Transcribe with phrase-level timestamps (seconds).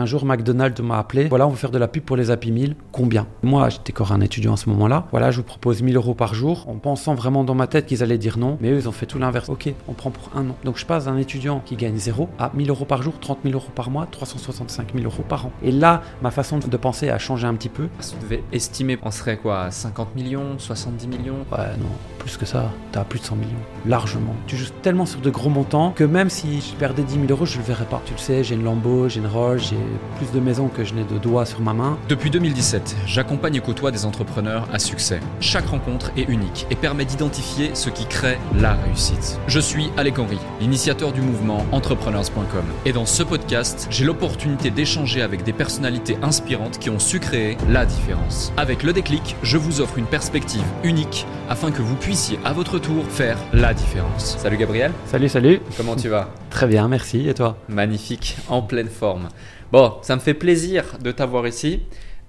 [0.00, 1.28] Un jour, McDonald's m'a appelé.
[1.28, 2.74] Voilà, on veut faire de la pub pour les Happy Meal.
[2.90, 3.26] Combien?
[3.42, 5.06] Moi, j'étais encore un étudiant à ce moment-là.
[5.10, 8.02] Voilà, je vous propose 1000 euros par jour, en pensant vraiment dans ma tête qu'ils
[8.02, 8.56] allaient dire non.
[8.62, 9.50] Mais eux, ils ont fait tout l'inverse.
[9.50, 10.56] Ok, on prend pour un an.
[10.64, 13.54] Donc, je passe d'un étudiant qui gagne 0 à 1000 euros par jour, 30 000
[13.54, 15.52] euros par mois, 365 000 euros par an.
[15.62, 17.88] Et là, ma façon de penser a changé un petit peu.
[17.98, 19.70] Si tu devais estimer, on serait quoi?
[19.70, 21.44] 50 millions 70 millions?
[21.52, 22.70] Ouais, non, plus que ça.
[22.92, 23.50] T'as plus de 100 millions.
[23.84, 24.34] Largement.
[24.46, 27.44] Tu joues tellement sur de gros montants que même si je perdais 10 000 euros,
[27.44, 28.00] je le verrais pas.
[28.06, 29.76] Tu le sais, j'ai une Lambo, j'ai une Rolls, j'ai
[30.16, 31.98] plus de maisons que je n'ai de doigts sur ma main.
[32.08, 35.20] Depuis 2017, j'accompagne et côtoie des entrepreneurs à succès.
[35.40, 39.38] Chaque rencontre est unique et permet d'identifier ce qui crée la réussite.
[39.46, 42.64] Je suis Alec Henry, l'initiateur du mouvement entrepreneurs.com.
[42.84, 47.56] Et dans ce podcast, j'ai l'opportunité d'échanger avec des personnalités inspirantes qui ont su créer
[47.68, 48.52] la différence.
[48.56, 52.78] Avec le déclic, je vous offre une perspective unique afin que vous puissiez à votre
[52.78, 54.36] tour faire la différence.
[54.38, 54.92] Salut Gabriel.
[55.06, 55.60] Salut, salut.
[55.76, 56.28] Comment tu vas?
[56.50, 57.28] Très bien, merci.
[57.28, 57.56] Et toi?
[57.68, 59.28] Magnifique, en pleine forme.
[59.72, 61.82] Bon, ça me fait plaisir de t'avoir ici.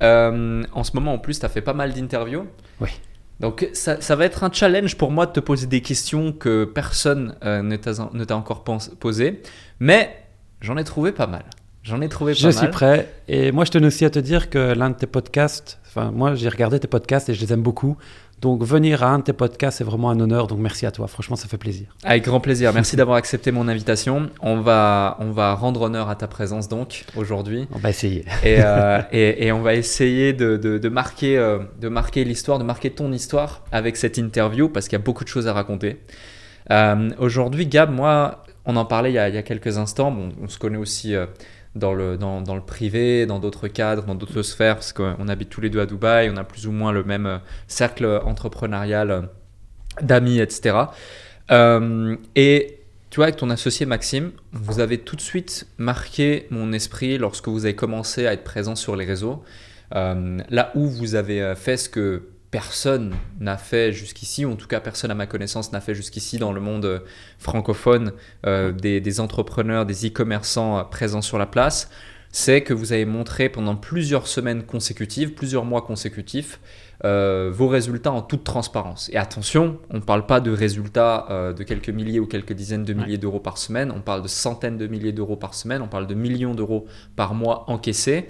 [0.04, 2.48] Euh, en ce moment, en plus, tu as fait pas mal d'interviews.
[2.80, 2.90] Oui.
[3.40, 6.66] Donc, ça, ça, va être un challenge pour moi de te poser des questions que
[6.66, 7.76] personne euh, ne
[8.24, 9.42] t'a encore posées.
[9.80, 10.24] Mais
[10.62, 11.44] j'en ai trouvé pas mal.
[11.84, 12.54] J'en ai trouvé pas je mal.
[12.54, 13.14] Je suis prêt.
[13.28, 16.36] Et moi, je tenais aussi à te dire que l'un de tes podcasts, enfin, moi,
[16.36, 17.98] j'ai regardé tes podcasts et je les aime beaucoup.
[18.42, 20.48] Donc venir à un de tes podcasts, c'est vraiment un honneur.
[20.48, 21.06] Donc merci à toi.
[21.08, 21.96] Franchement, ça fait plaisir.
[22.04, 22.74] Avec grand plaisir.
[22.74, 24.32] Merci d'avoir accepté mon invitation.
[24.42, 27.68] On va, on va rendre honneur à ta présence donc aujourd'hui.
[27.72, 28.26] On va essayer.
[28.44, 32.58] Et, euh, et, et, on va essayer de, de, de marquer, euh, de marquer l'histoire,
[32.58, 35.54] de marquer ton histoire avec cette interview parce qu'il y a beaucoup de choses à
[35.54, 36.00] raconter.
[36.72, 40.12] Euh, aujourd'hui, Gab, moi, on en parlait il y a, il y a quelques instants.
[40.12, 41.14] Bon, on se connaît aussi
[41.76, 45.50] dans le, dans, dans le privé, dans d'autres cadres, dans d'autres sphères, parce qu'on habite
[45.50, 49.30] tous les deux à Dubaï, on a plus ou moins le même cercle entrepreneurial
[50.02, 50.78] d'amis, etc.
[51.52, 56.72] Euh, et tu vois, avec ton associé Maxime, vous avez tout de suite marqué mon
[56.74, 59.44] esprit lorsque vous avez commencé à être présent sur les réseaux.
[59.94, 64.68] Euh, là où vous avez fait ce que personne n'a fait jusqu'ici, ou en tout
[64.68, 67.04] cas personne à ma connaissance n'a fait jusqu'ici dans le monde
[67.40, 68.12] francophone
[68.46, 71.90] euh, des, des, entrepreneurs, des e-commerçants présents sur la place,
[72.32, 76.60] c'est que vous avez montré pendant plusieurs semaines consécutives, plusieurs mois consécutifs,
[77.04, 79.10] euh, vos résultats en toute transparence.
[79.12, 82.84] Et attention, on ne parle pas de résultats euh, de quelques milliers ou quelques dizaines
[82.84, 83.18] de milliers ouais.
[83.18, 86.14] d'euros par semaine, on parle de centaines de milliers d'euros par semaine, on parle de
[86.14, 86.86] millions d'euros
[87.16, 88.28] par mois encaissés,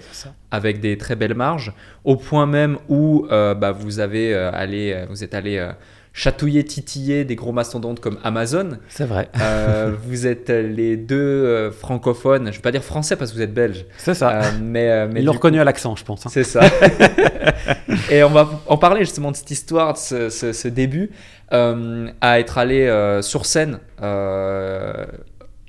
[0.50, 1.74] avec des très belles marges,
[2.04, 5.70] au point même où euh, bah, vous, avez, allé, vous êtes allé
[6.12, 8.78] chatouiller, titiller des gros mastodontes comme Amazon.
[8.88, 9.28] C'est vrai.
[9.40, 13.36] euh, vous êtes les deux euh, francophones, je ne vais pas dire français parce que
[13.36, 13.86] vous êtes belge.
[13.98, 14.30] C'est ça.
[14.30, 16.26] Euh, mais, mais Ils l'ont reconnu à l'accent, je pense.
[16.26, 16.30] Hein.
[16.32, 16.60] C'est ça.
[18.10, 21.10] Et on va en parler justement de cette histoire, de ce, ce, ce début,
[21.50, 23.78] à être allé sur scène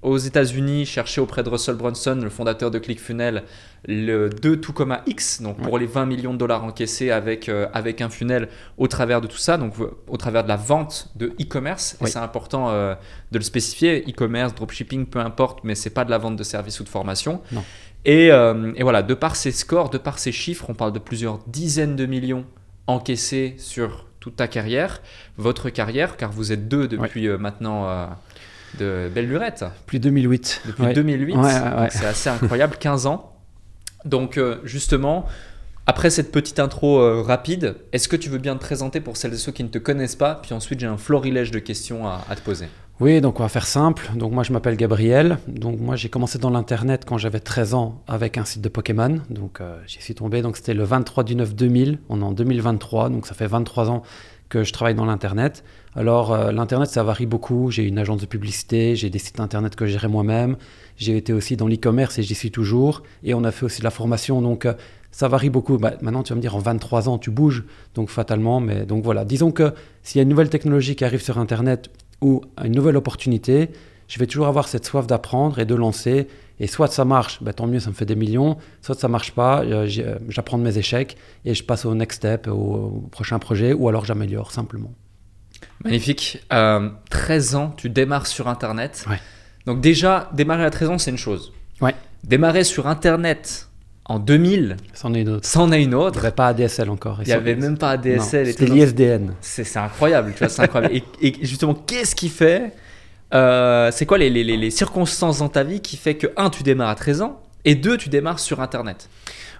[0.03, 3.43] aux États-Unis chercher auprès de Russell Brunson, le fondateur de ClickFunnels,
[3.87, 7.49] le 2 tout comme un X, donc pour les 20 millions de dollars encaissés avec,
[7.49, 9.73] euh, avec un funnel au travers de tout ça, donc
[10.07, 11.97] au travers de la vente de e-commerce.
[12.01, 12.95] Et c'est important euh,
[13.31, 16.79] de le spécifier, e-commerce, dropshipping, peu importe, mais c'est pas de la vente de services
[16.79, 17.41] ou de formation.
[17.51, 17.63] Non.
[18.05, 20.99] Et, euh, et, voilà, de par ces scores, de par ces chiffres, on parle de
[20.99, 22.45] plusieurs dizaines de millions
[22.87, 25.01] encaissés sur toute ta carrière,
[25.37, 28.09] votre carrière, car vous êtes deux depuis maintenant
[28.79, 29.65] de belle lurette.
[29.85, 30.61] Depuis 2008.
[30.65, 30.93] Depuis ouais.
[30.93, 31.35] 2008.
[31.35, 33.33] Ouais, ouais, c'est assez incroyable, 15 ans.
[34.05, 35.25] Donc, euh, justement,
[35.85, 39.33] après cette petite intro euh, rapide, est-ce que tu veux bien te présenter pour celles
[39.33, 40.35] et ceux qui ne te connaissent pas?
[40.35, 42.67] Puis ensuite, j'ai un florilège de questions à, à, te poser.
[42.99, 44.11] Oui, donc on va faire simple.
[44.15, 45.39] Donc, moi, je m'appelle Gabriel.
[45.47, 49.19] Donc, moi, j'ai commencé dans l'Internet quand j'avais 13 ans avec un site de Pokémon.
[49.29, 50.41] Donc, euh, j'y suis tombé.
[50.41, 51.99] Donc, c'était le 23 du 9 2000.
[52.09, 53.09] On est en 2023.
[53.09, 54.03] Donc, ça fait 23 ans
[54.49, 55.63] que je travaille dans l'Internet.
[55.95, 57.71] Alors, euh, l'Internet, ça varie beaucoup.
[57.71, 60.57] J'ai une agence de publicité, j'ai des sites Internet que je gérais moi-même.
[60.97, 63.03] J'ai été aussi dans l'e-commerce et j'y suis toujours.
[63.23, 64.41] Et on a fait aussi de la formation.
[64.41, 64.73] Donc, euh,
[65.11, 65.77] ça varie beaucoup.
[65.77, 67.63] Bah, maintenant, tu vas me dire, en 23 ans, tu bouges.
[67.95, 68.59] Donc, fatalement.
[68.59, 69.25] Mais donc, voilà.
[69.25, 71.89] Disons que s'il y a une nouvelle technologie qui arrive sur Internet
[72.21, 73.69] ou une nouvelle opportunité,
[74.07, 76.27] je vais toujours avoir cette soif d'apprendre et de lancer.
[76.59, 78.57] Et soit ça marche, bah, tant mieux, ça me fait des millions.
[78.81, 79.87] Soit ça marche pas, euh,
[80.29, 83.89] j'apprends de mes échecs et je passe au next step, au, au prochain projet, ou
[83.89, 84.93] alors j'améliore simplement.
[85.83, 86.43] Magnifique.
[86.53, 89.05] Euh, 13 ans, tu démarres sur Internet.
[89.09, 89.19] Ouais.
[89.65, 91.53] Donc déjà, démarrer à 13 ans, c'est une chose.
[91.81, 91.95] Ouais.
[92.23, 93.69] Démarrer sur Internet
[94.05, 95.47] en 2000, c'en est une autre.
[95.47, 96.17] C'en est une autre.
[96.17, 97.19] Il n'y avait pas ADSL encore.
[97.21, 98.47] Il n'y avait même pas ADSL.
[98.47, 99.33] C'était l'ISDN.
[99.41, 100.95] C'est incroyable, tu vois, c'est incroyable.
[101.21, 102.73] et, et, justement, qu'est-ce qui fait
[103.33, 106.95] euh, C'est quoi les, circonstances dans ta vie qui fait que, un, tu démarres à
[106.95, 109.09] 13 ans, et deux, tu démarres sur Internet?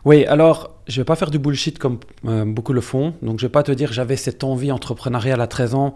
[0.05, 3.13] Oui, alors je vais pas faire du bullshit comme euh, beaucoup le font.
[3.21, 5.95] Donc je vais pas te dire j'avais cette envie entrepreneuriale à 13 ans.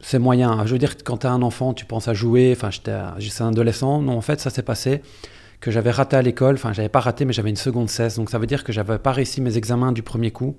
[0.00, 0.64] C'est moyen.
[0.66, 2.54] Je veux dire quand tu as un enfant, tu penses à jouer.
[2.56, 4.02] Enfin, j'étais un adolescent.
[4.02, 5.02] Non, en fait, ça s'est passé
[5.60, 6.54] que j'avais raté à l'école.
[6.54, 8.16] Enfin, j'avais pas raté, mais j'avais une seconde cesse.
[8.16, 10.56] Donc ça veut dire que j'avais pas réussi mes examens du premier coup.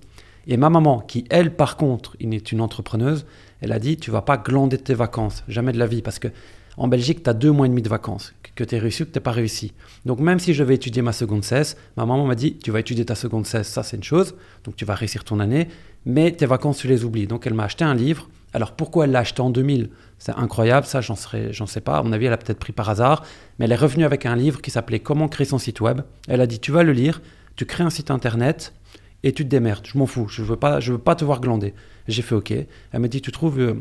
[0.47, 3.25] Et ma maman, qui elle, par contre, est une entrepreneuse,
[3.61, 6.29] elle a dit Tu vas pas glander tes vacances, jamais de la vie, parce que
[6.77, 9.05] en Belgique, tu as deux mois et demi de vacances, que tu es réussi ou
[9.05, 9.73] que tu pas réussi.
[10.05, 12.79] Donc même si je vais étudier ma seconde cesse, ma maman m'a dit, tu vas
[12.79, 15.69] étudier ta seconde cesse, ça c'est une chose, donc tu vas réussir ton année,
[16.05, 17.25] mais tes vacances, tu les oublies.
[17.25, 18.29] Donc elle m'a acheté un livre.
[18.53, 19.89] Alors pourquoi elle l'a acheté en 2000
[20.19, 21.97] C'est incroyable, ça j'en sais pas.
[21.97, 23.23] À mon avis, elle a peut-être pris par hasard,
[23.57, 26.01] mais elle est revenue avec un livre qui s'appelait Comment créer son site web.
[26.27, 27.21] Elle a dit, tu vas le lire,
[27.55, 28.73] tu crées un site internet
[29.23, 29.85] et tu te démerdes.
[29.85, 31.73] Je m'en fous, je veux pas, je veux pas te voir glander.
[32.07, 32.51] J'ai fait OK.
[32.51, 33.73] Elle m'a dit, tu trouves euh,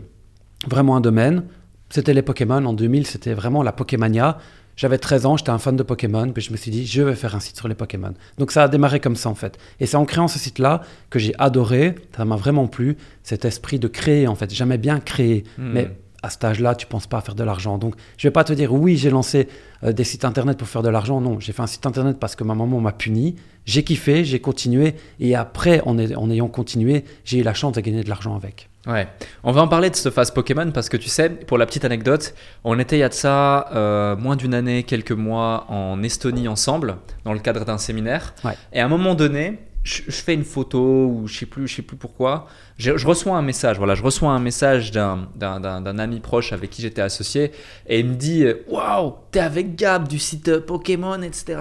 [0.66, 1.44] vraiment un domaine?
[1.90, 2.64] C'était les Pokémon.
[2.64, 4.38] En 2000, c'était vraiment la Pokémania.
[4.76, 7.14] J'avais 13 ans, j'étais un fan de Pokémon, puis je me suis dit, je vais
[7.14, 8.12] faire un site sur les Pokémon.
[8.36, 9.58] Donc ça a démarré comme ça en fait.
[9.80, 13.78] Et c'est en créant ce site-là que j'ai adoré, ça m'a vraiment plu, cet esprit
[13.78, 14.52] de créer en fait.
[14.52, 15.72] J'aimais bien créer, hmm.
[15.72, 15.90] mais
[16.26, 17.78] à cet âge-là, tu penses pas à faire de l'argent.
[17.78, 19.48] Donc je vais pas te dire, oui, j'ai lancé
[19.84, 21.20] euh, des sites internet pour faire de l'argent.
[21.20, 23.36] Non, j'ai fait un site internet parce que ma maman m'a puni.
[23.64, 28.04] J'ai kiffé, j'ai continué, et après, en ayant continué, j'ai eu la chance de gagner
[28.04, 28.68] de l'argent avec.
[28.86, 29.08] Ouais,
[29.42, 31.84] on va en parler de cette phase Pokémon parce que tu sais, pour la petite
[31.84, 36.00] anecdote, on était il y a de ça euh, moins d'une année, quelques mois en
[36.04, 38.34] Estonie ensemble, dans le cadre d'un séminaire.
[38.72, 41.82] Et à un moment donné, je, fais une photo ou je sais plus, je sais
[41.82, 42.48] plus pourquoi.
[42.76, 47.02] Je, reçois un message, voilà, je reçois un message d'un ami proche avec qui j'étais
[47.02, 47.52] associé
[47.86, 51.60] et il me dit Waouh, t'es avec Gab du site Pokémon, etc.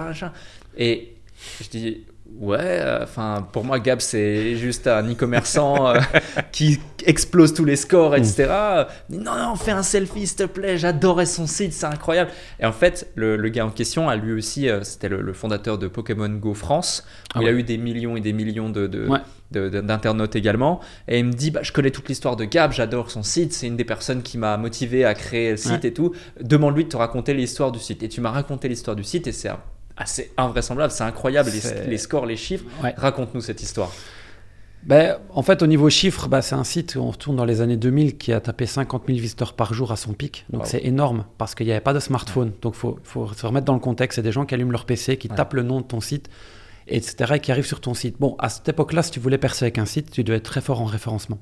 [0.76, 1.14] Et
[1.62, 2.04] je dis
[2.38, 6.00] Ouais, euh, enfin, pour moi, Gab, c'est juste un e-commerçant euh,
[6.52, 8.48] qui explose tous les scores, etc.
[9.08, 12.30] Non, non, fais un selfie, s'il te plaît, j'adorais son site, c'est incroyable.
[12.60, 15.88] Et en fait, le, gars en question a lui aussi, euh, c'était le, fondateur de
[15.88, 18.86] Pokémon Go France, où ah il a eu des millions et des millions de,
[19.50, 20.80] d'internautes également.
[21.08, 23.66] Et il me dit bah, Je connais toute l'histoire de Gab, j'adore son site, c'est
[23.66, 26.12] une des personnes qui m'a motivé à créer le site et tout.
[26.40, 28.02] Demande-lui de te raconter l'histoire du site.
[28.02, 29.48] Et tu m'as raconté l'histoire du site et c'est
[29.96, 30.92] assez invraisemblable.
[30.92, 31.50] C'est incroyable,
[31.86, 32.64] les, scores, les chiffres.
[32.96, 33.92] Raconte-nous cette histoire.
[34.82, 37.76] Ben, en fait, au niveau chiffres, ben, c'est un site on retourne dans les années
[37.76, 40.46] 2000 qui a tapé 50 000 visiteurs par jour à son pic.
[40.50, 42.52] Donc c'est énorme parce qu'il n'y avait pas de smartphone.
[42.62, 44.16] Donc il faut, faut, se remettre dans le contexte.
[44.16, 46.28] C'est des gens qui allument leur PC, qui tapent le nom de ton site,
[46.86, 48.16] etc., et qui arrivent sur ton site.
[48.20, 50.60] Bon, à cette époque-là, si tu voulais percer avec un site, tu devais être très
[50.60, 51.38] fort en référencement.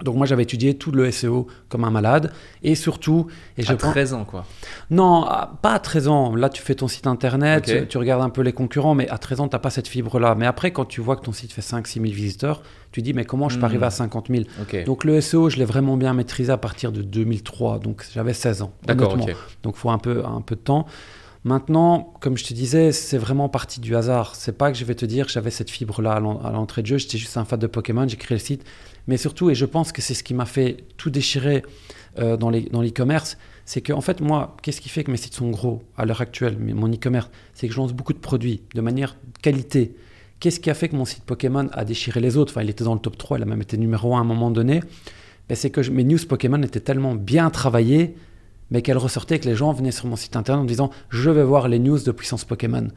[0.00, 3.26] Donc moi j'avais étudié tout le SEO comme un malade et surtout
[3.58, 4.46] et à 13 ans quoi.
[4.90, 5.26] Non,
[5.60, 6.34] pas à 13 ans.
[6.34, 9.40] Là tu fais ton site internet, tu, regardes un peu les concurrents mais à 13
[9.40, 10.34] ans tu n'as pas cette fibre là.
[10.34, 13.12] Mais après quand tu vois que ton site fait 5 6 000 visiteurs, tu dis
[13.12, 14.34] mais comment je peux arriver à 50 hmm.
[14.70, 17.78] 000 Donc le SEO, je l'ai vraiment bien maîtrisé à partir de 2003.
[17.78, 18.72] Donc j'avais 16 ans.
[18.84, 19.16] D'accord,
[19.62, 20.86] Donc faut un peu un peu de temps.
[21.44, 24.36] Maintenant, comme je te disais, c'est vraiment partie du hasard.
[24.36, 26.98] C'est pas que je vais te dire que j'avais cette fibre-là à l'entrée de jeu.
[26.98, 28.64] J'étais juste un fan de Pokémon, j'ai créé le site.
[29.06, 31.62] Mais surtout, et je pense que c'est ce qui m'a fait tout déchirer
[32.18, 35.50] euh, dans l'e-commerce, c'est que en fait, moi, qu'est-ce qui fait que mes sites sont
[35.50, 39.16] gros à l'heure actuelle, mon e-commerce C'est que je lance beaucoup de produits de manière
[39.40, 39.94] qualité.
[40.40, 42.52] Qu'est-ce qui a fait que mon site Pokémon a déchiré les autres?
[42.52, 44.24] Enfin, il était dans le top 3, il a même été numéro 1 à un
[44.24, 44.80] moment donné.
[45.48, 48.14] Ben, c'est que mes news Pokémon étaient tellement bien travaillées
[48.72, 51.44] mais qu'elle ressortait que les gens venaient sur mon site internet en disant je vais
[51.44, 52.88] voir les news de puissance Pokémon.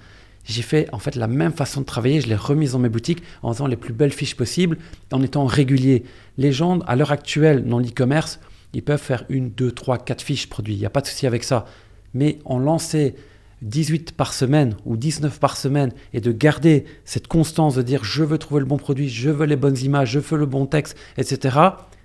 [0.45, 3.23] J'ai fait en fait la même façon de travailler, je l'ai remise dans mes boutiques
[3.43, 4.77] en faisant les plus belles fiches possibles,
[5.11, 6.03] en étant régulier.
[6.37, 8.39] Les gens, à l'heure actuelle, dans l'e-commerce,
[8.73, 11.27] ils peuvent faire une, deux, trois, quatre fiches produits, il n'y a pas de souci
[11.27, 11.65] avec ça.
[12.13, 13.15] Mais en lancer
[13.61, 18.23] 18 par semaine ou 19 par semaine et de garder cette constance de dire je
[18.23, 20.97] veux trouver le bon produit, je veux les bonnes images, je veux le bon texte,
[21.17, 21.57] etc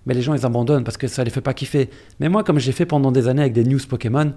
[0.07, 1.91] mais les gens ils abandonnent parce que ça les fait pas kiffer.
[2.19, 4.33] Mais moi, comme j'ai fait pendant des années avec des news Pokémon,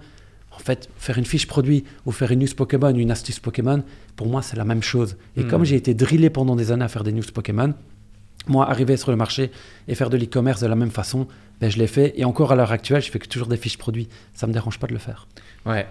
[0.56, 3.84] en fait, faire une fiche produit ou faire une news Pokémon, une astuce Pokémon,
[4.16, 5.18] pour moi, c'est la même chose.
[5.36, 5.48] Et hmm.
[5.48, 7.74] comme j'ai été drillé pendant des années à faire des news Pokémon,
[8.48, 9.52] moi, arriver sur le marché
[9.88, 11.28] et faire de l'e-commerce de la même façon,
[11.62, 12.14] ben, je l'ai fait.
[12.18, 14.10] Et encore à l'heure actuelle, je fais que toujours des fiches produits.
[14.34, 15.28] Ça me dérange pas de le faire.
[15.66, 15.88] Ouais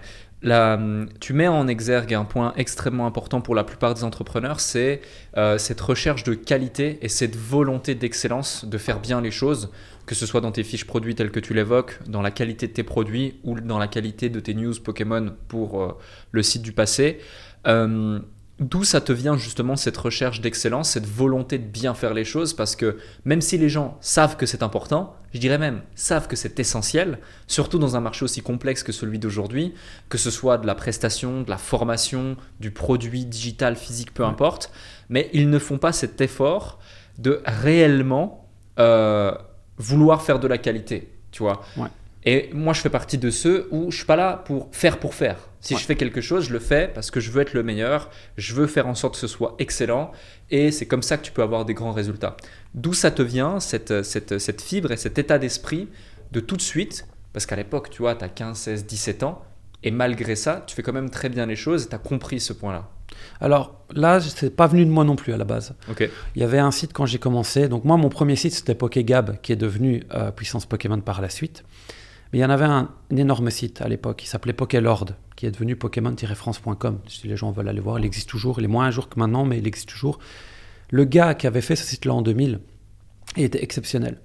[1.19, 4.99] tu mets en exergue un point extrêmement important pour la plupart des entrepreneurs, c'est
[5.37, 9.71] euh, cette recherche de qualité et cette volonté d'excellence de faire bien les choses,
[10.05, 12.73] que ce soit dans tes fiches produits telles que tu l'évoques, dans la qualité de
[12.73, 15.97] tes produits ou dans la qualité de tes news Pokémon pour euh,
[16.31, 17.19] le site du passé.
[17.67, 18.19] Euh,
[18.59, 22.53] D'où ça te vient justement cette recherche d'excellence, cette volonté de bien faire les choses?
[22.53, 26.35] Parce que même si les gens savent que c'est important, je dirais même savent que
[26.35, 27.17] c'est essentiel,
[27.47, 29.73] surtout dans un marché aussi complexe que celui d'aujourd'hui,
[30.07, 34.71] que ce soit de la prestation, de la formation, du produit digital, physique, peu importe,
[35.09, 36.79] mais ils ne font pas cet effort
[37.17, 39.33] de réellement euh,
[39.83, 41.61] vouloir faire de la qualité, tu vois.
[42.25, 45.13] Et moi, je fais partie de ceux où je suis pas là pour faire pour
[45.13, 45.37] faire.
[45.59, 48.09] Si je fais quelque chose, je le fais parce que je veux être le meilleur,
[48.37, 50.11] je veux faire en sorte que ce soit excellent,
[50.49, 52.35] et c'est comme ça que tu peux avoir des grands résultats.
[52.73, 55.89] D'où ça te vient, cette, cette, cette fibre et cet état d'esprit
[56.31, 59.41] de tout de suite, parce qu'à l'époque, tu vois, tu as 15, 16, 17 ans,
[59.85, 62.39] Et malgré ça, tu fais quand même très bien les choses et tu as compris
[62.39, 62.89] ce point-là.
[63.41, 65.75] Alors là, c'est pas venu de moi non plus à la base.
[65.99, 67.67] Il y avait un site quand j'ai commencé.
[67.67, 71.29] Donc moi, mon premier site, c'était Pokégab, qui est devenu euh, Puissance Pokémon par la
[71.29, 71.63] suite.
[72.31, 75.05] Mais il y en avait un, énorme site à l'époque, qui s'appelait Pokélord,
[75.35, 76.99] qui est devenu Pokémon-France.com.
[77.07, 78.59] Si les gens veulent aller voir, il existe toujours.
[78.59, 80.19] Il est moins un jour que maintenant, mais il existe toujours.
[80.89, 82.59] Le gars qui avait fait ce site-là en 2000
[83.37, 84.17] il était exceptionnel.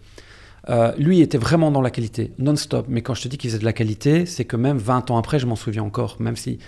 [0.68, 2.86] Euh, lui était vraiment dans la qualité, non-stop.
[2.88, 5.16] Mais quand je te dis qu'il faisait de la qualité, c'est que même 20 ans
[5.16, 6.58] après, je m'en souviens encore, même si.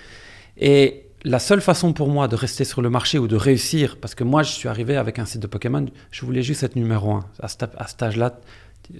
[0.56, 4.14] Et la seule façon pour moi de rester sur le marché ou de réussir, parce
[4.14, 7.12] que moi je suis arrivé avec un site de Pokémon, je voulais juste être numéro
[7.12, 7.24] un.
[7.40, 8.40] À, cet âge-là,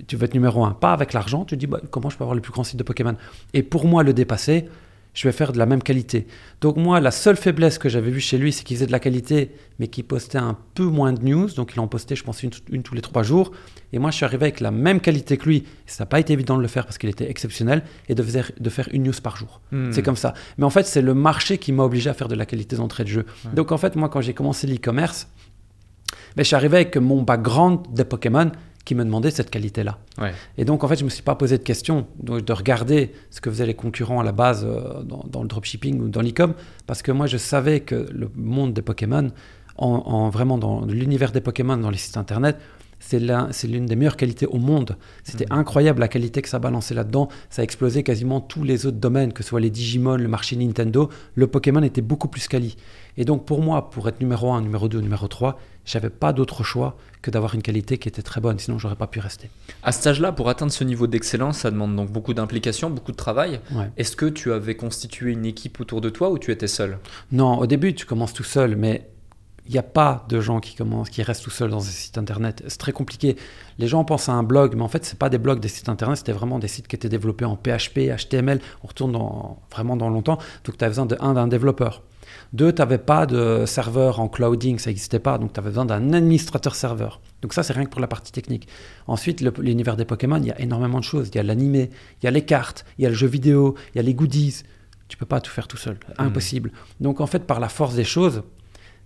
[0.07, 0.73] tu veux être numéro un.
[0.73, 2.83] Pas avec l'argent, tu dis bah, comment je peux avoir le plus grand site de
[2.83, 3.17] Pokémon?
[3.55, 4.69] Et pour moi, le dépasser,
[5.14, 6.26] je vais faire de la même qualité.
[6.61, 9.00] Donc moi, la seule faiblesse que j'avais vue chez lui, c'est qu'il faisait de la
[9.00, 11.49] qualité, mais qu'il postait un peu moins de news.
[11.49, 12.50] Donc il en postait, je pense, une,
[12.83, 13.50] tous les trois jours.
[13.93, 15.64] Et moi, je suis arrivé avec la même qualité que lui.
[15.87, 18.52] Ça n'a pas été évident de le faire parce qu'il était exceptionnel et de, faire,
[18.59, 19.61] de faire une news par jour.
[19.73, 19.90] Hmm.
[19.90, 20.35] C'est comme ça.
[20.59, 23.05] Mais en fait, c'est le marché qui m'a obligé à faire de la qualité d'entrée
[23.05, 23.26] de jeu.
[23.55, 25.29] Donc en fait, moi, quand j'ai commencé l'e-commerce,
[26.37, 28.52] ben, je suis arrivé avec mon background des Pokémon
[28.84, 29.99] qui me demandait cette qualité-là.
[30.58, 33.40] Et donc, en fait, je ne me suis pas posé de question de, regarder ce
[33.40, 36.54] que faisaient les concurrents à la base euh, dans, le dropshipping ou dans l'e-com,
[36.87, 39.30] parce que moi, je savais que le monde des Pokémon,
[39.76, 42.58] en, vraiment dans l'univers des Pokémon, dans les sites internet,
[43.00, 43.18] c'est
[43.66, 44.96] l'une des meilleures qualités au monde.
[45.25, 45.58] C'était mmh.
[45.58, 47.28] incroyable la qualité que ça balançait là-dedans.
[47.49, 50.54] Ça a explosé quasiment tous les autres domaines, que ce soit les Digimon, le marché
[50.56, 51.08] Nintendo.
[51.34, 52.76] Le Pokémon était beaucoup plus quali.
[53.16, 55.58] Et donc pour moi, pour être numéro 1, numéro 2, numéro 3,
[55.90, 59.06] j'avais pas d'autre choix que d'avoir une qualité qui était très bonne, sinon j'aurais pas
[59.06, 59.50] pu rester.
[59.82, 63.16] À cet âge-là, pour atteindre ce niveau d'excellence, ça demande donc beaucoup d'implication, beaucoup de
[63.16, 63.61] travail.
[63.97, 66.99] Est-ce que tu avais constitué une équipe autour de toi ou tu étais seul?
[67.32, 69.09] Non, au début tu commences tout seul, mais
[69.66, 72.18] il n'y a pas de gens qui commencent, qui restent tout seuls dans un site
[72.18, 72.62] internet.
[72.66, 73.37] C'est très compliqué.
[73.78, 75.88] Les gens pensent à un blog, mais en fait, ce pas des blogs des sites
[75.88, 78.61] internet, c'était vraiment des sites qui étaient développés en PHP, HTML.
[78.82, 80.38] On retourne dans, vraiment dans longtemps.
[80.64, 82.02] Donc, tu as besoin d'un développeur.
[82.52, 85.84] Deux, tu n'avais pas de serveur en clouding, ça n'existait pas, donc tu avais besoin
[85.84, 87.20] d'un administrateur serveur.
[87.42, 88.68] Donc ça, c'est rien que pour la partie technique.
[89.06, 91.28] Ensuite, l'univers des Pokémon, il y a énormément de choses.
[91.28, 93.75] Il y a l'animé, il y a les cartes, il y a le jeu vidéo,
[93.94, 94.62] il y a les goodies.
[95.08, 96.22] Tu peux pas tout faire tout seul, hmm.
[96.22, 96.72] impossible.
[97.00, 98.42] Donc en fait, par la force des choses,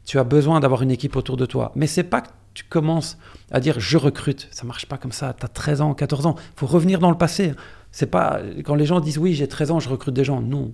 [0.05, 1.73] tu as besoin d'avoir une équipe autour de toi.
[1.77, 3.19] Mais c'est pas que tu commences
[3.51, 4.49] à dire je recrute.
[4.51, 5.35] Ça marche pas comme ça.
[5.39, 6.35] Tu as 13 ans, 14 ans.
[6.39, 7.53] Il faut revenir dans le passé.
[7.91, 10.41] C'est pas quand les gens disent oui, j'ai 13 ans, je recrute des gens.
[10.41, 10.73] Non.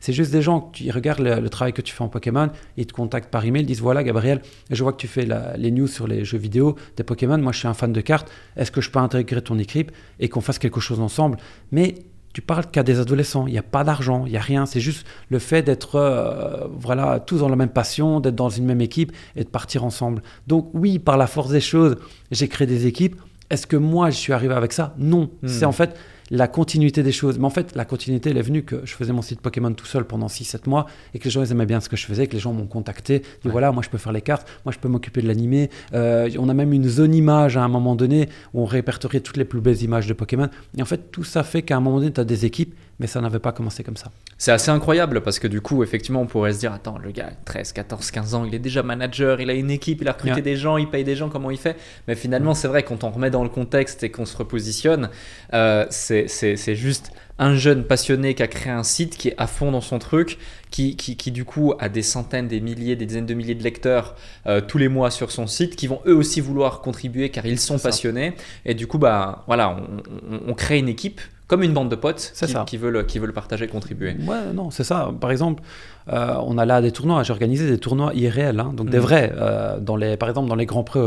[0.00, 2.92] C'est juste des gens qui regardent le, travail que tu fais en Pokémon, ils te
[2.92, 5.26] contactent par email, ils disent voilà Gabriel, je vois que tu fais
[5.56, 8.30] les news sur les jeux vidéo des Pokémon, moi je suis un fan de cartes,
[8.56, 11.38] est-ce que je peux intégrer ton équipe et qu'on fasse quelque chose ensemble?
[11.72, 11.94] Mais
[12.36, 14.78] tu parles qu'à des adolescents, il n'y a pas d'argent, il n'y a rien, c'est
[14.78, 18.82] juste le fait d'être euh, voilà, tous dans la même passion, d'être dans une même
[18.82, 20.22] équipe et de partir ensemble.
[20.46, 21.96] Donc oui, par la force des choses,
[22.30, 23.16] j'ai créé des équipes.
[23.48, 24.94] Est-ce que moi, je suis arrivé avec ça?
[24.98, 25.30] Non.
[25.40, 25.48] Hmm.
[25.48, 25.96] C'est en fait
[26.30, 27.38] la continuité des choses.
[27.38, 29.86] Mais en fait, la continuité, elle est venue que je faisais mon site Pokémon tout
[29.86, 32.26] seul pendant 6-7 mois et que les gens ils aimaient bien ce que je faisais,
[32.26, 33.20] que les gens m'ont contacté.
[33.42, 35.70] Dit voilà, moi je peux faire les cartes, moi je peux m'occuper de l'animé.
[35.94, 39.36] Euh, on a même une zone image à un moment donné où on répertoriait toutes
[39.36, 40.48] les plus belles images de Pokémon.
[40.76, 43.06] Et en fait, tout ça fait qu'à un moment donné, tu as des équipes mais
[43.06, 44.10] ça n'avait pas commencé comme ça.
[44.38, 47.30] C'est assez incroyable parce que du coup, effectivement, on pourrait se dire Attends, le gars,
[47.44, 50.42] 13, 14, 15 ans, il est déjà manager, il a une équipe, il a recruté
[50.42, 51.76] des gens, il paye des gens, comment il fait?
[52.08, 55.10] Mais finalement, c'est vrai, quand on remet dans le contexte et qu'on se repositionne,
[55.52, 59.70] euh, c'est juste un jeune passionné qui a créé un site qui est à fond
[59.70, 60.38] dans son truc,
[60.70, 63.62] qui, qui, qui du coup a des centaines, des milliers, des dizaines de milliers de
[63.62, 67.44] lecteurs euh, tous les mois sur son site, qui vont eux aussi vouloir contribuer car
[67.44, 68.34] ils sont passionnés.
[68.64, 70.02] Et du coup, bah voilà, on,
[70.48, 73.68] on crée une équipe comme une bande de potes qui, qui, veulent, qui veulent partager,
[73.68, 74.16] contribuer.
[74.26, 75.12] Ouais, non, c'est ça.
[75.20, 75.62] Par exemple,
[76.08, 77.22] euh, on a là des tournois.
[77.22, 79.02] J'ai organisé des tournois IRL, hein, donc des mhm.
[79.02, 79.32] vrais.
[79.36, 81.00] Euh, dans les, par exemple, dans les Grands Prix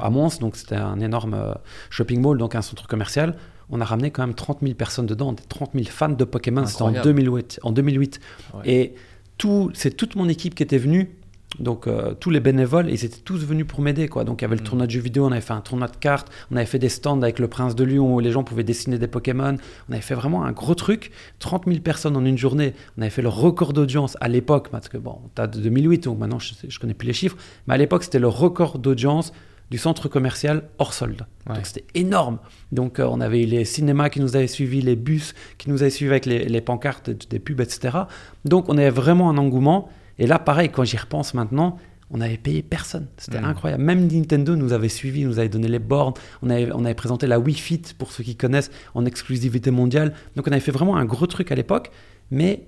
[0.00, 1.52] à Mons, donc c'était un énorme euh,
[1.90, 3.36] shopping mall, donc un centre commercial.
[3.70, 6.66] On a ramené quand même 30 000 personnes dedans, 30 000 fans de Pokémon.
[6.66, 7.60] C'était en 2008.
[7.62, 8.20] En 2008.
[8.64, 8.94] Et
[9.38, 11.10] tout, c'est toute mon équipe qui était venue
[11.58, 14.08] donc euh, tous les bénévoles, ils étaient tous venus pour m'aider.
[14.08, 14.24] quoi.
[14.24, 14.64] Donc il y avait le mm.
[14.64, 16.88] tournoi de jeux vidéo, on avait fait un tournoi de cartes, on avait fait des
[16.88, 19.56] stands avec le prince de Lyon où les gens pouvaient dessiner des Pokémon.
[19.88, 21.10] On avait fait vraiment un gros truc.
[21.40, 22.74] 30 000 personnes en une journée.
[22.96, 26.18] On avait fait le record d'audience à l'époque, parce que bon, tu de 2008, donc
[26.18, 27.36] maintenant je, je connais plus les chiffres.
[27.66, 29.32] Mais à l'époque, c'était le record d'audience
[29.70, 31.24] du centre commercial hors solde.
[31.46, 32.38] Donc c'était énorme.
[32.72, 35.82] Donc euh, on avait eu les cinémas qui nous avaient suivis, les bus qui nous
[35.82, 38.00] avaient suivis avec les, les pancartes, des pubs, etc.
[38.44, 39.88] Donc on avait vraiment un engouement.
[40.18, 41.78] Et là, pareil, quand j'y repense maintenant,
[42.12, 43.06] on n'avait payé personne.
[43.16, 43.44] C'était mm.
[43.44, 43.82] incroyable.
[43.82, 46.14] Même Nintendo nous avait suivis, nous avait donné les bornes.
[46.42, 50.12] On avait, on avait présenté la Wii Fit, pour ceux qui connaissent, en exclusivité mondiale.
[50.36, 51.90] Donc on avait fait vraiment un gros truc à l'époque,
[52.30, 52.66] mais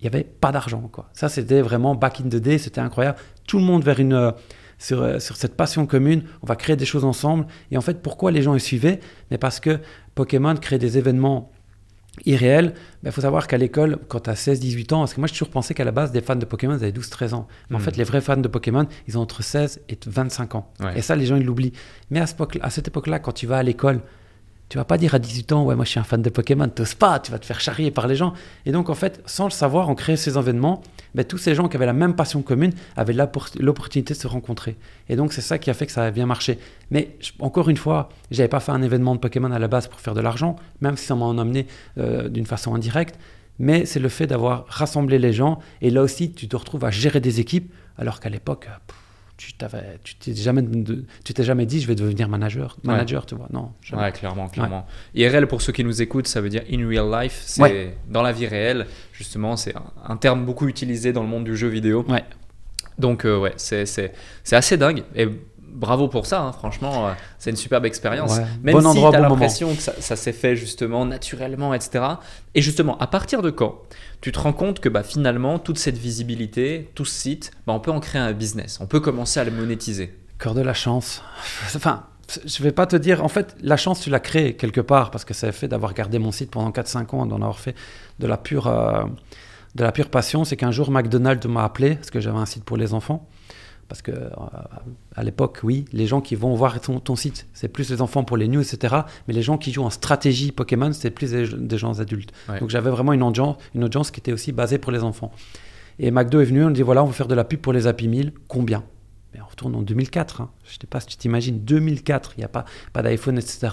[0.00, 0.88] il n'y avait pas d'argent.
[0.90, 1.08] Quoi.
[1.12, 3.18] Ça, c'était vraiment back in the day, c'était incroyable.
[3.46, 4.14] Tout le monde vers une...
[4.14, 4.32] Euh,
[4.78, 7.46] sur, euh, sur, cette passion commune, on va créer des choses ensemble.
[7.70, 9.00] Et en fait, pourquoi les gens y suivaient?
[9.30, 9.78] Mais parce que
[10.14, 11.50] Pokémon crée des événements
[12.24, 15.26] Irréel, il ben, faut savoir qu'à l'école, quand tu as 16-18 ans, parce que moi
[15.26, 17.46] j'ai toujours pensé qu'à la base, des fans de Pokémon, ils avaient 12-13 ans.
[17.68, 17.84] Mais en Mhm.
[17.84, 20.72] fait, les vrais fans de Pokémon, ils ont entre 16 et 25 ans.
[20.80, 20.98] Ouais.
[20.98, 21.72] Et ça, les gens, ils l'oublient.
[22.10, 24.00] Mais à, ce époque- à cette époque-là, quand tu vas à l'école,
[24.68, 26.68] tu vas pas dire à 18 ans, ouais, moi je suis un fan de Pokémon,
[26.68, 28.34] t'oses pas, tu vas te faire charrier par les gens.
[28.64, 30.82] Et donc, en fait, sans le savoir, on crée ces événements,
[31.14, 33.14] ben, tous ces gens qui avaient la même passion commune avaient
[33.60, 34.76] l'opportunité de se rencontrer.
[35.08, 36.58] Et donc, c'est ça qui a fait que ça a bien marché.
[36.90, 40.00] Mais encore une fois, j'avais pas fait un événement de Pokémon à la base pour
[40.00, 41.68] faire de l'argent, même si ça m'en amené
[41.98, 43.18] euh, d'une façon indirecte.
[43.58, 45.60] Mais c'est le fait d'avoir rassemblé les gens.
[45.80, 48.92] Et là aussi, tu te retrouves à gérer des équipes, alors qu'à l'époque, euh,
[49.36, 52.92] tu t'avais, tu t'es jamais, de- tu t'es jamais dit, je vais devenir manager, Ouais.
[52.92, 53.48] manager, tu vois.
[53.52, 54.02] Non, jamais.
[54.04, 54.86] Ouais, clairement, clairement.
[55.14, 57.42] IRL, pour ceux qui nous écoutent, ça veut dire in real life.
[57.44, 57.98] C'est Ouais.
[58.08, 58.86] dans la vie réelle.
[59.12, 62.04] Justement, c'est un, un terme beaucoup utilisé dans le monde du jeu vidéo.
[62.08, 62.24] Ouais.
[62.98, 64.12] Donc, euh, ouais, c'est, c'est,
[64.42, 65.04] c'est assez dingue.
[65.14, 65.28] Et
[65.68, 67.08] bravo pour ça, hein, franchement.
[67.08, 68.38] euh, c'est une superbe expérience.
[68.38, 68.44] Ouais.
[68.62, 71.74] Même Bon si endroit, tu as bon l'impression que ça, ça s'est fait justement naturellement,
[71.74, 72.02] etc.
[72.54, 73.82] Et justement, à partir de quand
[74.20, 77.80] tu te rends compte que bah, finalement, toute cette visibilité, tout ce site, bah, on
[77.80, 78.78] peut en créer un business.
[78.80, 80.14] On peut commencer à le monétiser.
[80.38, 81.22] Cœur de la chance.
[81.74, 82.06] Enfin,
[82.44, 83.24] je vais pas te dire.
[83.24, 85.94] En fait, la chance, tu l'as créée quelque part parce que ça a fait d'avoir
[85.94, 87.74] gardé mon site pendant 4-5 ans, d'en avoir fait
[88.18, 89.04] de la pure, euh,
[89.74, 90.44] de la pure passion.
[90.44, 93.28] C'est qu'un jour, McDonald's m'a appelé parce que j'avais un site pour les enfants.
[93.88, 94.28] Parce que euh,
[95.14, 98.24] à l'époque, oui, les gens qui vont voir ton, ton site, c'est plus les enfants
[98.24, 98.96] pour les news, etc.
[99.28, 102.32] Mais les gens qui jouent en stratégie Pokémon, c'est plus des, des gens adultes.
[102.48, 102.58] Ouais.
[102.58, 105.30] Donc j'avais vraiment une audience, une audience qui était aussi basée pour les enfants.
[105.98, 107.86] Et McDo est venu, on dit voilà, on va faire de la pub pour les
[107.86, 108.32] Happy Meal.
[108.48, 108.82] Combien?
[109.32, 110.40] Mais on retourne en 2004.
[110.40, 110.50] hein.
[110.64, 113.68] Je ne sais pas si tu t'imagines, 2004, il n'y a pas, pas d'iPhone, etc.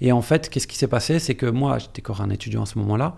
[0.00, 1.18] Et en fait, qu'est-ce qui s'est passé?
[1.18, 3.16] C'est que moi, j'étais encore un étudiant à ce moment-là.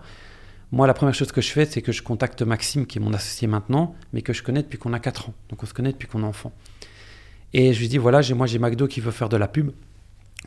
[0.71, 3.13] Moi, la première chose que je fais, c'est que je contacte Maxime, qui est mon
[3.13, 5.33] associé maintenant, mais que je connais depuis qu'on a 4 ans.
[5.49, 6.53] Donc on se connaît depuis qu'on est enfant.
[7.53, 9.71] Et je lui dis voilà, moi j'ai McDo qui veut faire de la pub.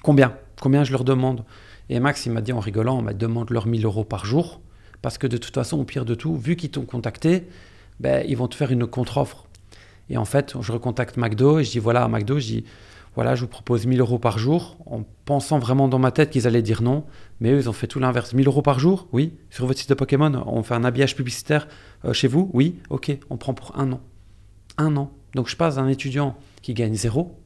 [0.02, 0.34] Combien?
[0.60, 1.44] Combien je leur demande?
[1.90, 4.60] Et Max, il m'a dit en rigolant, on m'a demande leur 1000 euros par jour.
[5.02, 7.46] Parce que de toute façon, au pire de tout, vu qu'ils t'ont contacté,
[8.00, 9.44] ben, ils vont te faire une contre-offre.
[10.08, 12.64] Et en fait, je recontacte McDo et je dis voilà à McDo, je dis
[13.14, 16.46] voilà, je vous propose 1000 euros par jour, en pensant vraiment dans ma tête qu'ils
[16.46, 17.04] allaient dire non.
[17.40, 18.32] Mais eux, ils ont fait tout l'inverse.
[18.34, 19.34] 1000 euros par jour Oui.
[19.50, 21.68] Sur votre site de Pokémon, on fait un habillage publicitaire
[22.04, 22.76] euh, chez vous Oui.
[22.90, 24.00] Ok, on prend pour un an.
[24.78, 25.12] Un an.
[25.34, 27.38] Donc je passe d'un étudiant qui gagne zéro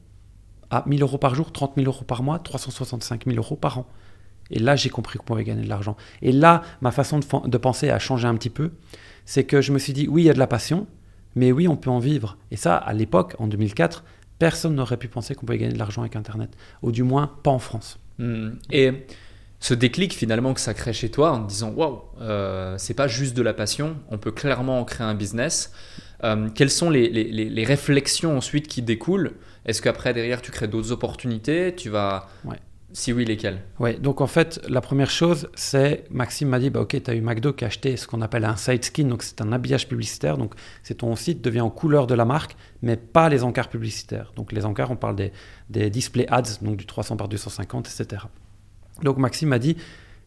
[0.71, 3.87] à 1000 euros par jour, 30 000 euros par mois, 365 000 euros par an.
[4.51, 5.95] Et là, j'ai compris qu'on pouvait gagner de l'argent.
[6.21, 8.71] Et là, ma façon de, de penser a changé un petit peu.
[9.25, 10.87] C'est que je me suis dit, oui, il y a de la passion,
[11.35, 12.37] mais oui, on peut en vivre.
[12.49, 14.03] Et ça, à l'époque, en 2004,
[14.39, 16.49] personne n'aurait pu penser qu'on pouvait gagner de l'argent avec Internet.
[16.81, 17.99] Ou du moins, pas en France.
[18.17, 18.51] Hmm.
[18.71, 18.91] Et
[19.59, 23.07] ce déclic finalement que ça crée chez toi en te disant waouh, euh, c'est pas
[23.07, 25.73] juste de la passion, on peut clairement en créer un business.
[26.23, 29.33] Euh, quelles sont les, les- les- les réflexions ensuite qui découlent?
[29.65, 31.75] Est-ce qu'après derrière tu crées d'autres opportunités?
[31.75, 32.27] Tu vas.
[32.45, 32.57] Ouais.
[32.91, 36.81] Si oui, lesquelles Ouais, donc en fait, la première chose, c'est Maxime m'a dit bah,
[36.81, 39.21] Ok, tu as eu McDo qui a acheté ce qu'on appelle un side skin, donc
[39.21, 40.37] c'est un habillage publicitaire.
[40.37, 44.33] Donc c'est ton site devient en couleur de la marque, mais pas les encarts publicitaires.
[44.35, 45.31] Donc les encarts, on parle des,
[45.69, 48.23] des display ads, donc du 300 par 250, etc.
[49.03, 49.77] Donc Maxime m'a dit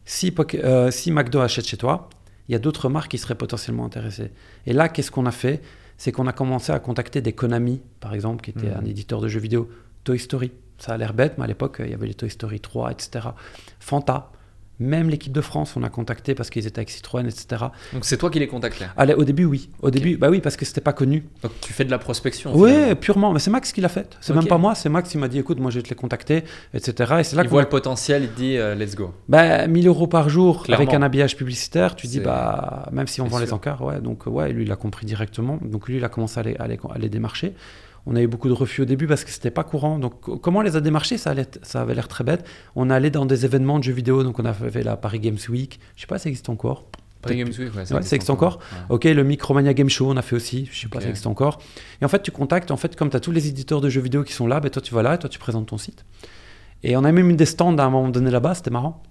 [0.05, 2.09] si, euh, si McDo achète chez toi,
[2.47, 4.31] il y a d'autres marques qui seraient potentiellement intéressées.
[4.65, 5.61] Et là, qu'est-ce qu'on a fait?
[5.97, 8.77] C'est qu'on a commencé à contacter des Konami, par exemple, qui était Mhm.
[8.81, 9.69] un éditeur de jeux vidéo,
[10.03, 10.51] Toy Story.
[10.77, 13.27] Ça a l'air bête, mais à l'époque, il y avait les Toy Story 3, etc.
[13.79, 14.29] Fanta.
[14.79, 17.65] Même l'équipe de France, on a contacté parce qu'ils étaient avec Citroën, etc.
[17.93, 18.87] Donc c'est toi qui les contactais.
[18.97, 19.69] Allez, au début, oui.
[19.83, 21.25] Au début, bah oui, parce que c'était pas connu.
[21.43, 22.51] Donc tu fais de la prospection.
[22.55, 22.95] Oui, finalement.
[22.95, 23.33] purement.
[23.33, 24.17] Mais c'est Max qui l'a fait.
[24.19, 24.39] C'est Ok.
[24.39, 24.73] même pas moi.
[24.73, 27.13] C'est Max qui m'a dit, écoute, moi je vais te les contacter, etc.
[27.19, 29.13] Et c'est là Il voit le potentiel, il dit euh, let's go.
[29.29, 30.83] bah, 1000 euros par jour Clairement.
[30.83, 34.25] avec un habillage publicitaire, tu dis, bah, même si on vend les encarts, ouais, donc
[34.25, 35.59] ouais, lui, il a compris directement.
[35.61, 37.53] Donc lui, il a commencé à les, à les, à les démarcher.
[38.05, 39.97] On a eu beaucoup de refus au début parce que c'était pas courant.
[39.99, 41.17] Donc co- comment on les a démarchés?
[41.17, 42.45] Ça, allait- ça avait l'air très bête.
[42.75, 45.37] On allait dans des événements de jeux vidéo, donc on a fait la Paris Games
[45.49, 45.79] Week.
[45.95, 46.85] Je sais pas si ça existe encore.
[47.21, 48.59] Paris Games Week, ouais, Ouais, ça existe encore.
[48.73, 48.79] Ouais.
[48.89, 50.67] Ok, le Micromania Game Show, on a fait aussi.
[50.69, 51.01] Je sais pas Ok.
[51.03, 51.59] si ça existe encore.
[52.01, 54.01] Et en fait, tu contactes, en fait, comme tu as tous les éditeurs de jeux
[54.01, 56.03] vidéo qui sont là, ben, toi tu vas là et toi tu présentes ton site.
[56.83, 59.01] Et on a même eu des stands à un moment donné là-bas, c'était marrant.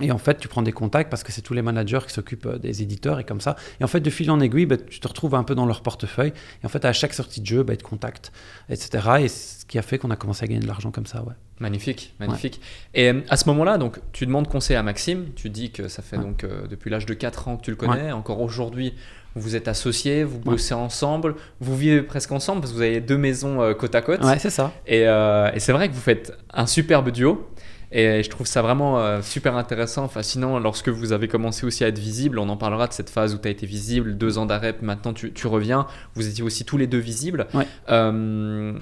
[0.00, 2.46] Et en fait, tu prends des contacts parce que c'est tous les managers qui s'occupent
[2.46, 3.56] euh, des éditeurs et comme ça.
[3.80, 5.82] Et en fait, de fil en aiguille, ben, tu te retrouves un peu dans leur
[5.82, 6.32] portefeuille.
[6.62, 8.30] Et en fait, à chaque sortie de jeu, ben, ils te contactent,
[8.70, 9.08] etc.
[9.22, 11.34] Et ce qui a fait qu'on a commencé à gagner de l'argent comme ça, ouais.
[11.60, 12.60] Magnifique, magnifique.
[12.94, 15.26] Et euh, à ce moment-là, donc, tu demandes conseil à Maxime.
[15.34, 16.22] Tu dis que ça fait Ouais.
[16.22, 18.12] donc euh, depuis l'âge de 4 ans que tu le connais.
[18.12, 18.94] Encore aujourd'hui,
[19.34, 23.18] vous êtes associés, vous bossez ensemble, vous vivez presque ensemble parce que vous avez deux
[23.18, 24.22] maisons euh, côte à côte.
[24.24, 24.72] Ouais, c'est ça.
[24.86, 27.48] Et, euh, et c'est vrai que vous faites un superbe duo.
[27.90, 31.88] Et je trouve ça vraiment euh, super intéressant, fascinant lorsque vous avez commencé aussi à
[31.88, 32.38] être visible.
[32.38, 35.14] On en parlera de cette phase où tu as été visible, deux ans d'arrêt, maintenant
[35.14, 35.86] tu, tu reviens.
[36.14, 37.46] Vous étiez aussi tous les deux visibles.
[37.54, 37.66] Ouais.
[37.88, 38.74] Euh,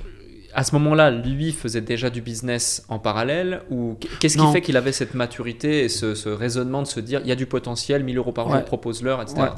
[0.56, 4.78] à ce moment-là, lui faisait déjà du business en parallèle ou qu'est-ce qui fait qu'il
[4.78, 8.02] avait cette maturité et ce, ce raisonnement de se dire il y a du potentiel,
[8.02, 9.38] 1000 euros par jour, propose-leur, etc.
[9.38, 9.48] Ouais.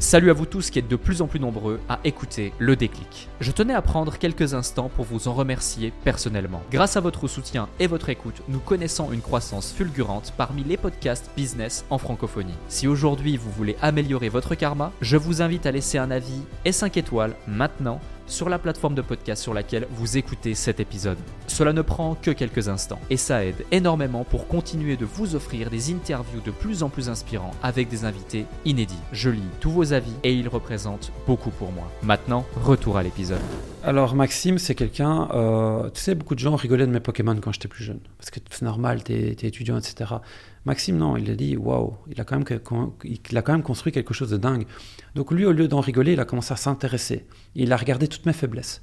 [0.00, 3.28] Salut à vous tous qui êtes de plus en plus nombreux à écouter le déclic.
[3.40, 6.62] Je tenais à prendre quelques instants pour vous en remercier personnellement.
[6.72, 11.30] Grâce à votre soutien et votre écoute, nous connaissons une croissance fulgurante parmi les podcasts
[11.36, 12.54] business en francophonie.
[12.68, 16.72] Si aujourd'hui vous voulez améliorer votre karma, je vous invite à laisser un avis et
[16.72, 21.18] 5 étoiles maintenant sur la plateforme de podcast sur laquelle vous écoutez cet épisode.
[21.46, 25.70] Cela ne prend que quelques instants et ça aide énormément pour continuer de vous offrir
[25.70, 28.94] des interviews de plus en plus inspirants avec des invités inédits.
[29.12, 31.90] Je lis tous vos avis et ils représentent beaucoup pour moi.
[32.02, 33.40] Maintenant, retour à l'épisode.
[33.84, 37.52] Alors Maxime, c'est quelqu'un, euh, tu sais, beaucoup de gens rigolaient de mes Pokémon quand
[37.52, 40.16] j'étais plus jeune, parce que c'est normal, t'es es étudiant, etc.
[40.64, 43.92] Maxime, non, il a dit, waouh, il a quand même il a quand même construit
[43.92, 44.66] quelque chose de dingue.
[45.14, 47.26] Donc lui, au lieu d'en rigoler, il a commencé à s'intéresser.
[47.54, 48.82] Il a regardé toutes mes faiblesses.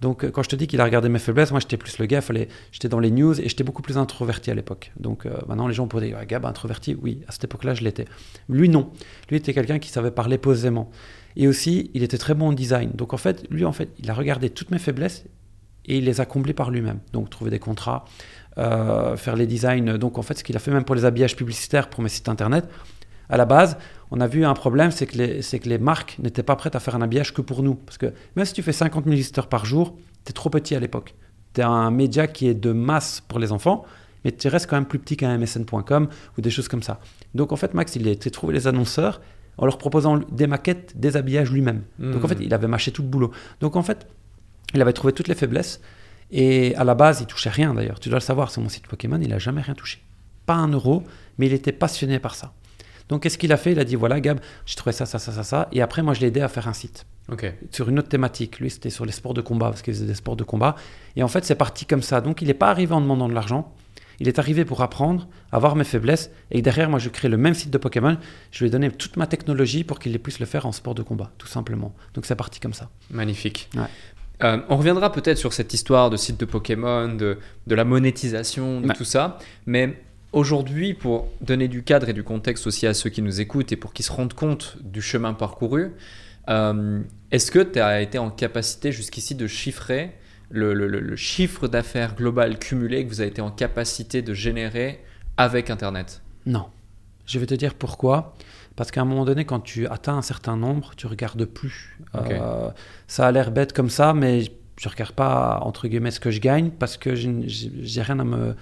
[0.00, 2.06] Donc euh, quand je te dis qu'il a regardé mes faiblesses, moi j'étais plus le
[2.06, 4.92] gars, fallait, j'étais dans les news et j'étais beaucoup plus introverti à l'époque.
[4.98, 8.04] Donc euh, maintenant les gens pourraient dire, ah, introverti, oui, à cette époque-là je l'étais.
[8.48, 8.90] Lui non,
[9.28, 10.90] lui était quelqu'un qui savait parler posément.
[11.36, 12.90] Et aussi, il était très bon en design.
[12.94, 15.24] Donc en fait, lui, en fait, il a regardé toutes mes faiblesses
[15.84, 16.98] et il les a comblées par lui-même.
[17.12, 18.04] Donc trouver des contrats,
[18.58, 19.98] euh, faire les designs.
[19.98, 22.28] Donc en fait, ce qu'il a fait même pour les habillages publicitaires pour mes sites
[22.28, 22.68] internet,
[23.28, 23.76] à la base,
[24.10, 26.74] on a vu un problème, c'est que les, c'est que les marques n'étaient pas prêtes
[26.74, 27.74] à faire un habillage que pour nous.
[27.74, 30.74] Parce que même si tu fais 50 000 visiteurs par jour, tu es trop petit
[30.74, 31.14] à l'époque.
[31.54, 33.84] Tu es un média qui est de masse pour les enfants,
[34.24, 37.00] mais tu restes quand même plus petit qu'un msn.com ou des choses comme ça.
[37.34, 39.20] Donc en fait, Max, il a été trouver les annonceurs
[39.58, 41.82] en leur proposant des maquettes, des habillages lui-même.
[41.98, 43.32] Donc en fait, il avait mâché tout le boulot.
[43.60, 44.06] Donc en fait,
[44.72, 45.80] il avait trouvé toutes les faiblesses.
[46.30, 48.00] Et à la base, il touchait rien d'ailleurs.
[48.00, 50.00] Tu dois le savoir, sur mon site Pokémon, il a jamais rien touché.
[50.46, 51.04] Pas un euro,
[51.38, 52.52] mais il était passionné par ça.
[53.08, 53.72] Donc qu'est-ce qu'il a fait?
[53.72, 55.68] Il a dit voilà, Gab, j'ai trouvé ça, ça, ça, ça, ça.
[55.72, 57.50] Et après, moi, je l'ai aidé à faire un site Ok.
[57.70, 58.58] sur une autre thématique.
[58.60, 60.76] Lui, c'était sur les sports de combat, parce qu'il faisait des sports de combat.
[61.16, 62.20] Et en fait, c'est parti comme ça.
[62.20, 63.74] Donc, il n'est pas arrivé en demandant de l'argent.
[64.20, 66.30] Il est arrivé pour apprendre, avoir mes faiblesses.
[66.50, 68.18] Et derrière, moi, je crée le même site de Pokémon.
[68.50, 71.02] Je lui ai donné toute ma technologie pour qu'il puisse le faire en sport de
[71.02, 71.94] combat, tout simplement.
[72.14, 72.90] Donc, c'est parti comme ça.
[73.10, 73.70] Magnifique.
[73.76, 73.82] Ouais.
[74.44, 78.80] Euh, on reviendra peut-être sur cette histoire de site de Pokémon, de, de la monétisation,
[78.80, 78.94] de Ouais.
[78.94, 79.38] tout ça.
[79.66, 80.00] Mais
[80.32, 83.76] aujourd'hui, pour donner du cadre et du contexte aussi à ceux qui nous écoutent et
[83.76, 85.90] pour qu'ils se rendent compte du chemin parcouru,
[86.48, 87.00] euh,
[87.32, 90.12] est-ce que tu as été en capacité jusqu'ici de chiffrer
[90.50, 94.32] le, le- le- le chiffre d'affaires global cumulé que vous avez été en capacité de
[94.34, 95.00] générer
[95.36, 96.22] avec Internet?
[96.46, 96.66] Non.
[97.26, 98.34] Je vais te dire pourquoi.
[98.78, 101.98] Parce qu'à un moment donné, quand tu atteins un certain nombre, tu regardes plus.
[102.14, 102.70] Euh,
[103.08, 104.44] ça a l'air bête comme ça, mais
[104.78, 108.54] je regarde pas entre guillemets ce que je gagne parce que j'ai rien à me,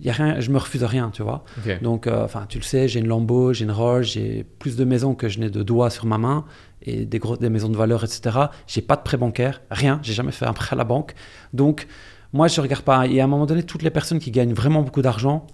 [0.00, 1.44] y a rien, je me refuse à rien, tu vois.
[1.80, 4.84] Donc, euh, enfin, tu le sais, j'ai une Lambo, j'ai une Rolls, j'ai plus de
[4.84, 6.44] maisons que je n'ai de doigts sur ma main
[6.82, 8.36] et des des maisons de valeur, etc.
[8.66, 10.00] J'ai pas de prêt bancaire, rien.
[10.02, 11.14] J'ai jamais fait un prêt à la banque.
[11.52, 11.86] Donc,
[12.32, 13.06] moi, je regarde pas.
[13.06, 15.46] Et à un moment donné, toutes les personnes qui gagnent vraiment beaucoup d'argent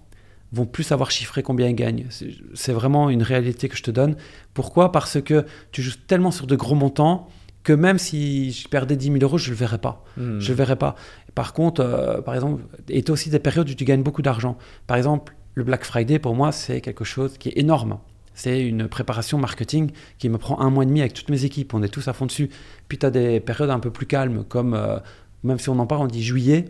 [0.53, 2.07] vont plus savoir chiffrer combien ils gagnent.
[2.55, 4.17] C'est- vraiment une réalité que je te donne.
[4.55, 4.93] Pourquoi?
[4.93, 7.29] Parce que tu joues tellement sur de gros montants
[7.65, 10.05] que même si je perdais 10 000 euros, je ne le verrais pas.
[10.17, 10.39] Hmm.
[10.41, 10.95] Je le verrai pas.
[11.35, 14.23] Par contre, euh, par exemple, et tu as aussi des périodes où tu gagnes beaucoup
[14.23, 14.57] d'argent.
[14.87, 17.99] Par exemple, le Black Friday, pour moi, c'est quelque chose qui est énorme.
[18.33, 21.75] C'est une préparation marketing qui me prend un mois et demi avec toutes mes équipes.
[21.75, 22.49] On est tous à fond dessus.
[22.89, 24.99] Puis tu as des périodes un peu plus calmes, comme, euh,
[25.43, 26.67] même si on en parle, on dit juillet.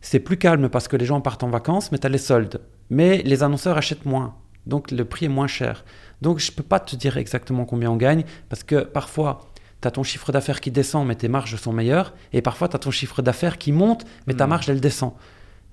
[0.00, 2.60] C'est plus calme parce que les gens partent en vacances, mais tu as les soldes.
[2.90, 4.34] Mais les annonceurs achètent moins.
[4.66, 5.84] Donc le prix est moins cher.
[6.22, 9.46] Donc je ne peux pas te dire exactement combien on gagne parce que parfois,
[9.80, 12.12] tu as ton chiffre d'affaires qui descend, mais tes marges sont meilleures.
[12.32, 14.50] Et parfois, tu as ton chiffre d'affaires qui monte, mais ta Hmm.
[14.50, 15.12] marge, elle descend.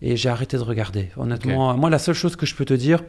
[0.01, 1.10] Et j'ai arrêté de regarder.
[1.17, 3.04] Honnêtement, moi, la seule chose que je peux te dire,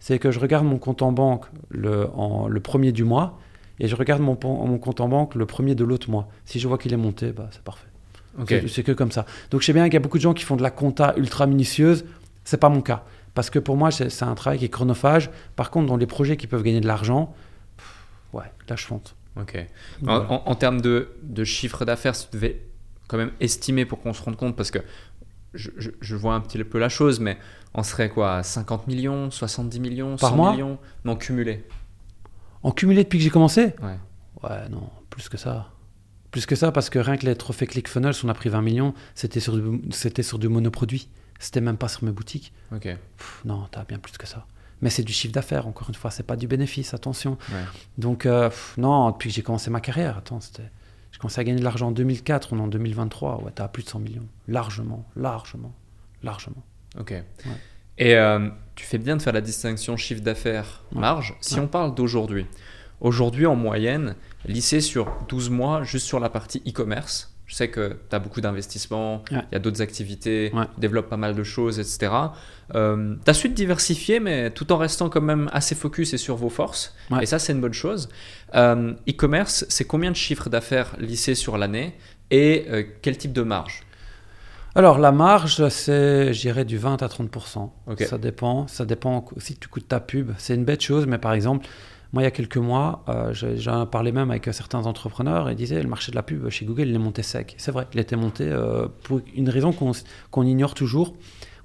[0.00, 3.38] c'est que je regarde mon compte en banque le, en, le premier du mois
[3.80, 6.28] et je regarde mon, mon compte en banque le premier de l'autre mois.
[6.44, 7.86] Si je vois qu'il est monté, bah, c'est parfait.
[8.68, 9.26] C'est que comme ça.
[9.50, 11.14] Donc je sais bien qu'il y a beaucoup de gens qui font de la compta
[11.16, 12.04] ultra minutieuse.
[12.44, 13.04] C'est pas mon cas.
[13.34, 15.30] Parce que pour moi, c'est un travail qui est chronophage.
[15.56, 17.34] Par contre, dans les projets qui peuvent gagner de l'argent,
[18.32, 19.14] ouais, là je fonte.
[19.40, 19.56] Ok.
[19.56, 20.32] En, Voilà.
[20.32, 22.62] en- en termes de, de chiffre d'affaires, si tu devais
[23.06, 24.80] quand même estimer pour qu'on se rende compte, parce que
[25.54, 27.38] je, je- je vois un petit peu la chose, mais
[27.74, 31.64] on serait quoi à 50 millions, 70 millions, Par 100 mois millions Non, cumulé.
[32.62, 33.74] En cumulé depuis que j'ai commencé?
[33.82, 33.98] Ouais.
[34.42, 35.68] Ouais, non, plus que ça.
[36.32, 38.92] Plus que ça, parce que rien que les trophées ClickFunnels, on a pris 20 millions,
[39.14, 39.80] c'était sur, du-
[40.22, 41.08] sur du monoproduit.
[41.38, 42.52] C'était même pas sur mes boutiques.
[42.72, 42.82] Ok.
[42.82, 44.46] Pff, non, t'as bien plus que ça.
[44.80, 47.36] Mais c'est du chiffre d'affaires, encore une fois, c'est pas du bénéfice, attention.
[47.50, 47.56] Ouais.
[47.98, 50.70] Donc, euh, pff, non, depuis que j'ai commencé ma carrière, attends, c'était.
[51.10, 53.82] J'ai commencé à gagner de l'argent en 2004, on est en 2023, ouais, t'as plus
[53.82, 54.26] de 100 millions.
[54.46, 55.74] Largement, largement,
[56.22, 56.62] largement.
[56.98, 57.12] Ok.
[57.96, 61.00] Et euh, tu fais bien de faire la distinction chiffre d'affaires, Ouais.
[61.00, 61.34] marge.
[61.40, 61.60] Si Ouais.
[61.60, 62.46] on parle d'aujourd'hui,
[63.00, 67.96] aujourd'hui en moyenne, lycée sur 12 mois, juste sur la partie e-commerce, Je sais que
[68.10, 69.42] tu as beaucoup d'investissements, il Ouais.
[69.52, 70.66] y a d'autres activités, Ouais.
[70.74, 72.12] tu développes pas mal de choses, etc.
[72.74, 76.18] Euh, tu as su te diversifier, mais tout en restant quand même assez focus et
[76.18, 76.94] sur vos forces.
[77.10, 77.22] Ouais.
[77.22, 78.10] Et ça, c'est une bonne chose.
[78.54, 81.94] Euh, E-commerce, c'est combien de chiffres d'affaires lissés sur l'année
[82.30, 83.82] et euh, quel type de marge?
[84.74, 87.72] Alors, la marge, c'est, je dirais, du 20 à 30%.
[87.86, 88.02] Ok.
[88.02, 88.68] Ça dépend.
[88.68, 90.32] Ça dépend aussi du coût de ta pub.
[90.36, 91.66] C'est une bête chose, mais par exemple,
[92.12, 95.56] moi, il y a quelques mois, euh, j'en parlais même avec certains entrepreneurs et ils
[95.56, 97.54] disaient le marché de la pub chez Google, il est monté sec.
[97.58, 99.72] C'est vrai, il était monté euh, pour une raison
[100.30, 101.14] qu'on ignore toujours.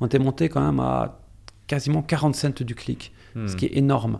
[0.01, 1.19] On était monté quand même à
[1.67, 3.47] quasiment 40 cents du clic, Hmm.
[3.47, 4.19] ce qui est énorme.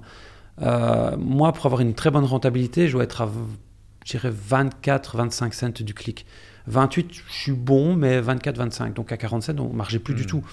[0.62, 3.30] Euh, moi, pour avoir une très bonne rentabilité, je dois être à,
[4.06, 6.26] je dirais, 24, 25 cents du clic.
[6.68, 8.94] 28, je suis bon, mais 24, 25.
[8.96, 10.28] Donc à 47, on ne marchait plus du Hmm.
[10.28, 10.44] tout.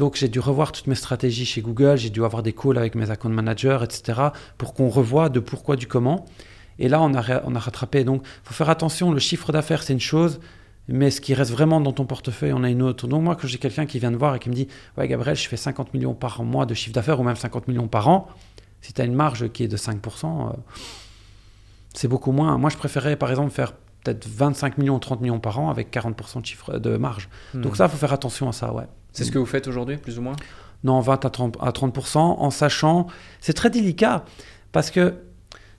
[0.00, 2.94] Donc j'ai dû revoir toutes mes stratégies chez Google, j'ai dû avoir des calls avec
[2.94, 4.18] mes account managers, etc.
[4.56, 6.24] pour qu'on revoie de pourquoi, du comment.
[6.78, 8.02] Et là, on a, ré- on a rattrapé.
[8.02, 10.40] Donc il faut faire attention, le chiffre d'affaires, c'est une chose,
[10.88, 13.06] mais ce qui reste vraiment dans ton portefeuille, on a une autre.
[13.08, 15.36] Donc moi, quand j'ai quelqu'un qui vient me voir et qui me dit, ouais Gabriel,
[15.36, 18.26] je fais 50 millions par mois de chiffre d'affaires, ou même 50 millions par an,
[18.80, 19.98] si tu as une marge qui est de 5%,
[20.48, 20.52] euh,
[21.92, 22.56] c'est beaucoup moins.
[22.56, 26.40] Moi, je préférais, par exemple, faire peut-être 25 millions, 30 millions par an avec 40%
[26.40, 27.28] de chiffre de marge.
[27.52, 27.60] Hmm.
[27.60, 28.84] Donc ça, il faut faire attention à ça, ouais.
[29.12, 30.36] C'est ce que vous faites aujourd'hui, plus ou moins
[30.84, 33.06] Non, 20 à 30%, à 30% en sachant.
[33.40, 34.24] C'est très délicat
[34.72, 35.14] parce que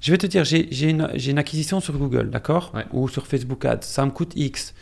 [0.02, 2.86] je vais te dire, j'ai une, acquisition sur Google, d'accord Ouais.
[2.92, 3.82] Ou sur Facebook Ads.
[3.84, 4.74] Ça me coûte X.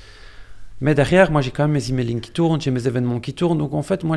[0.82, 3.58] Mais derrière, moi, j'ai quand même mes emailing qui tournent, j'ai mes événements qui tournent.
[3.58, 4.16] Donc, en fait, moi,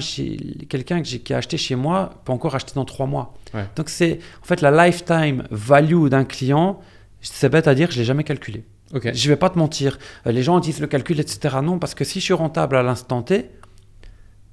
[0.69, 3.35] quelqu'un qui a acheté chez moi, peut encore acheter dans trois mois.
[3.53, 3.67] Ouais.
[3.75, 6.81] Donc, c'est en fait la lifetime value d'un client.
[7.21, 8.65] C'est bête à dire, je l'ai jamais calculé.
[8.95, 9.11] Ok.
[9.13, 9.99] Je vais pas te mentir.
[10.29, 11.57] Euh, Les gens disent le calcul, etc.
[11.65, 13.51] Non, parce que si je suis rentable à l'instant T,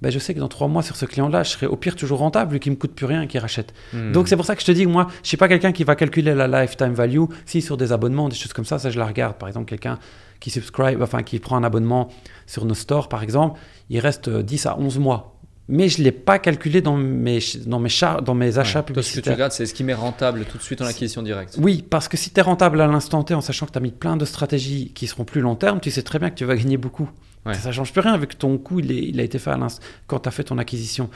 [0.01, 2.19] ben je sais que dans trois mois sur ce client-là, je serai au pire toujours
[2.19, 3.73] rentable vu qu'il me coûte plus rien et qu'il rachète.
[3.93, 4.11] Hmm.
[4.11, 5.83] Donc c'est pour ça que je te dis que moi, je suis pas quelqu'un qui
[5.83, 7.25] va calculer la lifetime value.
[7.45, 9.37] Si sur des abonnements, des choses comme ça, ça je la regarde.
[9.37, 9.99] Par exemple, quelqu'un
[10.39, 12.09] qui subscribe, enfin qui prend un abonnement
[12.47, 13.59] sur nos stores, par exemple,
[13.89, 15.38] il reste euh, 10 à 11 mois.
[15.71, 18.85] Mais je l'ai pas calculé dans mes, dans mes, char- dans mes achats Ouais.
[18.93, 19.33] Toi, ce que tu publicitaires.
[19.33, 21.57] regardes, c'est ce qui m'est rentable tout de suite en acquisition directe.
[21.61, 23.81] Oui, parce que si tu es rentable à l'instant T en sachant que tu as
[23.81, 26.43] mis plein de stratégies qui seront plus long terme, tu sais très bien que tu
[26.45, 27.09] vas gagner beaucoup.
[27.45, 27.53] Ouais.
[27.53, 29.59] Ça change plus rien avec ton coût, il, est- il a été fait à
[30.07, 31.09] quand tu as fait ton acquisition.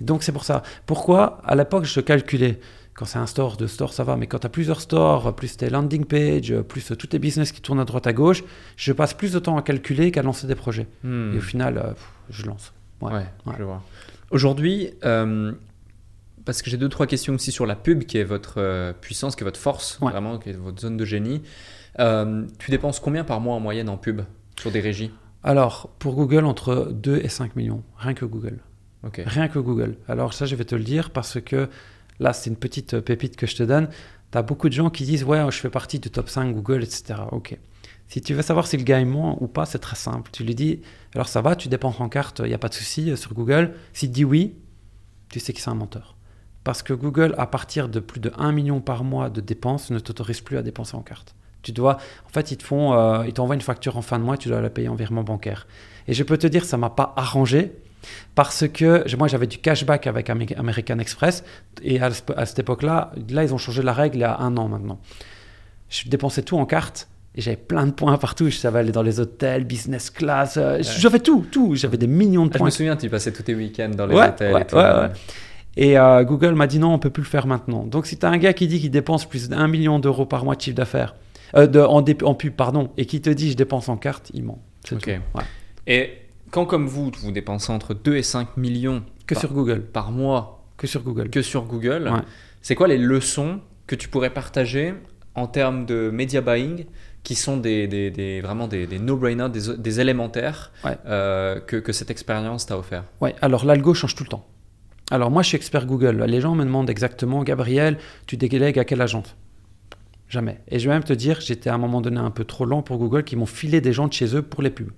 [0.00, 0.62] Donc c'est pour ça.
[0.86, 2.58] Pourquoi À l'époque, je calculais.
[2.94, 4.16] Quand c'est un store, deux stores, ça va.
[4.16, 7.60] Mais quand tu as plusieurs stores, plus tes landing pages, plus tous tes business qui
[7.60, 8.42] tournent à droite à gauche,
[8.76, 10.86] je passe plus de temps à calculer qu'à lancer des projets.
[11.04, 11.32] Hmm.
[11.34, 11.92] Et au final, euh,
[12.30, 12.72] je lance.
[13.00, 13.26] Ouais.
[13.58, 13.82] Je vois.
[14.30, 15.52] Aujourd'hui, euh,
[16.44, 19.36] parce que j'ai deux, trois questions aussi sur la pub, qui est votre euh, puissance,
[19.36, 20.10] qui est votre force, Ouais.
[20.10, 21.42] vraiment, qui est votre zone de génie.
[22.00, 24.22] Euh, tu dépenses combien par mois en moyenne en pub
[24.58, 25.10] sur des régies?
[25.44, 27.82] Alors, pour Google, entre 2 et 5 millions.
[27.96, 28.58] Rien que Google.
[29.04, 29.22] Ok.
[29.24, 29.96] Rien que Google.
[30.08, 31.68] Alors ça, je vais te le dire parce que
[32.18, 33.88] là, c'est une petite pépite que je te donne.
[34.32, 36.82] Tu as beaucoup de gens qui disent, ouais, je fais partie du top 5 Google,
[36.82, 37.20] etc.
[37.30, 37.56] Ok.
[38.08, 40.30] Si tu veux savoir si le gars est ou pas, c'est très simple.
[40.32, 40.80] Tu lui dis,
[41.14, 43.34] alors ça va, tu dépenses en carte, il n'y a pas de souci euh, sur
[43.34, 43.74] Google.
[43.92, 44.56] S'il dit oui,
[45.28, 46.16] tu sais que c'est un menteur.
[46.64, 49.98] Parce que Google, à partir de plus de 1 million par mois de dépenses, ne
[49.98, 51.34] t'autorise plus à dépenser en carte.
[51.62, 54.48] Tu dois, en fait, ils te euh, t'envoient une facture en fin de mois, tu
[54.48, 55.66] dois la payer en virement bancaire.
[56.06, 57.72] Et je peux te dire, ça m'a pas arrangé
[58.34, 61.42] parce que moi j'avais du cashback avec American Express
[61.82, 64.56] et à, à cette époque-là, là ils ont changé la règle il y a un
[64.56, 65.00] an maintenant.
[65.88, 68.50] Je dépensais tout en carte et j'avais plein de points partout.
[68.50, 71.76] Je savais aller dans les hôtels, business class, euh, j'avais tout, tout.
[71.76, 72.66] J'avais des millions de Ah, je points.
[72.66, 74.76] me souviens, tu passais tous tes week-ends dans les Ouais, hôtels ouais, et tout.
[74.76, 77.84] euh, Google m'a dit non, on peut plus le faire maintenant.
[77.84, 80.44] Donc si tu as un gars qui dit qu'il dépense plus d'un million d'euros par
[80.44, 81.14] mois de chiffre d'affaires,
[81.56, 82.02] euh, en,
[82.34, 84.58] pub, pardon, et qui te dit je dépense en carte, il ment.
[84.84, 85.02] C'est Ok.
[85.04, 85.38] tout.
[85.38, 85.44] Ouais.
[85.86, 86.10] Et
[86.50, 89.82] quand, comme vous, vous dépensez entre 2 et 5 millions Que par, sur Google.
[89.82, 91.30] par mois Que sur Google.
[91.30, 92.20] que sur Google, Ouais.
[92.62, 94.94] c'est quoi les leçons que tu pourrais partager
[95.34, 96.84] en termes de media buying
[97.28, 100.96] qui sont des, des- des- vraiment des, des no-brainers, des, élémentaires Ouais.
[101.04, 104.46] euh, que, que cette expérience t'a offert Ouais, alors l'algo change tout le temps.
[105.10, 106.24] Alors moi, je suis expert Google.
[106.26, 109.36] Les gens me demandent exactement, Gabriel, tu délègues à quelle agente?
[110.30, 110.60] Jamais.
[110.68, 112.80] Et je vais même te dire, j'étais à un moment donné un peu trop lent
[112.80, 114.90] pour Google, qui m'ont filé des gens de chez eux pour les pubs.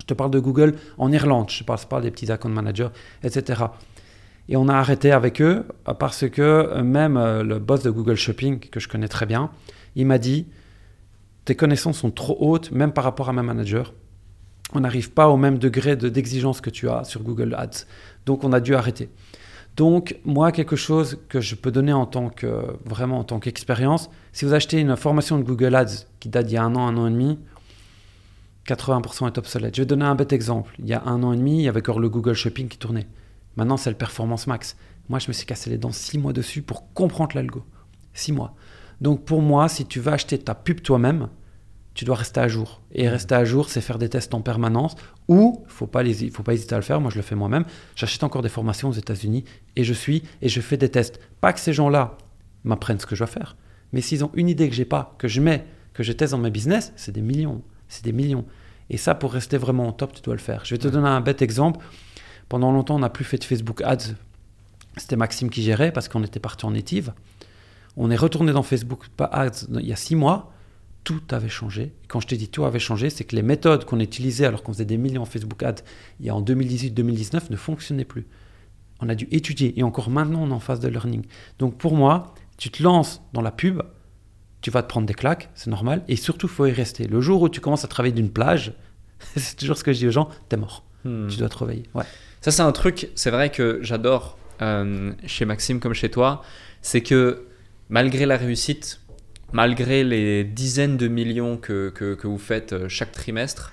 [0.00, 2.90] Je te parle de Google en Irlande, je ne parle pas des petits account managers,
[3.24, 3.64] etc.
[4.48, 5.64] Et on a arrêté avec eux
[5.98, 9.50] parce que même euh, le boss de Google Shopping, que je connais très bien,
[9.96, 10.46] il m'a dit,
[11.48, 13.84] tes connaissances sont trop hautes, même par rapport à mes managers.
[14.74, 17.86] On n'arrive pas au même degré de- d'exigence que tu as sur Google Ads.
[18.26, 19.08] Donc on a dû arrêter.
[19.74, 24.10] Donc moi, quelque chose que je peux donner en tant que, vraiment en tant qu'expérience,
[24.34, 26.86] si vous achetez une formation de Google Ads qui date d'il y a un an,
[26.86, 27.38] un an et demi,
[28.66, 29.74] 80% est obsolète.
[29.74, 30.74] Je vais donner un bête exemple.
[30.78, 32.76] Il y a un an et demi, il y avait encore le Google Shopping qui
[32.76, 33.06] tournait.
[33.56, 34.76] Maintenant, c'est le Performance Max.
[35.08, 37.64] Moi, je me suis cassé les dents six mois dessus pour comprendre l'algo.
[38.12, 38.54] Six mois.
[39.00, 41.28] Donc pour moi, si tu veux acheter ta pub toi-même,
[41.94, 42.80] tu dois rester à jour.
[42.92, 44.94] Et rester à jour, c'est faire des tests en permanence.
[45.26, 47.00] Ou, il faut pas les, faut pas hésiter à le faire.
[47.00, 47.64] Moi, je le fais moi-même.
[47.96, 51.18] J'achète encore des formations aux États-Unis et je suis et je fais des tests.
[51.40, 52.16] Pas que ces gens-là
[52.62, 53.56] m'apprennent ce que je dois faire,
[53.92, 56.38] mais s'ils ont une idée que j'ai pas, que je mets, que je teste dans
[56.38, 57.62] mes business, c'est des millions.
[57.88, 58.44] C'est des millions.
[58.90, 60.64] Et ça, pour rester vraiment au top, tu dois le faire.
[60.64, 61.84] Je vais te donner un bête exemple.
[62.48, 64.14] Pendant longtemps, on n'a plus fait de Facebook Ads.
[64.96, 67.12] C'était Maxime qui gérait parce qu'on était parti en native.
[67.98, 70.52] On est retourné dans Facebook Ads il y a six mois.
[71.02, 71.92] Tout avait changé.
[72.06, 74.72] Quand je te dis tout avait changé, c'est que les méthodes qu'on utilisait alors qu'on
[74.72, 75.82] faisait des millions en Facebook Ads
[76.20, 78.26] il y a en 2018-2019 ne fonctionnaient plus.
[79.00, 81.24] On a dû étudier et encore maintenant on est en phase de learning.
[81.58, 83.82] Donc pour moi, tu te lances dans la pub,
[84.60, 87.06] tu vas te prendre des claques, c'est normal, et surtout il faut y rester.
[87.06, 88.74] Le jour où tu commences à travailler d'une plage,
[89.36, 90.84] c'est toujours ce que je dis aux gens, t'es mort.
[91.04, 91.26] Hmm.
[91.28, 91.84] Tu dois te réveiller.
[91.94, 92.04] Ouais.
[92.40, 96.42] Ça, c'est un truc, c'est vrai que j'adore euh, chez Maxime comme chez toi,
[96.82, 97.46] c'est que
[97.88, 99.00] malgré la réussite,
[99.52, 103.72] malgré les dizaines de millions que, que, que vous faites euh, chaque trimestre,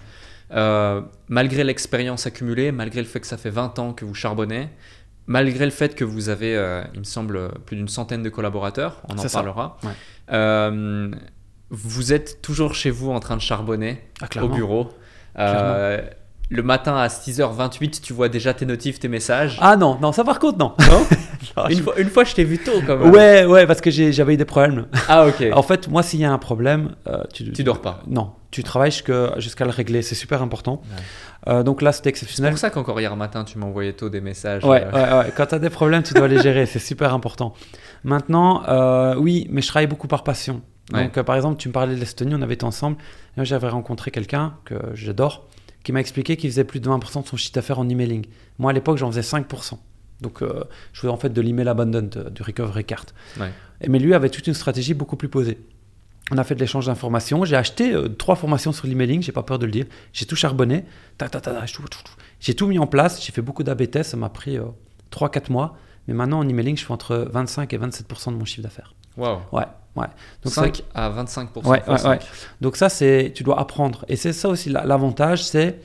[0.51, 4.69] euh, malgré l'expérience accumulée, malgré le fait que ça fait 20 ans que vous charbonnez,
[5.27, 9.01] malgré le fait que vous avez, euh, il me semble, plus d'une centaine de collaborateurs,
[9.09, 9.89] on en parlera, Ouais.
[10.31, 11.09] euh,
[11.71, 14.89] vous êtes toujours chez vous en train de charbonner Ah, au bureau.
[16.51, 19.57] Le matin à 6h28, tu vois déjà tes notifs, tes messages.
[19.61, 20.73] Ah non, non, ça par contre, non.
[20.79, 21.05] Non
[21.57, 23.11] Non, une, je- fois, une fois, je t'ai vu tôt quand même.
[23.11, 24.87] Ouais, ouais, parce que j'avais eu des problèmes.
[25.07, 25.43] Ah, ok.
[25.53, 28.01] En fait, moi, s'il y a un problème, euh, tu, Tu dors pas.
[28.07, 30.01] Non, tu travailles jusqu'à le régler.
[30.01, 30.81] C'est super important.
[31.47, 32.51] Euh, donc là, c'était C'est exceptionnel.
[32.51, 34.63] pour ça qu'encore hier matin, tu m'envoyais tôt des messages.
[34.65, 35.33] Ouais, euh, ouais, ouais.
[35.37, 36.65] Quand tu as des problèmes, tu dois les gérer.
[36.65, 37.53] C'est super important.
[38.03, 38.63] Maintenant,
[39.17, 40.61] oui, mais je travaille beaucoup par passion.
[40.91, 42.97] Donc, par exemple, tu me parlais de l'Estonie, on avait été ensemble.
[43.37, 45.47] J'avais rencontré quelqu'un que j'adore
[45.85, 48.25] qui m'a expliqué qu'il faisait plus de 20% de son chiffre d'affaires en emailing.
[48.59, 49.77] Moi, à l'époque, j'en faisais 5%.
[50.21, 53.05] Donc, euh, je faisais en fait de l'email abandon, de- du recovery card.
[53.39, 53.51] Ouais.
[53.81, 55.59] Et, mais lui avait toute une stratégie beaucoup plus posée.
[56.31, 57.45] On a fait de l'échange d'informations.
[57.45, 59.85] J'ai acheté euh, trois formations sur l'emailing, j'ai pas peur de le dire.
[60.11, 60.85] J'ai tout charbonné.
[62.39, 63.23] J'ai tout mis en place.
[63.23, 64.11] J'ai fait beaucoup d'AB tests.
[64.11, 64.57] Ça m'a pris
[65.11, 65.77] 3-4 mois.
[66.07, 68.95] Mais maintenant, en emailing, je fais entre 25 et 27% de mon chiffre d'affaires.
[69.17, 69.39] Waouh.
[69.51, 70.07] Ouais, ouais.
[70.43, 71.67] Donc, 5 à 25%.
[71.67, 72.19] Ouais, ouais.
[72.61, 74.05] Donc ça, c'est, tu dois apprendre.
[74.07, 75.79] Et c'est ça aussi la- l'avantage, c'est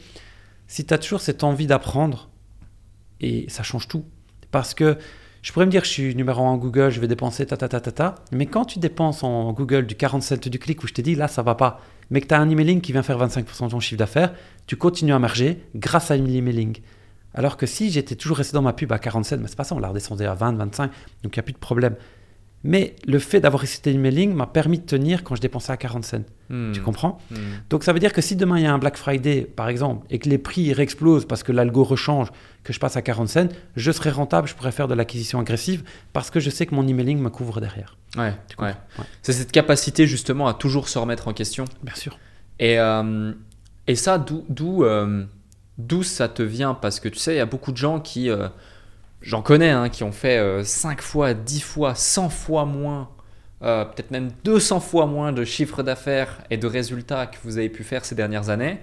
[0.66, 2.28] si tu as toujours cette envie d'apprendre,
[3.20, 4.04] et ça change tout.
[4.50, 4.98] Parce que
[5.42, 7.68] je pourrais me dire, je suis numéro 1 en Google, je vais dépenser ta ta
[7.68, 8.14] ta ta ta.
[8.32, 11.14] Mais quand tu dépenses en Google du 40 cents du clic, où je t'ai dit,
[11.14, 13.70] là, ça va pas, mais que tu as un emailing qui vient faire 25% de
[13.70, 14.32] ton chiffre d'affaires,
[14.66, 16.78] tu continues à marger grâce à l'emailing.
[17.32, 19.74] Alors que si j'étais toujours resté dans ma pub à 47, mais c'est pas ça,
[19.76, 20.90] on l'a redescendu à 20, 25,
[21.22, 21.94] donc il n'y a plus de problème.
[22.62, 26.04] Mais le fait d'avoir resté l'emailing m'a permis de tenir quand je dépensais à 40
[26.04, 26.24] cents.
[26.50, 26.72] Hmm.
[26.72, 27.36] Tu comprends Hmm.
[27.70, 30.06] Donc ça veut dire que si demain il y a un Black Friday, par exemple,
[30.10, 32.28] et que les prix réexplosent parce que l'algo rechange,
[32.64, 35.84] que je passe à 40 cents, je serai rentable, je pourrais faire de l'acquisition agressive
[36.12, 37.96] parce que je sais que mon emailing me couvre derrière.
[38.16, 38.74] Ouais, Tu ouais.
[39.22, 41.64] C'est cette capacité justement à toujours se remettre en question.
[41.82, 42.18] Bien sûr.
[42.58, 43.32] Et, euh,
[43.86, 45.24] et ça, d'où d'où euh,
[45.78, 46.74] d'où ça te vient?
[46.74, 48.48] Parce que tu sais, il y a beaucoup de gens qui, euh,
[49.22, 53.08] j'en connais, hein, qui ont fait 5 fois, 10 fois, 100 fois moins,
[53.62, 57.68] euh, peut-être même 200 fois moins de chiffre d'affaires et de résultats que vous avez
[57.68, 58.78] pu faire ces dernières années,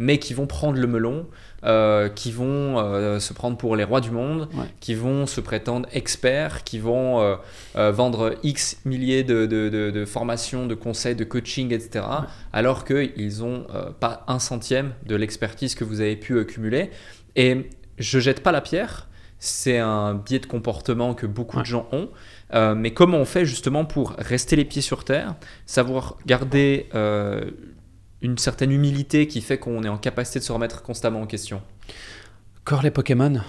[0.00, 1.26] mais qui vont prendre le melon,
[1.64, 4.66] euh, qui vont euh, se prendre pour les rois du monde, Ouais.
[4.78, 7.34] qui vont se prétendre experts, qui vont euh,
[7.74, 12.04] euh, vendre X milliers de, de- de- de formations, de conseils, de coaching, etc.
[12.52, 13.66] Alors qu'ils n'ont
[13.98, 16.90] pas un centième de l'expertise que vous avez pu euh, cumuler.
[17.34, 19.07] Et je jette pas la pierre,
[19.38, 21.62] c'est un biais de comportement que beaucoup Ouais.
[21.62, 22.08] de gens ont.
[22.54, 25.34] Euh, mais comment on fait justement pour rester les pieds sur terre,
[25.66, 27.50] savoir garder euh,
[28.20, 31.62] une certaine humilité qui fait qu'on est en capacité de se remettre constamment en question?
[32.60, 33.40] Encore les Pokémon,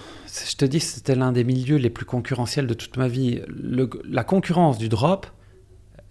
[0.49, 3.41] je te dis, c'était l'un des milieux les plus concurrentiels de toute ma vie.
[3.47, 5.28] Le- la concurrence du drop,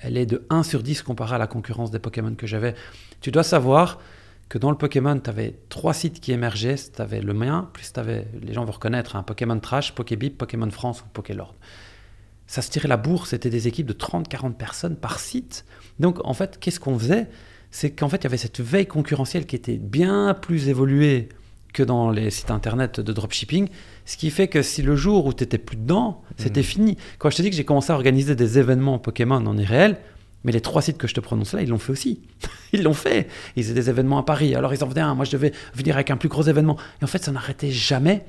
[0.00, 2.74] elle est de 1 sur 10 comparée à la concurrence des Pokémon que j'avais.
[3.20, 3.98] Tu dois savoir
[4.48, 6.76] que dans le Pokémon, tu avais trois sites qui émergeaient.
[6.76, 10.38] Tu avais le mien, plus tu avais, les gens vont reconnaître, un Pokémon Trash, Pokébip,
[10.38, 11.54] Pokémon France ou Pokélord.
[12.46, 15.66] Ça se tirait la bourse, c'était des équipes de 30-40 personnes par site.
[16.00, 17.26] Donc en fait, qu'est-ce qu'on faisait?
[17.70, 21.28] C'est qu'en fait, il y avait cette veille concurrentielle qui était bien plus évoluée
[21.74, 23.68] que dans les sites internet de dropshipping.
[24.06, 26.96] Ce qui fait que si le jour où tu n'étais plus dedans, c'était fini.
[27.18, 29.98] Quand je te dis que j'ai commencé à organiser des événements Pokémon en irréel,
[30.44, 32.20] mais les trois sites que je te prononce là, ils l'ont fait aussi.
[32.72, 33.28] ils l'ont fait.
[33.56, 34.54] Ils faisaient des événements à Paris.
[34.54, 35.14] Alors ils en venaient un.
[35.14, 36.76] Moi, je devais venir avec un plus gros événement.
[37.00, 38.24] Et en fait, ça n'arrêtait jamais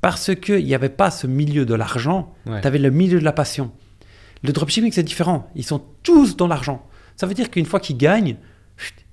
[0.00, 2.34] parce qu'il n'y avait pas ce milieu de l'argent.
[2.46, 2.60] Ouais.
[2.60, 3.72] Tu avais le milieu de la passion.
[4.42, 5.50] Le dropshipping, c'est différent.
[5.56, 6.86] Ils sont tous dans l'argent.
[7.16, 8.36] Ça veut dire qu'une fois qu'ils gagnent,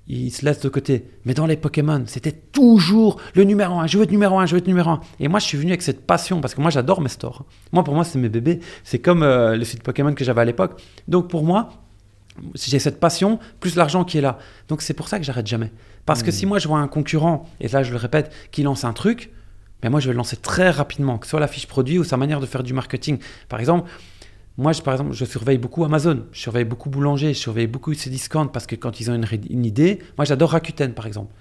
[0.06, 1.10] ils se laissent de côté.
[1.24, 3.88] Mais dans les Pokémon, c'était toujours le numéro un.
[3.88, 5.00] Je veux être numéro un, je veux être numéro un.
[5.18, 7.44] Et moi, je suis venu avec cette passion parce que moi, j'adore mes stores.
[7.72, 8.60] Moi, pour moi, c'est mes bébés.
[8.84, 10.80] C'est comme euh, le site Pokémon que j'avais à l'époque.
[11.08, 11.70] Donc, pour moi,
[12.54, 14.38] j'ai cette passion, plus l'argent qui est là.
[14.68, 15.72] Donc c'est pour ça que j'arrête jamais.
[16.04, 16.34] Parce que Hmm.
[16.34, 19.30] si moi je vois un concurrent, et là je le répète, qui lance un truc,
[19.82, 22.04] mais moi je vais le lancer très rapidement, que ce soit la fiche produit ou
[22.04, 23.18] sa manière de faire du marketing.
[23.48, 23.90] Par exemple,
[24.56, 27.92] moi je, par exemple, je surveille beaucoup Amazon, je surveille beaucoup Boulanger, je surveille beaucoup
[27.94, 31.32] ces discounts parce que quand ils ont une, une idée, moi j'adore Rakuten par exemple.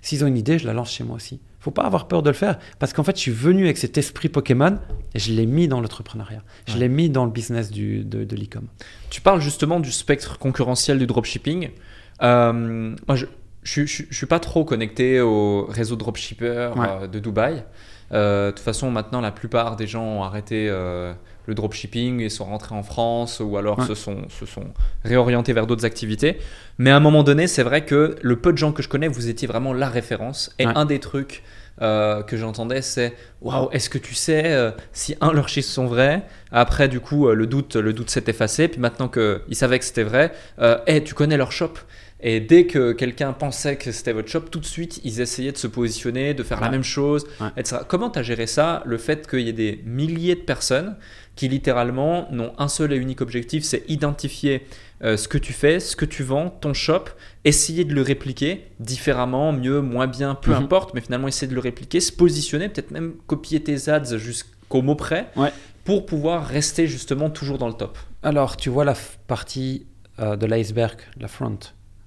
[0.00, 1.40] S'ils ont une idée, je la lance chez moi aussi.
[1.62, 3.96] Faut pas avoir peur de le faire parce qu'en fait, je suis venu avec cet
[3.96, 4.78] esprit Pokémon
[5.14, 6.42] et je l'ai mis dans l'entrepreneuriat.
[6.66, 6.80] Je Ouais.
[6.80, 8.66] l'ai mis dans le business du, de, de l'e-com.
[9.10, 11.70] Tu parles justement du spectre concurrentiel du dropshipping.
[12.22, 13.26] Euh, moi, je
[13.64, 16.86] je je- je suis pas trop connecté au réseau dropshipper Ouais.
[17.02, 17.62] euh, de Dubaï.
[18.12, 20.68] Euh, de toute façon, maintenant, la plupart des gens ont arrêté
[21.46, 23.86] le dropshipping et sont rentrés en France ou alors Ouais.
[23.86, 24.66] se, sont, se sont
[25.04, 26.38] réorientés vers d'autres activités.
[26.78, 29.08] Mais à un moment donné, c'est vrai que le peu de gens que je connais,
[29.08, 30.54] vous étiez vraiment la référence.
[30.58, 30.72] Et Ouais.
[30.76, 31.42] un des trucs
[31.80, 35.86] euh, que j'entendais, c'est Waouh, est-ce que tu sais euh, si un, leurs chiffres sont
[35.86, 36.22] vrais?
[36.52, 38.68] Après, du coup, euh, le doute, le doute s'est effacé.
[38.68, 40.32] Puis maintenant qu'ils savaient que c'était vrai,
[40.86, 41.72] Hey, tu connais leur shop?
[42.22, 45.58] Et dès que quelqu'un pensait que c'était votre shop, tout de suite, ils essayaient de
[45.58, 47.48] se positionner, de faire la même chose, Ouais.
[47.56, 47.78] etc.
[47.88, 50.96] Comment tu as géré ça Le fait qu'il y ait des milliers de personnes
[51.34, 54.66] qui littéralement n'ont un seul et unique objectif, c'est identifier
[55.02, 57.06] euh, ce que tu fais, ce que tu vends, ton shop,
[57.44, 60.58] essayer de le répliquer différemment, mieux, moins bien, peu Mhm.
[60.64, 64.82] importe, mais finalement essayer de le répliquer, se positionner, peut-être même copier tes ads jusqu'au
[64.82, 65.50] mot près, Ouais.
[65.84, 67.98] pour pouvoir rester justement toujours dans le top.
[68.22, 68.94] Alors, tu vois la
[69.26, 69.86] partie
[70.20, 71.58] euh, de l'iceberg, la front,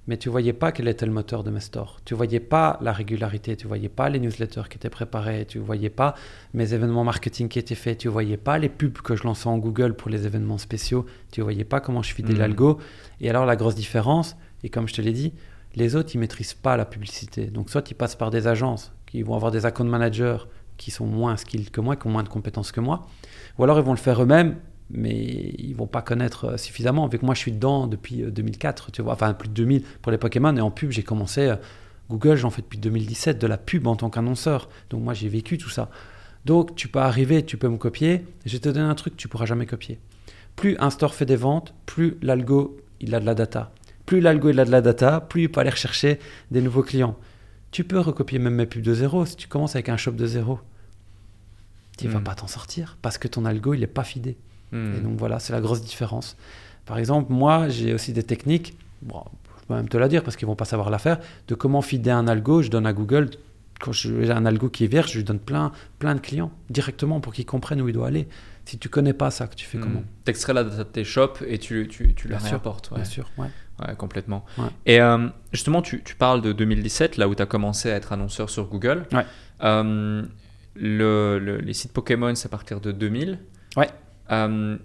[0.08, 2.00] mais tu voyais pas quel était le moteur de mes stores.
[2.06, 5.90] Tu voyais pas la régularité, tu voyais pas les newsletters qui étaient préparés, tu voyais
[5.90, 6.14] pas
[6.54, 9.58] mes événements marketing qui étaient faits, tu voyais pas les pubs que je lançais en
[9.58, 12.40] Google pour les événements spéciaux, tu voyais pas comment je fidèle Mhm.
[12.42, 12.78] l'algo.
[13.22, 15.34] Et alors, la grosse différence, et comme je te l'ai dit,
[15.76, 17.48] les autres, ils maîtrisent pas la publicité.
[17.48, 20.38] Donc, soit ils passent par des agences qui vont avoir des account managers
[20.78, 23.08] qui sont moins skilled que moi, qui ont moins de compétences que moi,
[23.58, 24.58] ou alors ils vont le faire eux-mêmes,
[24.90, 25.16] mais
[25.58, 27.08] ils vont pas connaître euh, suffisamment.
[27.08, 29.84] Vu que moi, je suis dedans depuis euh, 2004, tu vois, enfin plus de 2000
[30.02, 31.42] pour les Pokémon, et en pub, j'ai commencé.
[31.42, 31.56] euh,
[32.10, 34.70] Google, j'en fais depuis 2017, de la pub en tant qu'annonceur.
[34.92, 35.90] Donc moi, j'ai vécu tout ça.
[36.46, 38.24] Donc tu peux arriver, tu peux me copier.
[38.46, 40.00] Je vais te donner un truc que tu pourras jamais copier.
[40.56, 43.72] Plus un store fait des ventes, plus l'algo, il a de la data.
[44.06, 46.20] Plus l'algo, il a de la data, plus il peut aller rechercher
[46.52, 47.18] des nouveaux clients.
[47.72, 50.28] Tu peux recopier même mes pubs de zéro si tu commences avec un shop de
[50.28, 50.60] zéro.
[51.98, 52.24] Tu vas Hmm.
[52.24, 54.38] pas t'en sortir parce que ton algo, il est pas fidé.
[54.72, 54.96] Hmm.
[54.96, 56.38] Et donc voilà, c'est la grosse différence.
[56.86, 59.24] Par exemple, moi, j'ai aussi des techniques, bon,
[59.62, 61.82] je peux même te la dire parce qu'ils vont pas savoir la faire, de comment
[61.82, 62.62] fider un algo.
[62.62, 63.30] Je donne à Google,
[63.80, 67.20] quand j'ai un algo qui est vierge, je lui donne plein, plein de clients directement
[67.20, 68.28] pour qu'ils comprennent où il doit aller.
[68.66, 69.82] Si tu connais pas ça, que tu fais Hmm.
[69.82, 72.90] comment T'extrais la data de tes shops et tu, tu, tu la réapportes.
[72.92, 72.96] ouais.
[72.98, 73.48] Bien sûr, ouais.
[73.86, 74.46] Ouais, complètement.
[74.58, 74.66] Ouais.
[74.86, 78.14] Et euh, justement, tu, tu parles de 2017, là où tu as commencé à être
[78.14, 79.06] annonceur sur Google.
[79.64, 80.24] Euh,
[80.76, 83.40] le- le- les sites Pokémon, c'est à partir de 2000.
[83.78, 83.90] Ouais.
[84.32, 84.78] Euh,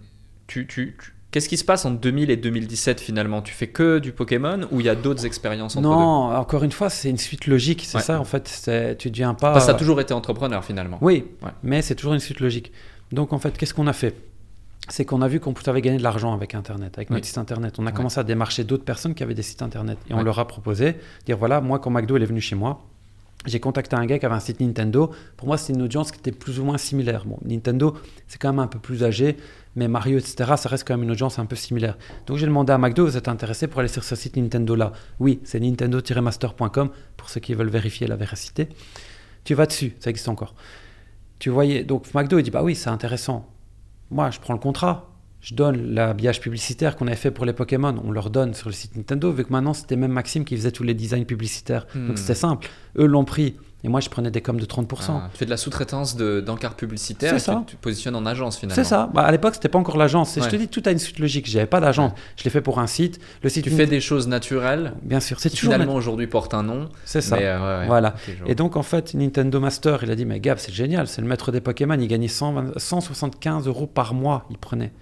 [0.46, 3.40] tu, tu- tu- Qu'est-ce qui se passe entre 2000 et 2017 finalement?
[3.40, 6.72] Tu fais que du Pokémon ou il y a d'autres expériences entre Non, encore une
[6.72, 8.02] fois, c'est une suite logique, c'est Ouais.
[8.02, 8.48] ça en fait.
[8.48, 9.56] c'est- Tu deviens pas.
[9.56, 10.98] Que tu as toujours été entrepreneur finalement.
[11.00, 11.50] Oui, Ouais.
[11.62, 12.72] mais c'est toujours une suite logique.
[13.12, 14.16] Donc en fait, qu'est-ce qu'on a fait?
[14.88, 17.28] C'est qu'on a vu qu'on pouvait gagner de l'argent avec Internet, avec notre Oui.
[17.28, 17.76] site Internet.
[17.78, 17.92] On a Ouais.
[17.96, 19.98] commencé à démarcher d'autres personnes qui avaient des sites Internet.
[20.10, 22.84] Et on leur a proposé, dire voilà, moi quand McDo il est venu chez moi,
[23.46, 25.10] j'ai contacté un gars qui avait un site Nintendo.
[25.36, 27.24] Pour moi, c'était une audience qui était plus ou moins similaire.
[27.24, 27.96] Bon, Nintendo,
[28.28, 29.36] c'est quand même un peu plus âgé,
[29.76, 31.96] mais Mario, etc., ça reste quand même une audience un peu similaire.
[32.26, 34.92] Donc j'ai demandé à McDo, vous êtes intéressé pour aller sur ce site Nintendo-là?
[35.20, 38.68] Oui, c'est nintendo-master.com pour ceux qui veulent vérifier la véracité.
[39.44, 40.54] Tu vas dessus, ça existe encore.
[41.38, 43.48] Tu voyais, donc McDo, il dit, bah oui, c'est intéressant.
[44.10, 45.09] Moi, je prends le contrat.
[45.40, 47.94] Je donne l'habillage publicitaire qu'on avait fait pour les Pokémon.
[48.04, 50.70] On leur donne sur le site Nintendo, vu que maintenant, c'était même Maxime qui faisait
[50.72, 51.86] tous les designs publicitaires.
[51.94, 52.08] Hmm.
[52.08, 52.68] Donc c'était simple.
[52.98, 53.56] Eux l'ont pris.
[53.82, 54.86] Et moi, je prenais des coms de 30%.
[55.08, 57.62] Ah, tu fais de la sous-traitance de- d'encarts publicitaires C'est et ça.
[57.66, 58.74] tu, tu positionnes en agence finalement.
[58.74, 59.08] C'est ça.
[59.14, 60.38] Bah, à l'époque, c'était pas encore l'agence.
[60.38, 61.48] Je te dis, tout a une suite logique.
[61.48, 62.12] J'avais pas d'agence.
[62.36, 63.18] Je l'ai fait pour un site.
[63.42, 63.64] Le site.
[63.64, 65.40] Tu fais des choses naturelles Bien sûr.
[65.40, 66.90] C'est finalement aujourd'hui portent un nom.
[67.06, 67.36] C'est ça.
[67.36, 67.86] Mais, euh, ouais.
[67.86, 68.14] Voilà.
[68.44, 71.26] Et donc, en fait, Nintendo Master, il a dit Mais Gab, c'est génial, c'est le
[71.26, 71.96] maître des Pokémon.
[71.98, 74.92] Il gagnait 120 175 euros par mois, il prenait.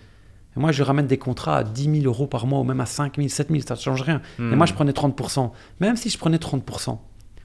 [0.59, 2.87] Et moi, je ramène des contrats à 10 000 euros par mois ou même à
[2.87, 4.21] 5 000, 7 000, ça ne change rien.
[4.39, 4.53] Hmm.
[4.53, 5.51] Et moi, je prenais 30%.
[5.81, 6.99] Même si je prenais 30%,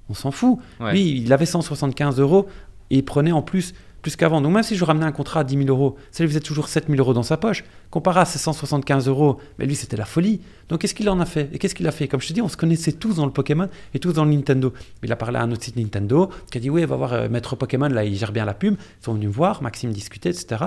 [0.09, 0.57] on s'en fout.
[0.80, 0.91] Ouais.
[0.91, 2.47] Lui, il avait 175 euros
[2.89, 4.41] et il prenait en plus plus qu'avant.
[4.41, 6.68] Donc, même si je ramenais un contrat à 10 000 euros, ça lui faisait toujours
[6.68, 7.64] 7 000 euros dans sa poche.
[7.89, 10.41] Comparé à ses 175 euros, mais lui, c'était la folie.
[10.70, 11.49] Donc, qu'est-ce qu'il en a fait?
[11.53, 12.07] Et qu'est-ce qu'il a fait?
[12.07, 14.32] Comme je te dis, on se connaissait tous dans le Pokémon et tous dans le
[14.32, 14.74] Nintendo.
[15.03, 17.30] Il a parlé à un autre site Nintendo qui a dit Oui, va voir euh,
[17.30, 18.76] Maître Pokémon, là, il gère bien la pub.
[18.78, 20.66] Ils sont venus me voir, Maxime discutait, etc.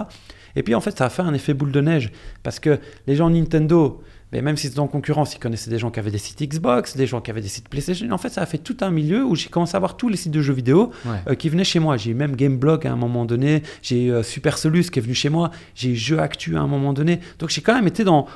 [0.56, 2.10] Et puis, en fait, ça a fait un effet boule de neige
[2.42, 4.02] parce que les gens Nintendo.
[4.32, 6.96] Mais même si c'était en concurrence, ils connaissaient des gens qui avaient des sites Xbox,
[6.96, 8.10] des gens qui avaient des sites PlayStation.
[8.10, 10.16] En fait, ça a fait tout un milieu où j'ai commencé à voir tous les
[10.16, 11.12] sites de jeux vidéo Ouais.
[11.28, 11.96] euh, qui venaient chez moi.
[11.96, 15.02] J'ai eu même Gameblog à un moment donné, j'ai eu euh, Super Solus qui est
[15.02, 17.20] venu chez moi, j'ai eu Jeux Actu à un moment donné.
[17.38, 18.26] Donc j'ai quand même été dans,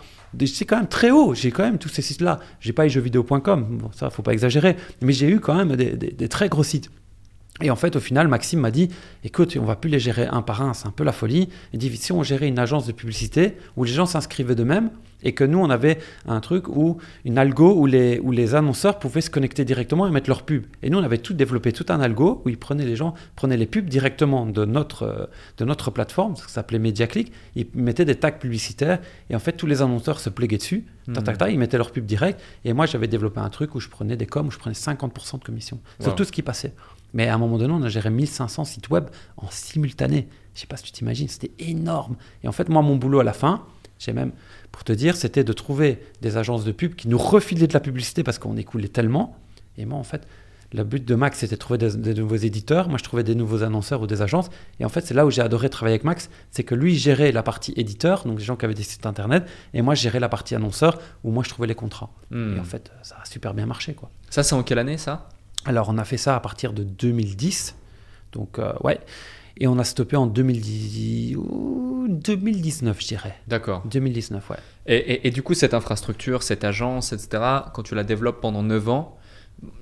[0.46, 1.34] c'est quand même très haut.
[1.34, 2.38] J'ai quand même tous ces sites-là.
[2.60, 6.28] J'ai pas jeuxvideo.com, bon, ça, faut pas exagérer, mais j'ai eu quand même des, des
[6.28, 6.88] très gros sites.
[7.62, 8.88] Et en fait, au final, Maxime m'a dit
[9.24, 11.48] écoute, on va plus les gérer un par un, c'est un peu la folie.
[11.72, 14.90] Il dit si on gérait une agence de publicité où les gens s'inscrivaient d'eux-mêmes
[15.22, 18.98] et que nous, on avait un truc où une algo où les, où les annonceurs
[18.98, 20.64] pouvaient se connecter directement et mettre leur pub.
[20.82, 23.56] Et nous, on avait tout développé, tout un algo où ils prenaient les gens, prenaient
[23.56, 25.26] les pubs directement de notre, euh,
[25.58, 27.32] de notre plateforme, ça s'appelait MediaClick.
[27.56, 30.84] Ils mettaient des tags publicitaires et en fait, tous les annonceurs se pléguaient dessus.
[31.06, 31.14] Mmh.
[31.50, 32.40] ils mettaient leur pub direct.
[32.64, 35.38] Et moi, j'avais développé un truc où je prenais des coms, où je prenais 50%
[35.38, 36.72] de commission sur tout ce qui passait.
[37.14, 39.06] Mais à un moment donné, on a géré 1500 sites web
[39.36, 40.28] en simultané.
[40.54, 42.16] Je sais pas si tu t'imagines, c'était énorme.
[42.42, 43.64] Et en fait, moi, mon boulot à la fin,
[43.98, 44.32] j'ai même,
[44.72, 47.80] pour te dire, c'était de trouver des agences de pub qui nous refilaient de la
[47.80, 49.36] publicité parce qu'on écoulait tellement.
[49.76, 50.26] Et moi, en fait,
[50.72, 52.88] le but de Max, c'était de trouver des, nouveaux éditeurs.
[52.88, 54.48] Moi, je trouvais des nouveaux annonceurs ou des agences.
[54.78, 56.30] Et en fait, c'est là où j'ai adoré travailler avec Max.
[56.50, 59.48] C'est que lui, gérait la partie éditeur, donc les gens qui avaient des sites internet.
[59.74, 62.10] Et moi, je gérais la partie annonceur, où moi, je trouvais les contrats.
[62.30, 62.56] Hmm.
[62.56, 63.94] Et en fait, ça a super bien marché.
[63.94, 64.10] Quoi.
[64.30, 65.28] Ça, c'est en quelle année, ça?
[65.64, 67.76] Alors, on a fait ça à partir de 2010.
[68.32, 69.00] Donc, euh, ouais.
[69.56, 71.36] Et on a stoppé en 2010,
[72.08, 73.36] 2019, je dirais.
[73.46, 73.82] D'accord.
[73.86, 74.56] 2019, ouais.
[74.86, 77.42] Et, et, du coup, cette infrastructure, cette agence, etc.,
[77.74, 79.18] quand tu la développes pendant 9 ans,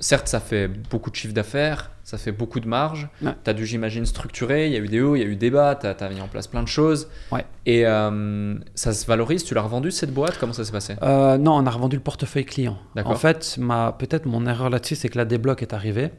[0.00, 3.08] certes, ça fait beaucoup de chiffre d'affaires, ça fait beaucoup de marge.
[3.20, 4.66] Tu as dû, j'imagine, structurer.
[4.66, 6.20] Il y a eu des hauts, il y a eu des bas, tu as, mis
[6.20, 7.08] en place plein de choses.
[7.30, 7.44] Ouais.
[7.66, 9.44] Et euh, ça se valorise.
[9.44, 10.38] Tu l'as revendu cette boîte?
[10.38, 10.96] Comment ça s'est passé?
[11.02, 12.78] Euh, Non, on a revendu le portefeuille client.
[13.04, 13.58] En fait,
[13.98, 16.10] peut-être mon erreur là-dessus, c'est que la débloque est arrivée.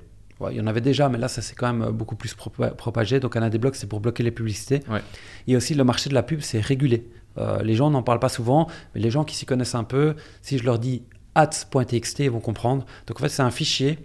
[0.51, 3.20] il y en avait déjà, mais là, ça s'est quand même beaucoup plus propagé.
[3.20, 4.82] Donc, un débloque, c'est pour bloquer les publicités.
[4.89, 5.01] Ouais.
[5.47, 7.10] Et aussi, le marché de la pub, c'est régulé.
[7.38, 10.16] Euh, les gens n'en parlent pas souvent, mais les gens qui s'y connaissent un peu,
[10.41, 11.03] si je leur dis
[11.40, 12.86] ads.txt, vont comprendre.
[13.08, 14.00] Donc en fait, c'est un fichier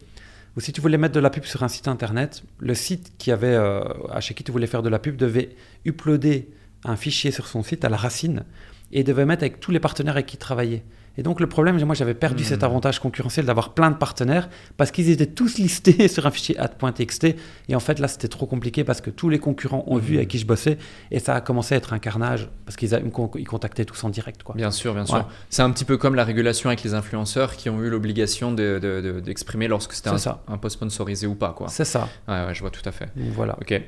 [0.57, 3.33] où si tu voulais mettre de la pub sur un site internet, le site qui
[3.33, 6.49] avait, euh, à chez qui tu voulais faire de la pub devait uploader
[6.85, 8.45] un fichier sur son site à la racine
[8.93, 10.85] et devait mettre avec tous les partenaires avec qui il travaillait.
[11.17, 12.67] Et donc le problème, moi j'avais perdu cet hmm.
[12.67, 17.25] avantage concurrentiel d'avoir plein de partenaires parce qu'ils étaient tous listés sur un fichier ad.txt
[17.69, 20.19] et en fait là c'était trop compliqué parce que tous les concurrents ont vu hmm.
[20.19, 20.79] avec qui je bossais
[21.11, 22.91] et ça a commencé à être un carnage parce qu'ils
[23.37, 24.43] ils contactaient tous en direct.
[24.43, 24.55] Quoi.
[24.55, 25.29] Bien sûr, bien sûr.
[25.51, 29.67] C'est un petit peu comme la régulation avec les influenceurs qui ont eu l'obligation d'exprimer
[29.67, 31.53] de, lorsque c'était un, un, post sponsorisé ou pas.
[31.57, 31.69] quoi.
[31.69, 32.09] C'est ça.
[32.29, 33.09] Ouais, ouais, je vois tout à fait.
[33.17, 33.57] voilà.
[33.61, 33.81] Ok.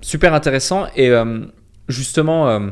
[0.00, 1.40] Super intéressant et euh,
[1.88, 2.48] justement...
[2.48, 2.70] Euh,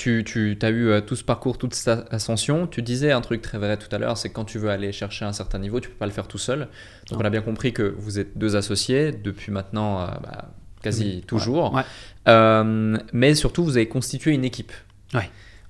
[0.00, 2.66] tu, tu as eu euh, tout ce parcours, toute cette ascension.
[2.66, 4.92] Tu disais un truc très vrai tout à l'heure, c'est que quand tu veux aller
[4.92, 6.68] chercher un certain niveau, tu peux pas le faire tout seul.
[7.10, 11.22] Donc on a bien compris que vous êtes deux associés depuis maintenant euh, bah, quasi
[11.26, 11.78] toujours.
[12.28, 14.72] Euh, mais surtout, vous avez constitué une équipe.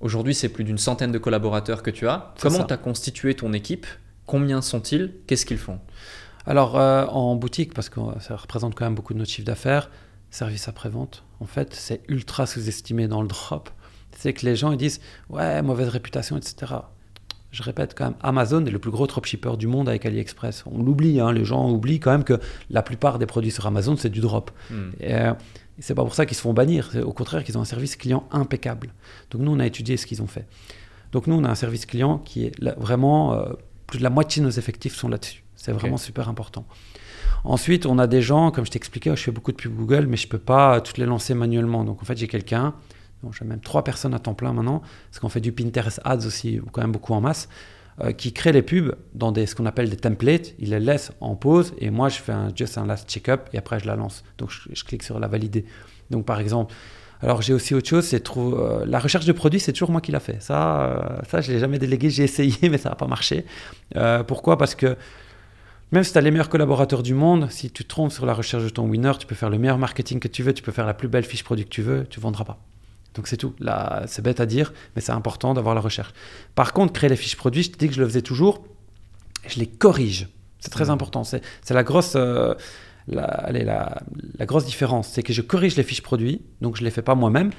[0.00, 2.32] Aujourd'hui, c'est plus d'une centaine de collaborateurs que tu as.
[2.40, 3.86] Comment tu as constitué ton équipe?
[4.24, 5.12] Combien sont-ils?
[5.26, 5.78] Qu'est-ce qu'ils font?
[6.46, 9.90] Alors, en boutique, parce que ça représente quand même beaucoup de notre chiffre d'affaires,
[10.30, 13.68] service après-vente, en fait, c'est ultra sous-estimé dans le drop
[14.16, 16.74] c'est que les gens ils disent ouais mauvaise réputation etc.
[17.50, 20.62] Je répète quand même, Amazon est le plus gros dropshipper du monde avec AliExpress.
[20.70, 22.38] On l'oublie, hein, les gens oublient quand même que
[22.70, 24.52] la plupart des produits sur Amazon c'est du drop.
[24.70, 24.90] Hmm.
[25.00, 25.32] Et, euh,
[25.78, 27.96] c'est pas pour ça qu'ils se font bannir, c'est au contraire qu'ils ont un service
[27.96, 28.90] client impeccable.
[29.30, 30.46] Donc nous on a étudié ce qu'ils ont fait.
[31.12, 33.52] Donc nous on a un service client qui est vraiment euh,
[33.86, 35.42] plus de la moitié de nos effectifs sont là-dessus.
[35.56, 36.64] C'est vraiment super important.
[37.44, 40.16] Ensuite, on a des gens, comme je t'expliquais, je fais beaucoup de pubs Google, mais
[40.16, 41.84] je peux pas toutes les lancer manuellement.
[41.84, 42.74] Donc en fait, j'ai quelqu'un
[43.32, 46.60] j'ai même trois personnes à temps plein maintenant, parce qu'on fait du Pinterest Ads aussi,
[46.72, 47.48] quand même beaucoup en masse,
[48.02, 50.54] euh, qui crée les pubs dans des, ce qu'on appelle des templates.
[50.58, 53.58] Il les laisse en pause et moi je fais un, just un last check-up et
[53.58, 54.24] après je la lance.
[54.38, 55.66] Donc je, clique sur la valider.
[56.10, 56.72] Donc par exemple,
[57.20, 60.12] alors j'ai aussi autre chose, c'est euh, la recherche de produits, c'est toujours moi qui
[60.12, 60.40] l'a fait.
[60.40, 63.44] Ça, euh, ça je l'ai jamais délégué, j'ai essayé, mais ça n'a pas marché.
[64.26, 64.56] pourquoi?
[64.56, 64.96] Parce que
[65.92, 68.32] même si tu as les meilleurs collaborateurs du monde, si tu te trompes sur la
[68.32, 70.72] recherche de ton winner, tu peux faire le meilleur marketing que tu veux, tu peux
[70.72, 72.58] faire la plus belle fiche produit que tu veux, tu vendras pas.
[73.20, 73.52] Donc c'est tout.
[73.60, 76.14] Là, c'est bête à dire, mais c'est important d'avoir la recherche.
[76.54, 78.64] Par contre, créer les fiches produits, je te dis que je le faisais toujours,
[79.46, 80.30] je les corrige.
[80.58, 80.90] C'est très mmh.
[80.90, 81.22] important.
[81.22, 82.54] C'est la grosse, euh,
[83.08, 85.08] la, la, grosse différence.
[85.08, 87.50] C'est que je corrige les fiches produits, donc je ne les fais pas moi-même.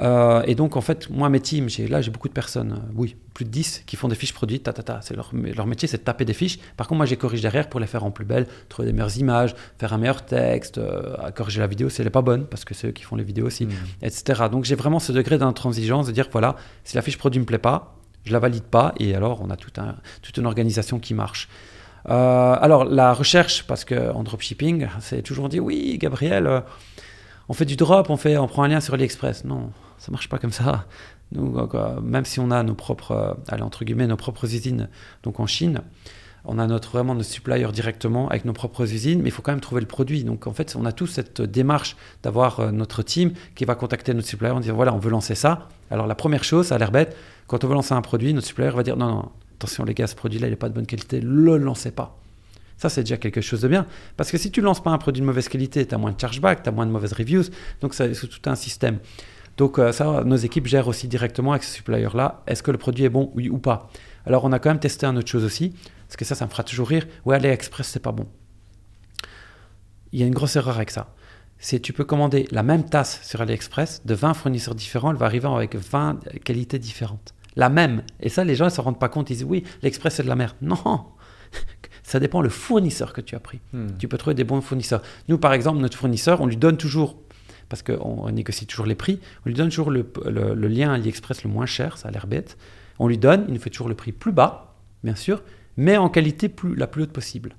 [0.00, 3.16] Euh, et donc, en fait, moi, mes teams, là, j'ai beaucoup de personnes, euh, oui,
[3.34, 5.00] plus de 10 qui font des fiches produits, ta, ta, ta.
[5.02, 6.58] C'est leur, leur métier, c'est de taper des fiches.
[6.76, 9.16] Par contre, moi, j'ai corrige derrière pour les faire en plus belle, trouver des meilleures
[9.18, 12.64] images, faire un meilleur texte, euh, corriger la vidéo si elle n'est pas bonne, parce
[12.64, 13.72] que c'est eux qui font les vidéos aussi, mmh.
[14.02, 14.44] etc.
[14.50, 17.46] Donc, j'ai vraiment ce degré d'intransigeance de dire, voilà, si la fiche produit ne me
[17.46, 21.00] plaît pas, je la valide pas, et alors, on a tout un, toute une organisation
[21.00, 21.48] qui marche.
[22.06, 26.62] alors, la recherche, parce qu'en dropshipping, c'est toujours dit, oui, Gabriel
[27.48, 29.44] on fait du drop, on, prend un lien sur AliExpress.
[29.44, 30.86] Non, ça marche pas comme ça.
[31.32, 34.88] Même si on a nos propres, euh, allez, entre nos propres usines,
[35.22, 35.80] donc en Chine,
[36.44, 39.52] on a notre, vraiment notre supplier directement avec nos propres usines, mais il faut quand
[39.52, 40.24] même trouver le produit.
[40.24, 44.12] Donc en fait, on a tous cette démarche d'avoir euh, notre team qui va contacter
[44.12, 45.68] notre supplier en disant voilà, on veut lancer ça.
[45.90, 47.16] Alors la première chose, ça a l'air bête,
[47.46, 50.06] Quand on veut lancer un produit, notre supplier va dire non, non, attention les gars,
[50.06, 52.18] ce produit-là, il n'est pas de bonne qualité, le lancez pas.
[52.82, 53.86] Ça, c'est déjà quelque chose de bien.
[54.16, 56.18] Parce que si tu lances pas un produit de mauvaise qualité, tu as moins de
[56.18, 57.44] chargeback, tu as moins de mauvaises reviews.
[57.80, 58.98] Donc, c'est tout un système.
[59.56, 62.42] Donc, euh, ça, nos équipes gèrent aussi directement avec ce supplier-là.
[62.48, 63.88] Est-ce que le produit est bon, oui ou pas
[64.26, 65.72] Alors, on a quand même testé une autre chose aussi.
[66.08, 67.06] Parce que ça, ça me fera toujours rire.
[67.24, 68.26] Ouais, AliExpress, c'est pas bon.
[70.10, 71.14] Il y a une grosse erreur avec ça.
[71.58, 75.26] C'est tu peux commander la même tasse sur AliExpress de 20 fournisseurs différents, elle va
[75.26, 77.32] arriver avec 20 qualités différentes.
[77.54, 78.02] La même.
[78.18, 79.30] Et ça, les gens ne se rendent pas compte.
[79.30, 80.56] Ils disent oui, l'Express c'est de la merde.
[80.60, 81.12] Non,
[82.02, 83.60] ça dépend le fournisseur que tu as pris.
[83.72, 83.88] Hmm.
[83.98, 85.02] Tu peux trouver des bons fournisseurs.
[85.28, 87.16] Nous, par exemple, notre fournisseur, on lui donne toujours,
[87.68, 91.44] parce qu'on négocie toujours les prix, on lui donne toujours le, le, le lien AliExpress
[91.44, 92.56] le moins cher, ça a l'air bête.
[92.98, 95.42] On lui donne, il nous fait toujours le prix plus bas, bien sûr,
[95.76, 97.56] mais en qualité plus, la plus haute possible.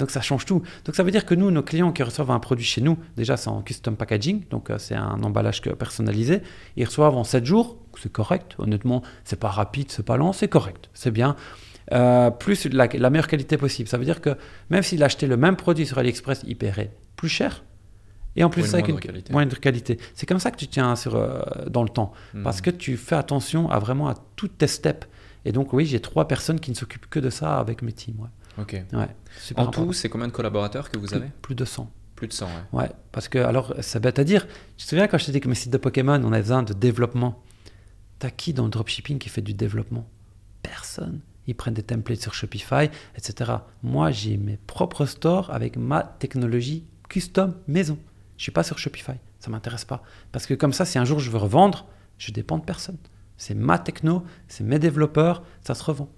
[0.00, 0.62] Donc ça change tout.
[0.84, 3.36] Donc ça veut dire que nous, nos clients qui reçoivent un produit chez nous, déjà
[3.36, 6.40] c'est en custom packaging, donc euh, c'est un emballage personnalisé,
[6.76, 10.48] ils reçoivent en 7 jours, c'est correct, honnêtement, c'est pas rapide, c'est pas lent, c'est
[10.48, 11.36] correct, c'est bien.
[11.92, 13.88] Euh, plus la, la, meilleure qualité possible.
[13.88, 14.36] Ça veut dire que
[14.70, 17.64] même s'il achetait le même produit sur AliExpress, il paierait plus cher.
[18.36, 19.32] Et en plus, une avec moindre une qualité.
[19.32, 19.98] moindre qualité.
[20.14, 22.12] C'est comme ça que tu tiens sur, euh, dans le temps.
[22.32, 22.44] Hmm.
[22.44, 25.08] Parce que tu fais attention à vraiment à toutes tes steps.
[25.44, 28.20] Et donc, oui, j'ai trois personnes qui ne s'occupent que de ça avec mes teams.
[28.20, 28.28] Ouais.
[28.58, 28.72] Ok.
[28.92, 29.86] Ouais, En important.
[29.86, 31.90] tout, c'est combien de collaborateurs que vous plus, avez plus de 100.
[32.14, 32.80] Plus de 100, ouais.
[32.80, 34.46] Ouais, parce que, alors, c'est bête à dire.
[34.76, 36.62] Tu te souviens quand je t'ai dit que mes sites de Pokémon, on a besoin
[36.62, 37.42] de développement?
[38.18, 40.06] T'as qui dans le dropshipping qui fait du développement?
[40.62, 41.20] Personne.
[41.50, 43.50] Ils prennent des templates sur Shopify, etc.
[43.82, 47.98] Moi, j'ai mes propres stores avec ma technologie custom maison.
[48.36, 49.14] Je suis pas sur Shopify.
[49.40, 50.04] Ça m'intéresse pas.
[50.30, 51.86] Parce que comme ça, si un jour je veux revendre,
[52.18, 52.98] je dépends de personne.
[53.36, 56.08] C'est ma techno, c'est mes développeurs, ça se revend.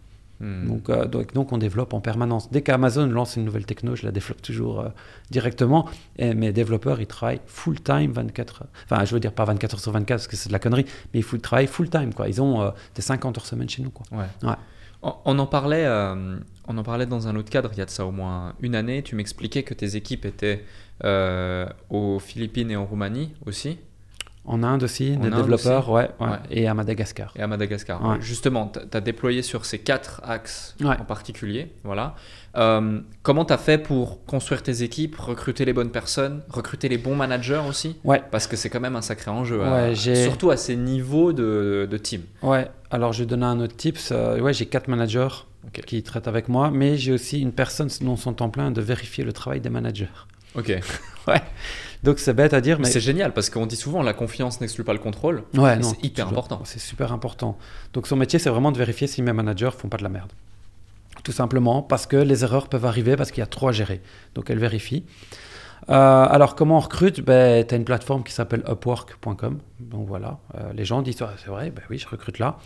[0.41, 0.67] Hmm.
[0.67, 2.51] Donc, euh, donc, donc on développe en permanence.
[2.51, 4.89] Dès qu'Amazon lance une nouvelle techno, je la développe toujours euh,
[5.31, 5.89] directement.
[6.19, 8.69] Et mes développeurs, ils travaillent full time 24 heures.
[8.85, 10.85] Enfin, je veux dire pas 24 heures sur 24 parce que c'est de la connerie,
[11.15, 12.13] mais ils full- travaillent full time.
[12.13, 12.29] Quoi.
[12.29, 13.91] Ils ont euh, des 50 heures semaine chez nous.
[13.91, 14.05] Quoi.
[14.11, 14.27] Ouais.
[14.43, 14.57] Ouais.
[15.03, 16.37] On, en parlait, euh,
[16.69, 18.77] on en parlait dans un autre cadre il y a de ça au moins une
[18.77, 19.03] année.
[19.03, 20.65] Tu m'expliquais que tes équipes étaient
[21.05, 23.79] euh, aux Philippines et en Roumanie aussi,
[24.45, 26.37] En Inde aussi, En des Inde développeurs, ouais, ouais, Ouais.
[26.51, 27.33] et à Madagascar.
[27.37, 28.05] et à Madagascar.
[28.05, 28.17] Ouais.
[28.21, 30.97] Justement, tu as déployé sur ces quatre axes Ouais.
[31.01, 31.73] en particulier.
[31.85, 32.17] Voilà.
[32.57, 36.99] Euh, comment tu as fait pour construire tes équipes, recruter les bonnes personnes, recruter les
[36.99, 37.97] bons managers aussi?
[38.03, 40.75] Ouais, Parce que c'est quand même un sacré enjeu, à- Ouais, j'ai- surtout à ces
[40.75, 42.23] niveaux de, de team.
[42.43, 42.69] ouais.
[42.91, 44.11] Alors, je vais donner un autre tips.
[44.11, 45.29] Euh, ouais, j'ai quatre managers
[45.87, 49.23] qui traitent avec moi, mais j'ai aussi une personne dont son temps plein de vérifier
[49.23, 50.09] le travail des managers.
[50.57, 50.79] Ok.
[52.03, 54.83] Donc, c'est bête à dire, mais C'est génial parce qu'on dit souvent la confiance n'exclut
[54.85, 55.45] pas le contrôle.
[55.55, 56.61] Ouais, c'est hyper important.
[56.65, 57.57] C'est super important.
[57.93, 60.33] Donc son métier, c'est vraiment de vérifier si mes managers font pas de la merde.
[61.23, 64.01] Tout simplement parce que les erreurs peuvent arriver parce qu'il y a trop à gérer.
[64.35, 65.05] Donc elle vérifie.
[65.91, 67.21] Euh, alors comment on recrute?
[67.21, 69.59] Ben, Tu as une plateforme qui s'appelle upwork.com.
[69.81, 72.59] Donc voilà, Euh, les gens disent Ah, c'est vrai, ben oui, je recrute là.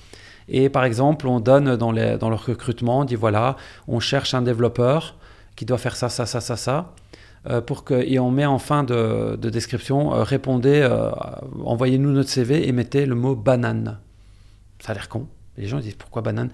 [0.49, 3.57] Et par exemple, on donne dans, les, dans leur recrutement, on dit voilà,
[3.89, 5.17] on cherche un développeur
[5.57, 6.93] qui doit faire ça, ça, ça, ça, ça.
[7.49, 11.11] Euh, pour que, et on met en fin de, de description, euh, répondez, euh,
[11.65, 13.99] envoyez-nous notre CV et mettez le mot banane.
[14.81, 15.29] Ça a l'air con.
[15.57, 16.51] Les gens disent pourquoi banane?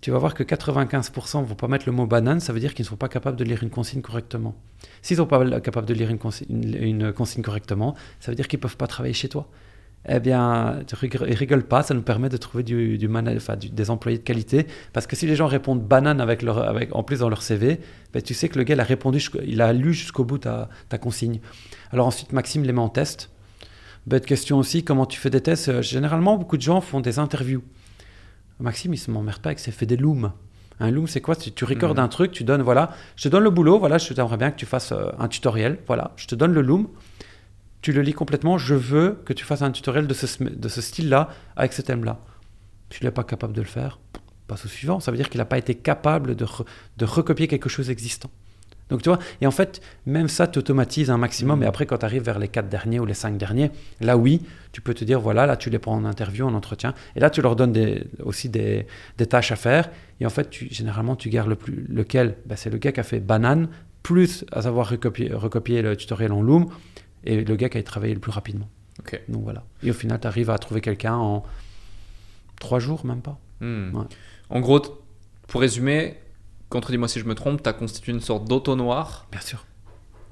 [0.00, 2.74] Tu vas voir que 95% ne vont pas mettre le mot banane, ça veut dire
[2.74, 4.54] qu'ils ne sont pas capables de lire une consigne correctement.
[5.00, 8.48] S'ils ne sont pas capables de lire une consigne, une consigne correctement, ça veut dire
[8.48, 9.48] qu'ils ne peuvent pas travailler chez toi.
[10.08, 13.68] Eh bien, ils rigolent pas, ça nous permet de trouver du, du mana- enfin, du-
[13.70, 14.66] des employés de qualité.
[14.92, 17.78] Parce que si les gens répondent banane avec leur, avec, en plus dans leur CV,
[18.12, 20.68] ben, tu sais que le gars il a, répondu, il a lu jusqu'au bout ta,
[20.88, 21.40] ta consigne.
[21.92, 23.30] Alors ensuite, Maxime les met en test.
[24.08, 25.68] Bête question aussi, comment tu fais des tests?
[25.68, 27.62] Euh, Généralement, beaucoup de gens font des interviews.
[28.58, 30.32] Maxime, il se m'emmerde pas avec ses fait des looms.
[30.80, 31.36] Un loom, c'est quoi?
[31.36, 32.04] Tu, tu recordes Mhm.
[32.04, 34.56] un truc, tu donnes, voilà, je te donne le boulot, voilà, je t'aimerais bien que
[34.56, 36.88] tu fasses euh, un tutoriel, voilà, je te donne le loom,
[37.82, 40.80] tu le lis complètement, je veux que tu fasses un tutoriel de ce, de ce
[40.80, 42.18] style-là, avec ce thème-là.
[42.88, 43.98] Tu n'es pas capable de le faire,
[44.46, 45.00] passe au suivant.
[45.00, 46.64] Ça veut dire qu'il n'a pas été capable de, re-
[46.96, 48.30] de recopier quelque chose existant.
[48.90, 51.60] Donc tu vois, et en fait, même ça, tu automatises un maximum.
[51.60, 51.62] Mhm.
[51.64, 53.70] Et après, quand tu arrives vers les quatre derniers ou les cinq derniers,
[54.00, 56.92] là oui, tu peux te dire, voilà, là tu les prends en interview, en entretien.
[57.16, 59.90] Et là, tu leur donnes des- aussi des, des tâches à faire.
[60.20, 62.36] Et en fait, tu, généralement, tu gardes le plus, lequel?
[62.44, 63.68] Ben, C'est le gars qui a fait banane,
[64.02, 66.66] plus à savoir recopier, recopier le tutoriel en Loom,
[67.24, 68.68] et le gars qui a travaillé le plus rapidement.
[69.28, 69.64] Donc voilà.
[69.82, 71.42] Et au final, tu arrives à trouver quelqu'un en
[72.60, 73.38] trois jours, même pas.
[73.60, 73.94] Hmm.
[73.96, 74.04] Ouais.
[74.50, 74.80] En gros,
[75.48, 76.18] pour résumer,
[76.68, 79.64] contredis-moi si je me trompe, tu as constitué une sorte d'auto-noir Bien sûr.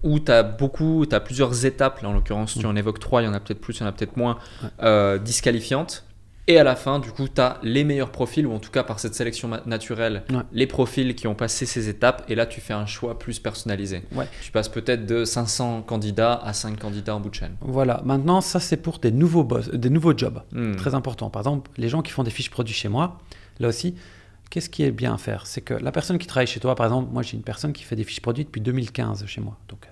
[0.03, 2.71] où tu as beaucoup, tu as plusieurs étapes, là en l'occurrence tu Mm.
[2.71, 4.39] en évoques trois, il y en a peut-être plus, il y en a peut-être moins,
[4.63, 4.69] Ouais.
[4.83, 6.05] euh, disqualifiantes.
[6.51, 8.83] Et à la fin, du coup, tu as les meilleurs profils, ou en tout cas
[8.83, 10.43] par cette sélection naturelle, Ouais.
[10.53, 12.25] les profils qui ont passé ces étapes.
[12.29, 14.03] Et là, tu fais un choix plus personnalisé.
[14.13, 14.27] Ouais.
[14.43, 17.55] Tu passes peut-être de 500 candidats à 5 candidats en bout de chaîne.
[17.61, 20.43] Voilà, maintenant, ça c'est pour des nouveaux, boss, des nouveaux jobs.
[20.51, 20.75] Hmm.
[20.75, 21.31] Très important.
[21.31, 23.19] Par exemple, les gens qui font des fiches produits chez moi,
[23.61, 23.95] là aussi,
[24.51, 25.47] qu'est-ce qui est bien à faire?
[25.47, 27.85] C'est que la personne qui travaille chez toi, par exemple, moi j'ai une personne qui
[27.85, 29.57] fait des fiches produits depuis 2015 chez moi.
[29.69, 29.87] Donc,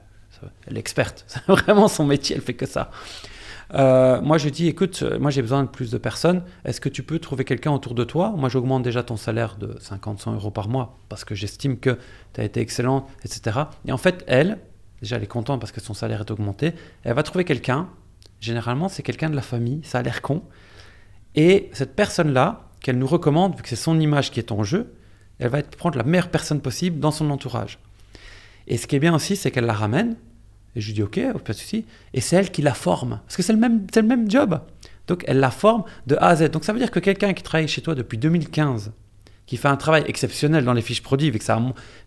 [0.66, 1.24] elle est experte.
[1.28, 2.90] C'est vraiment son métier, elle fait que ça.
[3.74, 6.42] Euh, moi, je dis, écoute, moi j'ai besoin de plus de personnes.
[6.64, 8.32] Est-ce que tu peux trouver quelqu'un autour de toi?
[8.36, 11.98] Moi, j'augmente déjà ton salaire de 50, 100 euros par mois parce que j'estime que
[12.32, 13.60] tu as été excellent, etc.
[13.86, 14.58] Et en fait, elle,
[15.02, 16.72] déjà, elle est contente parce que son salaire est augmenté.
[17.04, 17.88] Elle va trouver quelqu'un.
[18.40, 19.80] Généralement, c'est quelqu'un de la famille.
[19.84, 20.42] Ça a l'air con.
[21.34, 24.94] Et cette personne-là, qu'elle nous recommande, vu que c'est son image qui est en jeu,
[25.38, 27.78] elle va prendre la meilleure personne possible dans son entourage.
[28.66, 30.16] Et ce qui est bien aussi, c'est qu'elle la ramène.
[30.78, 31.84] Et je lui dis, OK, pas de souci.
[32.14, 33.18] Et c'est elle qui la forme.
[33.26, 34.60] Parce que c'est le même, c'est le même job.
[35.08, 36.50] Donc, elle la forme de A à Z.
[36.50, 38.92] Donc, ça veut dire que quelqu'un qui travaille chez toi depuis 2015,
[39.46, 41.60] qui fait un travail exceptionnel dans les fiches produits, vu que ça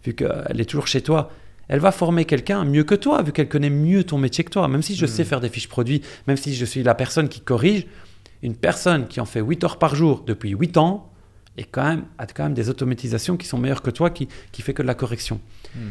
[0.06, 1.32] vu qu'elle est toujours chez toi,
[1.68, 4.70] elle va former quelqu'un mieux que toi, vu qu'elle connaît mieux ton métier que toi.
[4.70, 7.42] Même si je sais faire des fiches produits, même si je suis la personne qui
[7.42, 7.88] corrige,
[8.42, 11.11] une personne qui en fait 8 heures par jour depuis 8 ans
[11.58, 14.62] est quand même, a quand même des automatisations qui sont meilleures que toi, qui, qui
[14.62, 15.40] fait que de la correction.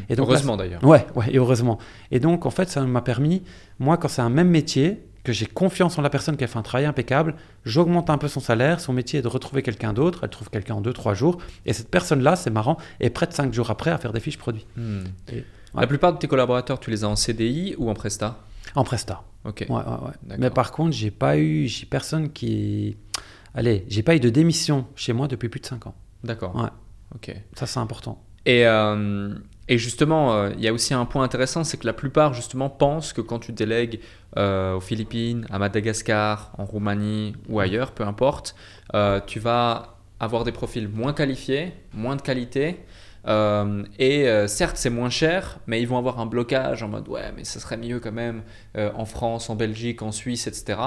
[0.09, 0.85] Et donc Heureusement d'ailleurs.
[0.85, 1.79] Ouais, ouais, et heureusement.
[2.11, 3.43] Et donc, en fait, ça m'a permis,
[3.79, 6.59] moi, quand c'est un même métier, que j'ai confiance en la personne qui a fait
[6.59, 7.35] un travail impeccable,
[7.65, 10.77] j'augmente un peu son salaire, son métier est de retrouver quelqu'un d'autre, elle trouve quelqu'un
[10.77, 14.13] en 2-3 jours, et cette personne-là, c'est marrant, est prête 5 jours après à faire
[14.13, 14.67] des fiches produits.
[14.77, 15.01] Hmm.
[15.31, 15.45] Et- ouais.
[15.75, 18.39] La plupart de tes collaborateurs, tu les as en CDI ou en Presta?
[18.75, 19.23] En Presta.
[19.45, 19.67] Ok.
[19.69, 20.37] Ouais, ouais, ouais.
[20.39, 22.97] Mais par contre, j'ai pas eu, j'ai personne qui.
[23.55, 25.95] Allez, j'ai pas eu de démission chez moi depuis plus de 5 ans.
[26.25, 26.55] D'accord.
[26.55, 26.69] Ouais.
[27.15, 27.35] Ok.
[27.55, 28.23] Ça, c'est important.
[28.47, 29.35] Et, euh,
[29.69, 32.71] et justement, euh, il y a aussi un point intéressant, c'est que la plupart justement
[32.71, 34.01] pensent que quand tu délègues
[34.37, 38.55] euh, aux Philippines, à Madagascar, en Roumanie ou ailleurs, peu importe,
[39.27, 42.81] tu vas avoir des profils moins qualifiés, moins de qualité.
[43.27, 47.09] euh, et euh, certes, c'est moins cher, mais ils vont avoir un blocage en mode
[47.09, 48.43] ouais, mais ça serait mieux quand même
[48.77, 50.79] euh, en France, en Belgique, en Suisse, etc.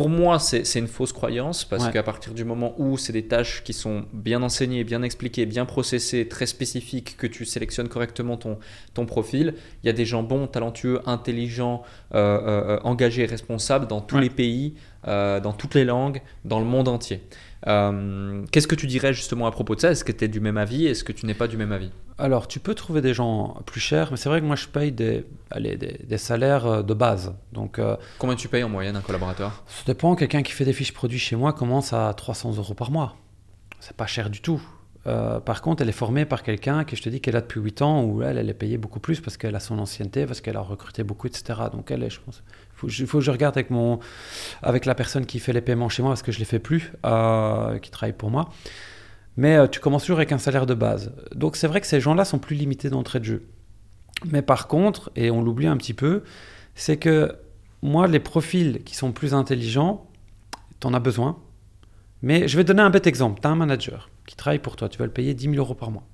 [0.00, 1.92] Pour moi, c'est une fausse croyance parce Ouais.
[1.92, 5.66] qu'à partir du moment où c'est des tâches qui sont bien enseignées, bien expliquées, bien
[5.66, 8.58] processées, très spécifiques, que tu sélectionnes correctement ton,
[8.94, 9.52] ton profil,
[9.84, 11.82] il y a des gens bons, talentueux, intelligents,
[12.14, 14.22] euh, euh, euh, engagés, responsables dans tous Ouais.
[14.22, 14.72] les pays,
[15.06, 17.20] euh, dans toutes les langues, dans le monde entier.
[17.66, 19.90] Euh, Qu'est-ce que tu dirais justement à propos de ça?
[19.90, 20.86] Est-ce que tu es du même avis?
[20.86, 21.90] Est-ce que tu n'es pas du même avis?
[22.18, 24.92] Alors, tu peux trouver des gens plus chers, mais c'est vrai que moi, je paye
[24.92, 27.34] des, allez, des, des salaires euh, de base.
[27.52, 29.62] Donc, euh, Combien tu payes en moyenne un collaborateur?
[29.66, 30.14] ça dépend.
[30.16, 33.16] Quelqu'un qui fait des fiches produits chez moi commence à 300 euros par mois.
[33.80, 34.60] C'est pas cher du tout.
[35.06, 37.58] Euh, par contre, elle est formée par quelqu'un qui, je te dis, qu'elle a depuis
[37.60, 40.42] 8 ans, où elle, elle est payée beaucoup plus parce qu'elle a son ancienneté, parce
[40.42, 41.58] qu'elle a recruté beaucoup, etc.
[41.72, 42.42] Donc, elle est, je pense,
[42.80, 43.98] faut, il faut que je regarde avec, mon,
[44.62, 46.58] avec la personne qui fait les paiements chez moi, parce que je ne les fais
[46.58, 48.50] plus, euh, qui travaille pour moi.
[49.36, 51.12] Mais euh, tu commences toujours avec un salaire de base.
[51.34, 53.46] Donc, c'est vrai que ces gens-là sont plus limités d'entrée de jeu.
[54.26, 56.22] Mais par contre, et on l'oublie un petit peu,
[56.74, 57.36] c'est que
[57.82, 60.06] moi, les profils qui sont plus intelligents,
[60.80, 61.38] tu en as besoin.
[62.22, 63.40] Mais je vais donner un bête exemple.
[63.40, 65.74] Tu as un manager qui travaille pour toi, tu vas le payer 10 000 euros
[65.74, 66.06] par mois.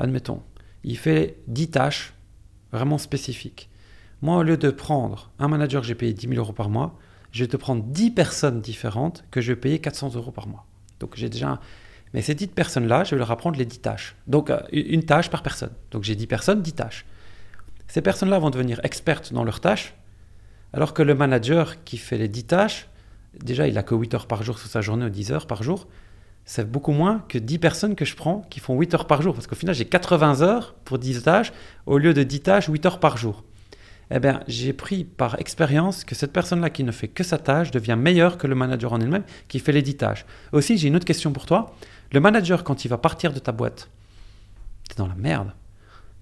[0.00, 0.42] Admettons,
[0.82, 2.14] il fait 10 tâches
[2.72, 3.69] vraiment spécifiques.
[4.22, 6.98] Moi, au lieu de prendre un manager que j'ai payé 10 000 euros par mois,
[7.32, 10.66] je vais te prendre 10 personnes différentes que je vais payer 400 euros par mois.
[10.98, 11.48] Donc j'ai déjà...
[11.50, 11.58] un-
[12.12, 14.16] Mais ces 10 personnes-là, je vais leur apprendre les 10 tâches.
[14.26, 15.70] Donc euh, une tâche par personne.
[15.90, 17.06] Donc j'ai 10 personnes, 10 tâches.
[17.88, 19.94] Ces personnes-là vont devenir expertes dans leurs tâches,
[20.72, 22.88] alors que le manager qui fait les 10 tâches,
[23.42, 25.62] déjà il a que 8 heures par jour sur sa journée ou 10 heures par
[25.62, 25.88] jour,
[26.44, 29.34] c'est beaucoup moins que 10 personnes que je prends qui font 8 heures par jour.
[29.34, 31.52] Parce qu'au final, j'ai 80 heures pour 10 tâches,
[31.86, 33.44] au lieu de 10 tâches, 8 heures par jour.
[34.10, 37.70] Eh bien, j'ai pris par expérience que cette personne-là qui ne fait que sa tâche
[37.70, 40.26] devient meilleure que le manager en elle-même qui fait les 10 tâches.
[40.52, 41.74] Aussi, j'ai une autre question pour toi.
[42.12, 43.88] Le manager, quand il va partir de ta boîte,
[44.88, 45.52] t'es dans la merde.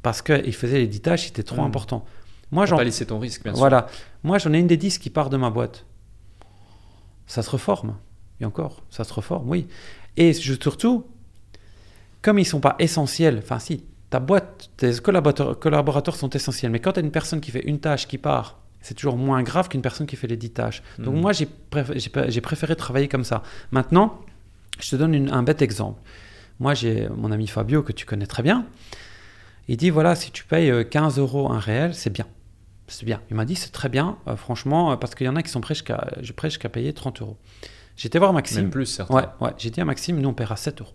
[0.03, 1.67] Parce qu'il faisait les 10 tâches, c'était trop Mm.
[1.67, 2.05] important.
[2.51, 3.59] Moi, j'en pas laisser ton risque, bien sûr.
[3.59, 3.87] voilà.
[4.23, 5.87] Moi, j'en ai une des 10 qui part de ma boîte.
[7.27, 7.97] Ça se reforme.
[8.41, 9.67] Et encore, ça se reforme, oui.
[10.17, 11.07] Et surtout,
[12.23, 16.81] comme ils sont pas essentiels, enfin si, ta boîte, tes collaborateurs, collaborateurs sont essentiels, mais
[16.81, 19.69] quand tu as une personne qui fait une tâche qui part, c'est toujours moins grave
[19.69, 20.83] qu'une personne qui fait les 10 tâches.
[20.99, 21.21] Donc Mhm.
[21.21, 23.43] moi, j'ai préféré, préféré travailler comme ça.
[23.73, 24.21] Maintenant,
[24.81, 26.01] je te donne une- un bête exemple.
[26.61, 28.65] Moi, j'ai mon ami Fabio, que tu connais très bien.
[29.69, 32.27] Il dit, voilà, si tu payes euh, 15 euros un réel, c'est bien.
[32.87, 33.21] C'est bien.
[33.31, 35.51] Il m'a dit, c'est très bien, euh, franchement, euh, parce qu'il y en a qui
[35.51, 37.37] sont prêts jusqu'à je jusqu'à payer 30 euros.
[37.97, 38.63] J'étais voir Maxime.
[38.63, 39.15] Même plus, certains.
[39.15, 39.51] Ouais, ouais.
[39.59, 40.95] J'ai dit à Maxime, nous on paiera 7 euros.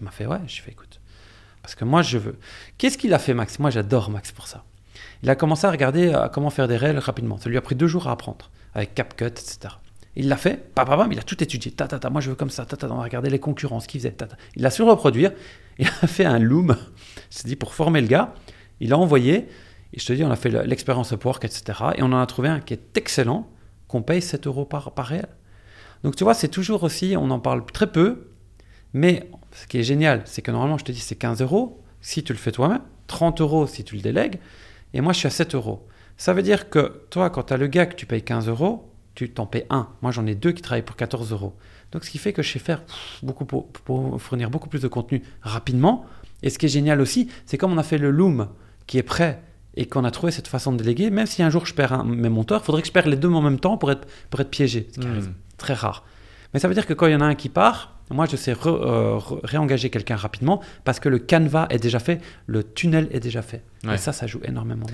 [0.00, 0.38] Il m'a fait, ouais.
[0.46, 0.97] J'ai fait, écoute.
[1.62, 2.38] Parce que moi, je veux.
[2.78, 3.58] Qu'est-ce qu'il a fait, Max?
[3.58, 4.64] Moi, j'adore Max pour ça.
[5.22, 7.38] Il a commencé à regarder euh, comment faire des réels rapidement.
[7.38, 9.74] Ça lui a pris deux jours à apprendre, avec CapCut, etc.
[10.16, 11.70] Il l'a fait, papa, papa, il a tout étudié.
[11.72, 13.80] Ta, ta, ta, moi je veux comme ça, ta, ta, on va regarder les concurrents,
[13.80, 14.12] ce qu'ils faisaient.
[14.12, 14.28] Ta.
[14.56, 15.32] Il l'a su reproduire.
[15.78, 16.76] Il a fait un loom,
[17.30, 18.34] c'est dit pour former le gars.
[18.80, 19.46] Il a envoyé.
[19.92, 21.78] Et je te dis, on a fait l'expérience Upwork, etc.
[21.94, 23.48] Et on en a trouvé un qui est excellent,
[23.86, 25.28] qu'on paye 7 euros par, par réel.
[26.02, 28.28] Donc tu vois, c'est toujours aussi, on en parle très peu,
[28.92, 29.30] mais
[29.62, 32.32] ce qui est génial, c'est que normalement, je te dis, c'est 15 euros si tu
[32.32, 34.38] le fais toi-même, 30 euros si tu le délègues,
[34.94, 35.86] et moi, je suis à 7 euros.
[36.16, 38.92] Ça veut dire que toi, quand tu as le gars que tu payes 15 euros,
[39.14, 39.88] tu t'en payes un.
[40.00, 41.54] Moi, j'en ai deux qui travaillent pour 14 euros.
[41.90, 42.82] Donc, ce qui fait que je sais faire
[43.22, 46.06] beaucoup pour, pour, fournir beaucoup plus de contenu rapidement.
[46.42, 48.48] Et ce qui est génial aussi, c'est comme on a fait le Loom
[48.86, 49.42] qui est prêt
[49.74, 52.04] et qu'on a trouvé cette façon de déléguer, même si un jour je perds un,
[52.04, 54.40] mes monteurs, il faudrait que je perde les deux en même temps pour être, pour
[54.40, 56.04] être piégé, ce qui arrive très rare.
[56.54, 58.36] Mais ça veut dire que quand il y en a un qui part, moi je
[58.36, 63.20] sais euh, réengager quelqu'un rapidement parce que le canevas est déjà fait, le tunnel est
[63.20, 63.62] déjà fait.
[63.92, 64.86] Et ça, ça joue énormément.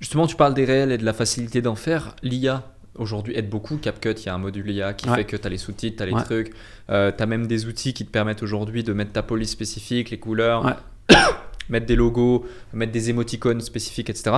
[0.00, 2.16] Justement, tu parles des réels et de la facilité d'en faire.
[2.22, 2.62] L'IA
[2.96, 3.76] aujourd'hui aide beaucoup.
[3.76, 6.02] CapCut, il y a un module IA qui fait que tu as les sous-titres, tu
[6.02, 6.52] as les trucs.
[6.90, 10.10] Euh, tu as même des outils qui te permettent aujourd'hui de mettre ta police spécifique,
[10.10, 10.76] les couleurs,
[11.68, 14.36] mettre des logos, mettre des émoticônes spécifiques, etc.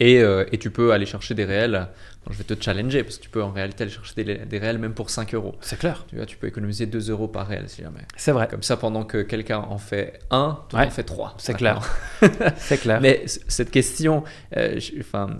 [0.00, 1.88] Euh, et, tu peux aller chercher des réels.
[2.28, 4.92] je vais te challenger parce que tu peux en réalité aller chercher des, réels même
[4.92, 5.54] pour 5 euros.
[5.60, 6.04] C'est clair.
[6.08, 8.00] Tu vois, tu peux économiser 2 euros par réel si jamais.
[8.16, 8.48] C'est vrai.
[8.48, 11.34] Comme ça, pendant que quelqu'un en fait 1, tu en fais 3.
[11.38, 11.80] C'est clair.
[12.56, 13.00] C'est clair.
[13.00, 14.24] Mais cette question,
[14.56, 15.30] euh, enfin,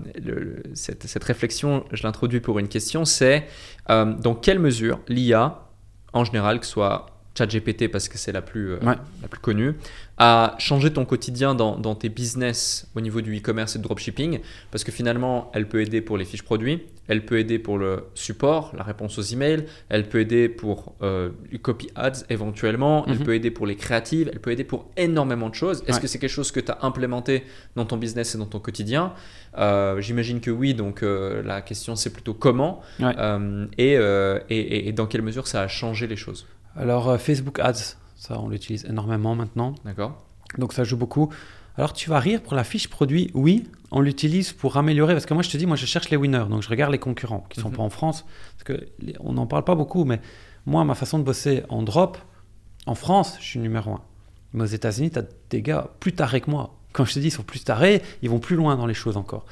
[0.73, 3.45] cette, cette, réflexion, je l'introduis pour une question c'est
[3.89, 5.61] euh, dans quelle mesure l'IA,
[6.13, 9.75] en général, que ce soit ChatGPT parce que c'est la, plus la plus connue,
[10.17, 14.39] a changé ton quotidien dans, dans tes business au niveau du e-commerce et du dropshipping
[14.71, 18.05] parce que finalement, elle peut aider pour les fiches produits, elle peut aider pour le
[18.15, 23.19] support, la réponse aux emails, elle peut aider pour euh, les copy ads éventuellement, elle
[23.19, 23.25] mhm.
[23.25, 25.83] peut aider pour les créatives, elle peut aider pour énormément de choses.
[25.87, 27.43] Est-ce que c'est quelque chose que tu as implémenté
[27.75, 29.13] dans ton business et dans ton quotidien?
[29.57, 32.81] Euh, J'imagine que oui, donc la question c'est plutôt comment.
[33.77, 33.93] Et,
[34.49, 36.45] et, et dans quelle mesure ça a changé les choses?
[36.77, 39.75] Alors, euh, Facebook Ads, ça, on l'utilise énormément maintenant.
[39.85, 40.21] D'accord.
[40.57, 41.29] Donc, ça joue beaucoup.
[41.77, 45.13] Alors, tu vas rire pour la fiche produit, oui, on l'utilise pour améliorer.
[45.13, 46.45] Parce que moi, je te dis, moi, je cherche les winners.
[46.49, 47.77] Donc, je regarde les concurrents qui ne sont mhm.
[47.77, 48.25] pas en France.
[48.57, 48.87] Parce que
[49.19, 50.19] on n'en parle pas beaucoup, mais
[50.65, 52.17] moi, ma façon de bosser en drop,
[52.87, 54.01] en France, je suis numéro un.
[54.53, 56.75] Mais aux États-Unis, tu as des gars plus tarés que moi.
[56.93, 59.17] Quand je te dis ils sont plus tarés, ils vont plus loin dans les choses
[59.17, 59.45] encore.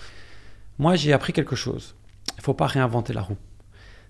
[0.80, 1.96] Moi, j'ai appris quelque chose.
[2.34, 3.38] Il ne faut pas réinventer la roue.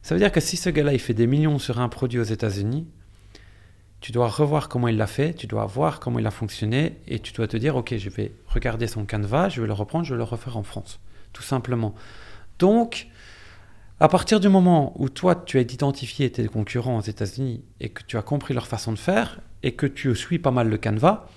[0.02, 2.24] Ça veut dire que si ce gars-là, il fait des millions sur un produit aux
[2.24, 2.88] États-Unis,
[4.02, 7.20] tu dois revoir comment il l'a fait, tu dois voir comment il a fonctionné et
[7.20, 10.14] tu dois te dire, ok, je vais regarder son canevas, je vais le reprendre, je
[10.14, 11.00] vais le refaire en France,
[11.34, 11.96] tout simplement.
[12.60, 13.08] Donc,
[14.00, 18.04] à partir du moment où toi, tu as identifié tes concurrents aux États-Unis et que
[18.04, 21.28] tu as compris leur façon de faire et que tu suis pas mal le canevas,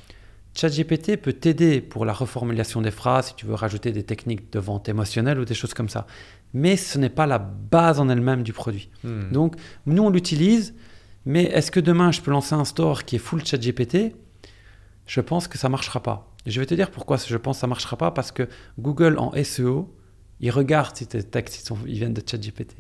[0.55, 4.59] ChatGPT peut t'aider pour la reformulation des phrases si tu veux rajouter des techniques de
[4.59, 6.07] vente émotionnelle ou des choses comme ça.
[6.53, 8.91] Mais ce n'est pas la base en elle-même du produit.
[9.05, 9.31] Hmm.
[9.31, 9.55] Donc,
[9.87, 10.75] nous, on l'utilise
[11.29, 14.17] mais est-ce que demain, je peux lancer un store qui est full chat GPT
[15.07, 16.35] Je pense que ça ne marchera pas.
[16.47, 18.11] je vais te dire pourquoi je pense que ça ne marchera pas.
[18.11, 18.49] Parce que
[18.79, 19.95] Google, en SEO,
[20.41, 22.75] il regarde si tes textes ils viennent de chat GPT.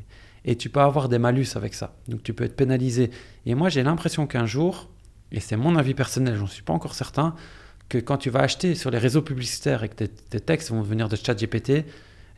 [0.46, 1.94] Et tu peux avoir des malus avec ça.
[2.09, 3.11] Donc tu peux être pénalisé.
[3.44, 4.88] Et moi, j'ai l'impression qu'un jour,
[5.30, 7.34] et c'est mon avis personnel, j'en suis pas encore certain,
[7.90, 11.11] que quand tu vas acheter sur les réseaux publicitaires et que tes, textes vont venir
[11.11, 11.84] de ChatGPT,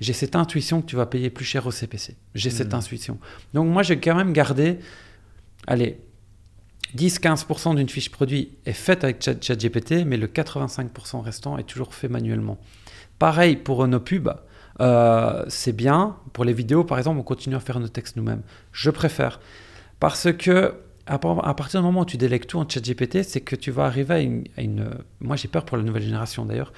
[0.00, 2.16] j'ai cette intuition que tu vas payer plus cher au CPC.
[2.34, 2.78] J'ai cette hmm.
[2.78, 3.18] intuition.
[3.54, 4.80] Donc moi, j'ai quand même gardé
[5.70, 6.00] allez,
[6.96, 12.08] 10-15% d'une fiche produit est faite avec ChatGPT, mais le 85% restant est toujours fait
[12.08, 12.58] manuellement.
[13.18, 14.34] Pareil pour nos pubs,
[14.80, 16.16] euh, c'est bien.
[16.32, 18.42] Pour les vidéos, par exemple, on continue à faire nos textes nous-mêmes.
[18.72, 19.40] Je préfère.
[20.00, 20.74] Parce que
[21.06, 24.14] à, partir du moment où tu délègues tout en ChatGPT, c'est que tu vas arriver
[24.14, 24.44] à une...
[24.56, 24.90] À une
[25.20, 26.72] moi, j'ai peur pour la nouvelle génération d'ailleurs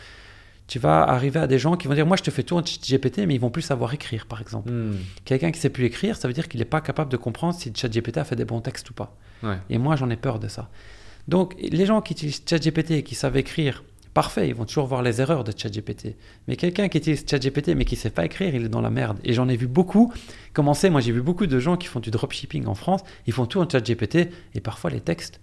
[0.66, 2.62] tu vas arriver à des gens qui vont dire moi je te fais tout en
[2.62, 4.70] GPT mais ils vont plus savoir écrire par exemple.
[4.70, 4.96] Hmm.
[5.24, 7.72] Quelqu'un qui sait plus écrire, ça veut dire qu'il n'est pas capable de comprendre si
[7.74, 9.16] ChatGPT a fait des bons textes ou pas.
[9.70, 10.70] Et moi j'en ai peur de ça.
[11.28, 13.82] Donc les gens qui utilisent ChatGPT et qui savent écrire,
[14.14, 16.16] parfait, ils vont toujours voir les erreurs de ChatGPT.
[16.46, 18.90] Mais quelqu'un qui utilise ChatGPT mais qui ne sait pas écrire, il est dans la
[18.90, 19.18] merde.
[19.24, 20.12] Et j'en ai vu beaucoup
[20.52, 23.46] commencer, moi j'ai vu beaucoup de gens qui font du dropshipping en France, ils font
[23.46, 25.40] tout en ChatGPT et parfois les textes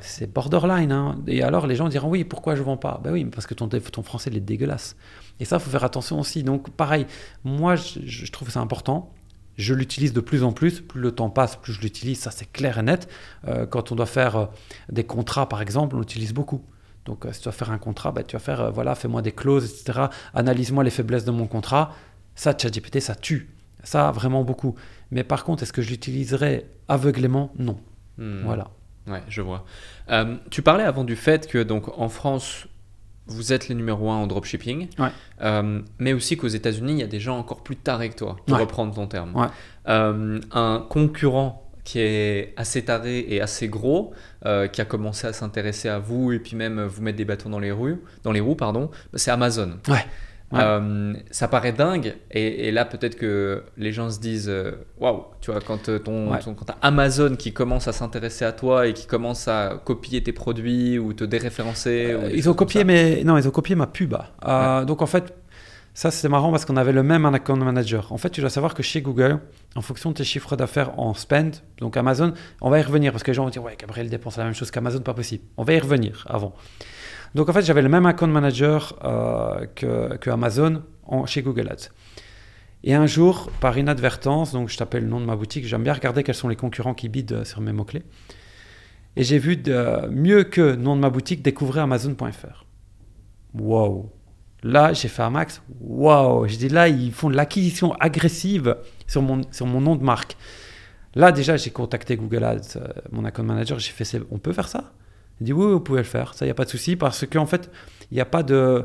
[0.00, 0.92] c'est borderline.
[0.92, 1.18] Hein.
[1.26, 3.00] Et alors, les gens diront oui, pourquoi je vends pas?
[3.02, 4.96] Ben oui, parce que ton, ton français il est dégueulasse.
[5.40, 6.42] Et ça, il faut faire attention aussi.
[6.42, 7.06] Donc, pareil,
[7.44, 9.12] moi, je, trouve ça important.
[9.56, 10.80] Je l'utilise de plus en plus.
[10.80, 12.20] Plus le temps passe, plus je l'utilise.
[12.20, 13.08] Ça, c'est clair et net.
[13.48, 14.46] Euh, quand on doit faire euh,
[14.90, 16.64] des contrats, par exemple, on l'utilise beaucoup.
[17.04, 19.32] Donc, euh, si tu dois faire un contrat, ben, tu vas faire, voilà, fais-moi des
[19.32, 20.06] clauses, etc.
[20.34, 21.92] Analyse-moi les faiblesses de mon contrat.
[22.34, 23.50] Ça, ChatGPT, ça tue.
[23.82, 24.76] Ça, vraiment beaucoup.
[25.10, 27.52] Mais par contre, est-ce que je l'utiliserai aveuglément?
[27.58, 27.80] Non.
[28.18, 28.42] Hmm.
[28.44, 28.70] Voilà.
[29.08, 29.64] Ouais, je vois.
[30.10, 32.66] Euh, tu parlais avant du fait que donc en France,
[33.26, 35.08] vous êtes les numéro un en dropshipping, Ouais.
[35.42, 38.36] euh, mais aussi qu'aux États-Unis, il y a des gens encore plus tarés que toi,
[38.46, 38.62] pour Ouais.
[38.62, 39.34] reprendre ton terme.
[39.36, 39.46] Ouais.
[39.88, 44.12] Euh, un concurrent qui est assez taré et assez gros,
[44.46, 47.50] euh, qui a commencé à s'intéresser à vous et puis même vous mettre des bâtons
[47.50, 49.78] dans les roues, dans les roues pardon, c'est Amazon.
[49.88, 50.04] Ouais.
[50.52, 50.58] Ouais.
[50.62, 55.24] Euh, ça paraît dingue et, et là peut-être que les gens se disent euh, waouh
[55.40, 56.40] tu vois quand euh, ton, Ouais.
[56.40, 60.22] ton- quand t'as Amazon qui commence à s'intéresser à toi et qui commence à copier
[60.22, 63.86] tes produits ou te déréférencer Euh, ils ont copié mes non ils ont copié ma
[63.86, 64.14] pub
[64.46, 65.32] Euh, donc en fait
[65.94, 68.12] ça c'est marrant parce qu'on avait le même account manager.
[68.12, 69.38] En fait tu dois savoir que chez Google
[69.74, 73.22] en fonction de tes chiffres d'affaires en spend donc Amazon on va y revenir parce
[73.22, 75.44] que les gens vont dire ouais Gabriel dépense la même chose qu'Amazon pas possible.
[75.56, 76.54] On va y revenir avant
[77.34, 80.82] donc en fait j'avais le même account manager euh, que, Amazon
[81.26, 81.90] chez Google Ads
[82.84, 85.92] et un jour par inadvertance donc je tapais le nom de ma boutique j'aime bien
[85.92, 88.04] regarder quels sont les concurrents qui bident euh, sur mes mots clés
[89.16, 89.62] et j'ai vu
[90.10, 92.64] mieux que nom de ma boutique découvrir Amazon.fr.
[93.54, 94.10] Wow.
[94.62, 95.60] Là, j'ai fait un max.
[95.80, 96.46] Wow.
[96.46, 98.76] Je dis là, ils font de l'acquisition agressive
[99.06, 100.36] sur mon, sur mon nom de marque.
[101.14, 103.78] Là, déjà, j'ai contacté Google Ads, euh, mon account manager.
[103.78, 104.92] J'ai fait, on peut faire ça?
[105.42, 106.34] Il dit oui, vous pouvez le faire.
[106.34, 107.68] Ça, il n'y a pas de souci parce qu'en fait,
[108.12, 108.84] il n'y a pas de.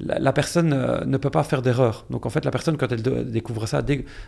[0.00, 2.04] La, personne euh, ne peut pas faire d'erreur.
[2.10, 3.80] Donc en fait, la personne, quand elle découvre ça,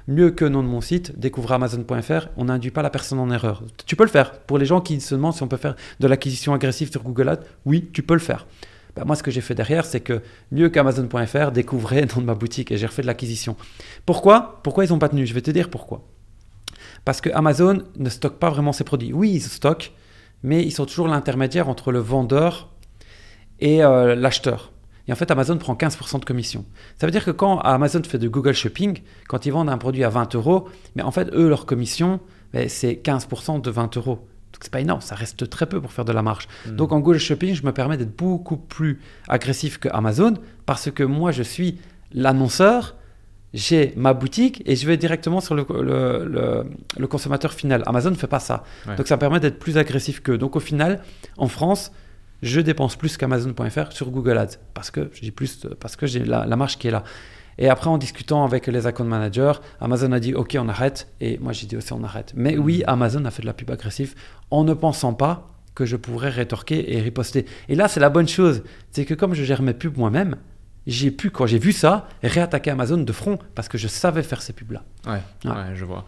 [0.08, 3.62] mieux que nom de mon site, découvre Amazon.fr, on n'induit pas la personne en erreur.
[3.84, 4.38] Tu peux le faire.
[4.40, 7.28] Pour les gens qui se demandent si on peut faire de l'acquisition agressive sur Google
[7.28, 8.46] Ads, oui, tu peux le faire.
[8.94, 12.72] Bah, moi, ce que j'ai fait derrière, c'est que mieux qu'Amazon.fr, découvrez dans ma boutique
[12.72, 13.54] et j'ai refait de l'acquisition.
[14.06, 14.60] Pourquoi?
[14.62, 15.26] Pourquoi ils n'ont pas tenu?
[15.26, 16.06] Je vais te dire pourquoi.
[17.04, 19.12] Parce que Amazon ne stocke pas vraiment ses produits.
[19.12, 19.92] Oui, ils stockent,
[20.42, 22.70] mais ils sont toujours l'intermédiaire entre le vendeur
[23.60, 24.72] et euh, l'acheteur.
[25.08, 26.64] Et en fait, Amazon prend 15% de commission.
[26.98, 30.04] Ça veut dire que quand Amazon fait du Google Shopping, quand ils vendent un produit
[30.04, 32.20] à 20 euros, mais en fait, eux, leur commission,
[32.52, 34.26] ben, c'est 15% de 20 euros.
[34.52, 36.48] Donc, c'est pas énorme, ça reste très peu pour faire de la marge.
[36.66, 36.76] Mm.
[36.76, 40.34] Donc, en Google Shopping, je me permets d'être beaucoup plus agressif que Amazon
[40.64, 41.78] parce que moi, je suis
[42.12, 42.96] l'annonceur,
[43.56, 46.64] j'ai ma boutique et je vais directement sur le, le- le-
[46.98, 47.82] le consommateur final.
[47.86, 48.62] Amazon ne fait pas ça.
[48.86, 48.94] Ouais.
[48.96, 50.38] Donc, ça me permet d'être plus agressif qu'eux.
[50.38, 51.00] Donc, au final,
[51.38, 51.90] en France,
[52.42, 56.44] je dépense plus qu'Amazon.fr sur Google Ads parce que dis plus parce que j'ai la,
[56.44, 57.02] la marge qui est là.
[57.58, 61.08] Et après, en discutant avec les account managers, Amazon a dit OK, on arrête.
[61.22, 62.34] Et moi, j'ai dit aussi on arrête.
[62.36, 64.14] Mais oui, Amazon a fait de la pub agressive
[64.50, 67.46] en ne pensant pas que je pourrais rétorquer et riposter.
[67.70, 68.62] Et là, c'est la bonne chose.
[68.90, 70.36] C'est que comme je gère mes pubs moi-même,
[70.86, 74.42] j'ai pu, quand j'ai vu ça, réattaquer Amazon de front parce que je savais faire
[74.42, 74.84] ces pubs-là.
[75.06, 75.50] Ouais, Ouais.
[75.50, 76.06] ouais, je vois.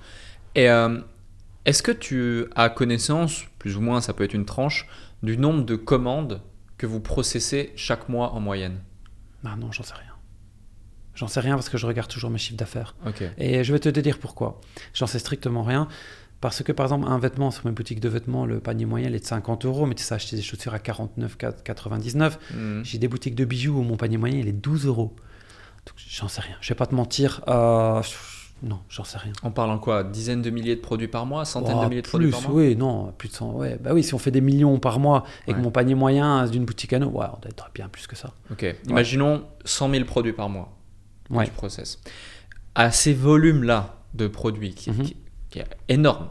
[0.55, 1.01] Et euh,
[1.65, 4.87] est-ce que tu as connaissance, plus ou moins, ça peut être une tranche,
[5.23, 6.41] du nombre de commandes
[6.77, 8.79] que vous processez chaque mois en moyenne?
[9.45, 10.13] Ah non, j'en sais rien.
[11.15, 12.95] J'en sais rien parce que je regarde toujours mes chiffres d'affaires.
[13.05, 13.25] Ok.
[13.39, 14.61] Et je vais te dire pourquoi.
[14.95, 15.89] J'en sais strictement rien.
[16.41, 19.15] Parce que par exemple, un vêtement sur mes boutiques de vêtements, le panier moyen il
[19.15, 22.33] est de 50 euros, mais tu sais acheter des chaussures à 49,99.
[22.55, 22.83] Hmm.
[22.85, 25.15] J'ai des boutiques de bijoux où mon panier moyen il est 12 euros.
[25.87, 26.57] Donc j'en sais rien.
[26.61, 27.43] Je vais pas te mentir.
[27.49, 28.01] euh,
[28.63, 29.33] non, j'en sais rien.
[29.45, 32.03] On parle en quoi Dizaines de milliers de produits par mois Centaines Oh, de milliers
[32.03, 32.53] de plus, produits par mois?
[32.53, 33.53] oui, non, plus de 100.
[33.53, 33.79] Ouais.
[33.81, 36.65] Bah oui, si on fait des millions par mois et que mon panier moyen d'une
[36.65, 38.33] boutique à nous, ouais, on doit être bien plus que ça.
[38.51, 38.67] Ok.
[38.89, 40.77] Imaginons 100 000 produits par mois
[41.31, 41.45] Ouais.
[41.45, 42.01] tu processes.
[42.75, 45.05] À ces volumes-là de produits, Mhm.
[45.51, 46.29] Qui- est énorme.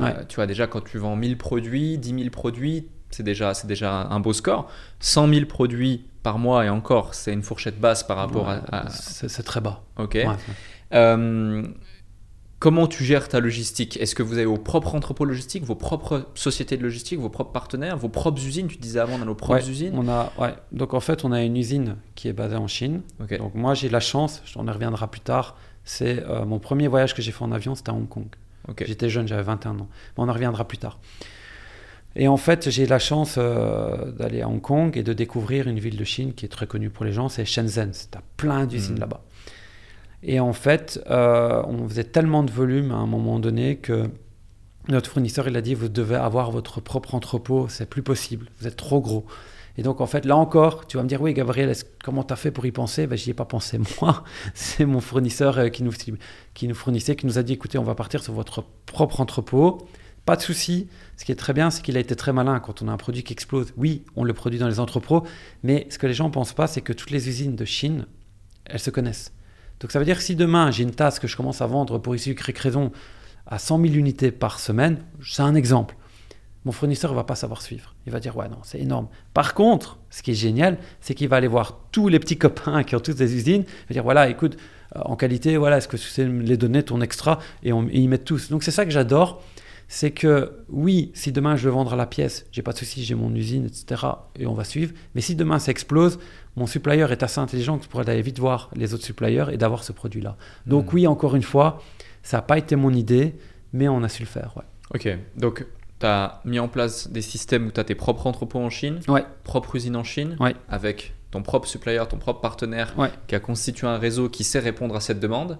[0.00, 3.66] Euh, tu vois, déjà, quand tu vends 1000 produits, 10 000 produits, c'est déjà, c'est
[3.68, 4.68] déjà un beau score.
[5.00, 8.86] 100 000 produits par mois, et encore, c'est une fourchette basse par rapport Ouais, à,
[8.86, 9.82] à- C'est très bas.
[9.98, 10.14] Ok.
[10.14, 10.26] Ouais.
[10.94, 11.62] Euh,
[12.58, 13.96] comment tu gères ta logistique?
[13.98, 17.52] Est-ce que vous avez vos propres entrepôts logistiques, vos propres sociétés de logistique, vos propres
[17.52, 18.66] partenaires, vos propres usines?
[18.68, 19.92] Tu disais avant, on a nos propres usines.
[19.96, 20.32] On a.
[20.72, 23.02] Donc en fait, on a une usine qui est basée en Chine.
[23.38, 27.14] Donc moi, j'ai la chance, on y reviendra plus tard, c'est euh, mon premier voyage
[27.14, 28.26] que j'ai fait en avion, c'était à Hong Kong.
[28.84, 29.88] J'étais jeune, j'avais 21 ans.
[30.16, 30.98] Mais on en reviendra plus tard.
[32.16, 35.80] Et en fait, j'ai la chance euh, d'aller à Hong Kong et de découvrir une
[35.80, 37.90] ville de Chine qui est très connue pour les gens, c'est Shenzhen.
[37.92, 39.00] C'est plein d'usines Mhm.
[39.00, 39.24] là-bas.
[40.22, 44.08] Et en fait, euh, on faisait tellement de volume à un moment donné que
[44.88, 48.66] notre fournisseur, il a dit, vous devez avoir votre propre entrepôt, c'est plus possible, vous
[48.66, 49.26] êtes trop gros.
[49.76, 52.36] Et donc, en fait, là encore, tu vas me dire, oui, Gabriel, comment tu as
[52.36, 53.06] fait pour y penser?
[53.06, 54.24] Ben, J'y ai pas pensé moi.
[54.54, 55.92] C'est mon fournisseur euh, qui, nous,
[56.54, 59.88] qui nous fournissait, qui nous a dit, écoutez, on va partir sur votre propre entrepôt.
[60.24, 60.88] Pas de souci.
[61.16, 62.96] Ce qui est très bien, c'est qu'il a été très malin quand on a un
[62.96, 63.72] produit qui explose.
[63.76, 65.24] Oui, on le produit dans les entrepôts,
[65.62, 68.06] mais ce que les gens ne pensent pas, c'est que toutes les usines de Chine,
[68.64, 69.32] elles se connaissent.
[69.80, 71.98] Donc ça veut dire que si demain j'ai une tasse que je commence à vendre
[71.98, 72.92] pour ici raison
[73.46, 75.96] à 100 000 unités par semaine, c'est un exemple.
[76.64, 77.94] Mon fournisseur ne va pas savoir suivre.
[78.06, 79.08] Il va dire ouais non, c'est énorme.
[79.34, 82.82] Par contre, ce qui est génial, c'est qu'il va aller voir tous les petits copains
[82.84, 84.56] qui ont toutes des usines, il va dire voilà, écoute,
[84.96, 87.38] euh, en qualité, voilà, est-ce que me les donner ton extra?
[87.62, 88.48] Et, on, et ils mettent tous.
[88.50, 89.42] Donc c'est ça que j'adore,
[89.88, 93.04] c'est que oui, si demain je veux vendre à la pièce, j'ai pas de souci,
[93.04, 94.02] j'ai mon usine, etc.
[94.38, 94.94] Et on va suivre.
[95.14, 96.18] Mais si demain ça explose,
[96.56, 99.92] mon supplier est assez intelligent pour aller vite voir les autres suppliers et d'avoir ce
[99.92, 100.36] produit-là.
[100.66, 100.94] Donc Hmm.
[100.94, 101.82] oui, encore une fois,
[102.22, 103.34] ça n'a pas été mon idée,
[103.74, 104.54] mais on a su le faire.
[104.56, 104.62] Ouais.
[104.94, 105.66] Ok, donc
[106.00, 109.00] tu as mis en place des systèmes où tu as tes propres entrepôts en Chine,
[109.08, 109.24] Ouais.
[109.44, 110.54] propre usine en Chine, Ouais.
[110.68, 113.10] avec ton propre supplier, ton propre partenaire Ouais.
[113.26, 115.58] qui a constitué un réseau qui sait répondre à cette demande.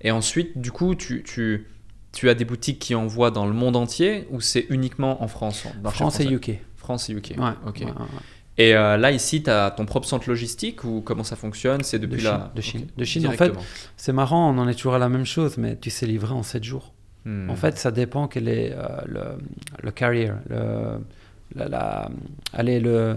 [0.00, 1.66] Et ensuite, du coup, tu, tu,
[2.12, 5.64] tu as des boutiques qui envoient dans le monde entier ou c'est uniquement en France
[5.84, 6.60] France et UK.
[6.76, 7.34] France et UK.
[7.66, 7.82] Ok.
[8.56, 11.82] Et euh, là, ici, tu as ton propre centre logistique ou comment ça fonctionne?
[11.82, 12.86] C'est depuis de Chine, de Chine.
[12.96, 13.52] De Chine, en fait,
[13.96, 16.44] c'est marrant, on en est toujours à la même chose, mais tu sais livrer en
[16.44, 16.93] 7 jours.
[17.24, 17.48] Hmm.
[17.50, 19.20] En fait, ça dépend quel est euh, le,
[19.82, 20.98] le carrier, le,
[21.54, 22.08] la, la-
[22.52, 23.16] allez, le,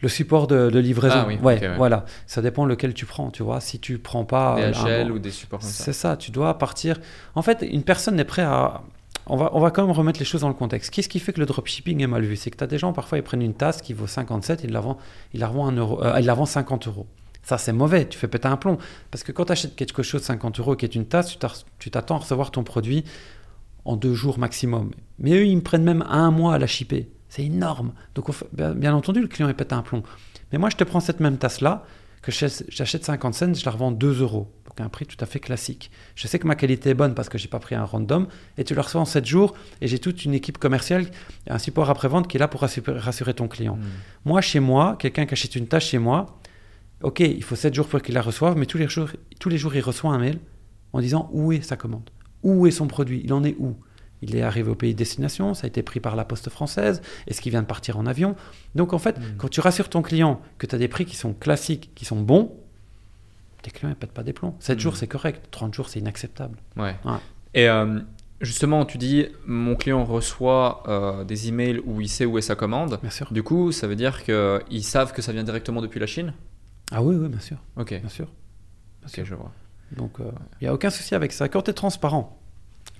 [0.00, 1.16] le support de, de livraison.
[1.20, 1.76] Ah oui, ouais, ok, ouais.
[1.76, 2.04] voilà.
[2.26, 3.60] Ça dépend lequel tu prends, tu vois.
[3.60, 5.84] Si tu prends pas euh, un DHL bon- ou des supports comme ça.
[5.84, 7.00] C'est ça, tu dois partir.
[7.34, 8.82] En fait, une personne n'est prête à.
[9.26, 10.90] On va, on va quand même remettre les choses dans le contexte.
[10.90, 12.36] Qu'est-ce qui fait que le dropshipping est mal vu?
[12.36, 14.70] C'est que tu as des gens, parfois, ils prennent une tasse qui vaut 57, ils
[14.70, 14.98] la vendent,
[15.32, 17.06] ils la un euro, euh, ils la vendent 50 euros.
[17.44, 18.78] Ça, c'est mauvais, tu fais péter un plomb.
[19.10, 21.36] Parce que quand tu achètes quelque chose de 50 euros qui est une tasse,
[21.78, 23.04] tu t'attends à recevoir ton produit
[23.84, 24.90] en deux jours maximum.
[25.18, 27.10] Mais eux, ils me prennent même un mois à la shipper.
[27.28, 27.92] C'est énorme.
[28.14, 30.02] Donc, bien, entendu, le client, il pète un plomb.
[30.52, 31.84] Mais moi, je te prends cette même tasse-là,
[32.22, 34.50] que j'ach- j'achète 50 cents, je la revends 2 euros.
[34.66, 35.90] Donc, un prix tout à fait classique.
[36.14, 38.26] Je sais que ma qualité est bonne parce que j'ai pas pris un random,
[38.56, 41.06] et tu la reçois en 7 jours, et j'ai toute une équipe commerciale,
[41.48, 43.76] un support après-vente qui est là pour rassurer, ton client.
[43.76, 43.82] Hmm.
[44.24, 46.38] Moi, chez moi, quelqu'un qui achète une tâche chez moi,
[47.04, 49.58] ok, il faut 7 jours pour qu'il la reçoive, mais tous les, jours, tous les
[49.58, 50.38] jours, il reçoit un mail
[50.92, 52.10] en disant où est sa commande,
[52.42, 53.76] où est son produit, il en est où?
[54.22, 57.02] Il est arrivé au pays de destination, ça a été pris par la poste française,
[57.26, 58.36] est-ce qu'il vient de partir en avion?
[58.74, 59.22] Donc en fait, Mm.
[59.38, 62.20] quand tu rassures ton client que tu as des prix qui sont classiques, qui sont
[62.20, 62.52] bons,
[63.62, 64.54] tes clients ne pètent pas des plombs.
[64.60, 64.80] 7 Mm.
[64.80, 66.58] jours, c'est correct, 30 jours, c'est inacceptable.
[66.76, 66.94] Ouais.
[67.04, 67.18] Ouais.
[67.54, 68.00] Et euh,
[68.40, 72.54] justement, tu dis, mon client reçoit euh, des emails où il sait où est sa
[72.56, 72.98] commande.
[73.02, 73.28] Bien sûr.
[73.30, 76.32] Du coup, ça veut dire qu'ils savent que ça vient directement depuis la Chine?
[76.94, 77.56] Ah oui, oui, bien sûr.
[77.76, 78.26] Ok, Bien sûr.
[78.26, 79.24] Bien ok, sûr.
[79.24, 79.52] je vois.
[79.96, 81.48] Donc, il n'y a aucun souci avec ça.
[81.48, 82.38] Quand tu es transparent,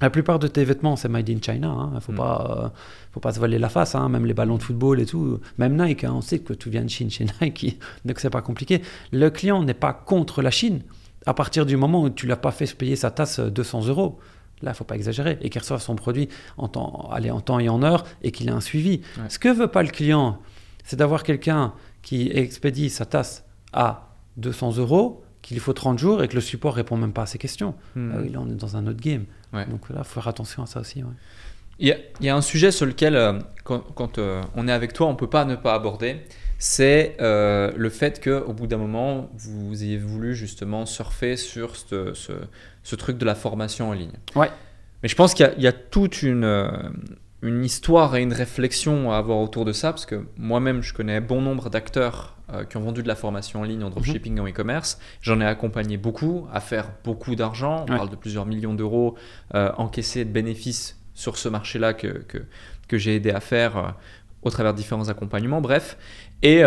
[0.00, 1.88] la plupart de tes vêtements, c'est made in China.
[1.90, 2.16] Il ne faut, Mm.
[2.16, 2.68] pas, euh,
[3.12, 3.94] faut pas se voiler la face.
[3.94, 4.08] hein.
[4.08, 5.40] Même les ballons de football et tout.
[5.58, 7.80] Même Nike, hein, on sait que tout vient de Chine chez Nike.
[8.04, 8.82] Donc, c'est pas compliqué.
[9.12, 10.82] Le client n'est pas contre la Chine
[11.26, 14.18] à partir du moment où tu l'as pas fait payer sa tasse euh, 200 euros.
[14.62, 15.38] Là, il faut pas exagérer.
[15.40, 16.28] Et qu'il reçoive son produit
[16.58, 19.00] en temps, allez, en temps et en heure et qu'il ait un suivi.
[19.18, 19.28] Ouais.
[19.28, 20.38] Ce que veut pas le client,
[20.84, 21.72] c'est d'avoir quelqu'un
[22.02, 23.43] qui expédie sa tasse
[23.74, 24.08] à
[24.38, 27.38] 200 euros, qu'il faut 30 jours et que le support répond même pas à ses
[27.38, 27.74] questions.
[27.94, 28.12] Hmm.
[28.14, 29.24] Ah oui, là, on est dans un autre game.
[29.52, 29.66] Ouais.
[29.66, 31.02] Donc là, il faut faire attention à ça aussi.
[31.02, 31.10] ouais.
[31.80, 34.68] Il y, a, il y a un sujet sur lequel, euh, quand, quand, euh, on
[34.68, 36.20] est avec toi, on peut pas ne pas aborder.
[36.58, 42.14] C'est euh, le fait qu'au bout d'un moment, vous ayez voulu justement surfer sur ce,
[42.14, 42.32] ce-
[42.84, 44.12] ce truc de la formation en ligne.
[44.36, 44.50] Ouais.
[45.02, 46.70] Mais je pense qu'il y a- il y, a toute une,
[47.42, 51.20] une histoire et une réflexion à avoir autour de ça, parce que moi-même, je connais
[51.20, 54.46] bon nombre d'acteurs euh, qui ont vendu de la formation en ligne, en dropshipping, en
[54.48, 54.98] e-commerce.
[55.20, 57.84] J'en ai accompagné beaucoup à faire beaucoup d'argent.
[57.88, 57.96] On Ouais.
[57.96, 59.16] parle de plusieurs millions d'euros
[59.54, 62.38] euh, encaissés de bénéfices sur ce marché-là que, que,
[62.88, 63.88] que j'ai aidé à faire euh,
[64.42, 65.60] au travers de différents accompagnements.
[65.60, 65.96] Bref.
[66.42, 66.62] Et,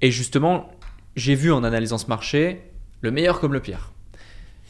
[0.00, 0.70] et justement,
[1.16, 2.70] j'ai vu en analysant ce marché
[3.00, 3.90] le meilleur comme le pire.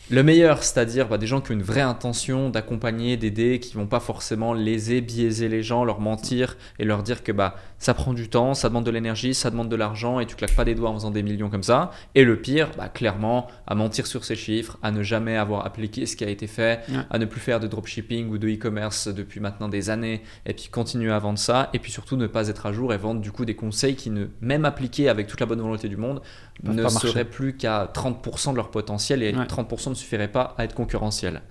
[0.09, 3.89] Le meilleur, c'est-à-dire bah, des gens qui ont une vraie intention d'accompagner, d'aider, qui vont
[3.89, 8.13] pas forcément léser, biaiser les gens, leur mentir et leur dire que bah, ça prend
[8.15, 10.77] du temps, ça demande de l'énergie, ça demande de l'argent et tu claques pas des
[10.77, 11.91] doigts en faisant des millions comme ça.
[12.15, 16.07] Et le pire, bah, clairement, à mentir sur ses chiffres, à ne jamais avoir appliqué
[16.07, 16.99] ce qui a été fait, Ouais.
[17.11, 20.69] à ne plus faire de dropshipping ou de e-commerce depuis maintenant des années et puis
[20.71, 23.33] continuer à vendre ça et puis surtout ne pas être à jour et vendre du
[23.33, 26.23] coup des conseils qui ne, même appliqués avec toute la bonne volonté du monde,
[26.63, 29.45] ne seraient plus qu'à 30% de leur potentiel et Ouais.
[29.47, 31.43] 30% ne suffirait pas à être concurrentiel.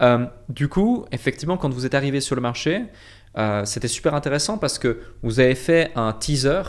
[0.00, 2.84] Euh, du coup, effectivement, quand vous êtes arrivé sur le marché,
[3.38, 6.62] euh, c'était super intéressant parce que vous avez fait un teaser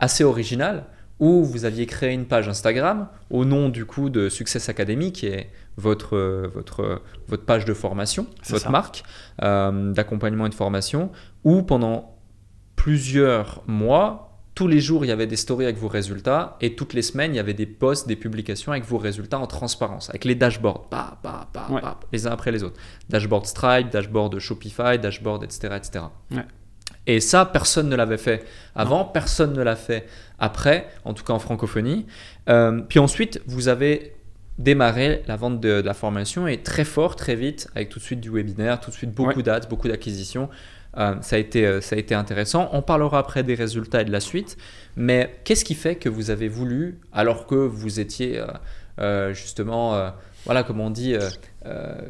[0.00, 0.86] assez original
[1.20, 5.26] où vous aviez créé une page Instagram au nom du coup de Success Academy qui
[5.26, 6.16] est votre,
[6.54, 8.70] votre, votre page de formation, votre ça.
[8.70, 9.02] marque
[9.42, 11.10] euh, d'accompagnement et de formation
[11.44, 12.18] où pendant
[12.76, 14.27] plusieurs mois,
[14.58, 17.32] tous les jours, il y avait des stories avec vos résultats et toutes les semaines,
[17.32, 20.88] il y avait des posts, des publications avec vos résultats en transparence, avec les dashboards,
[20.90, 21.80] bah, bah, bah, Ouais.
[21.80, 22.74] bah, les uns après les autres.
[23.08, 25.74] Dashboard Stripe, dashboard Shopify, dashboard, etc.
[25.76, 26.04] etc.
[26.32, 26.44] Ouais.
[27.06, 28.44] Et ça, personne ne l'avait fait
[28.74, 30.08] avant, personne ne l'a fait
[30.40, 32.06] après, en tout cas en francophonie.
[32.48, 34.16] Euh, puis ensuite, vous avez
[34.58, 38.04] démarré la vente de, de la formation et très fort, très vite, avec tout de
[38.04, 39.42] suite du webinaire, tout de suite beaucoup Ouais.
[39.44, 40.48] d'ads, beaucoup d'acquisitions.
[40.98, 42.68] Euh, ça, a été, euh, ça a été intéressant.
[42.72, 44.56] On parlera après des résultats et de la suite.
[44.96, 48.42] Mais qu'est-ce qui fait que vous avez voulu, alors que vous étiez
[48.98, 50.12] euh, justement
[50.44, 51.14] voilà, comme on dit,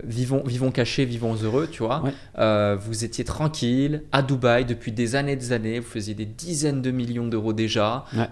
[0.05, 2.03] vivons, vivons cachés, vivons heureux, tu vois.
[2.03, 2.77] Ouais.
[2.77, 6.81] Vous étiez tranquille à Dubaï depuis des années et des années, vous faisiez des dizaines
[6.81, 8.05] de millions d'euros déjà.
[8.17, 8.29] Ouais.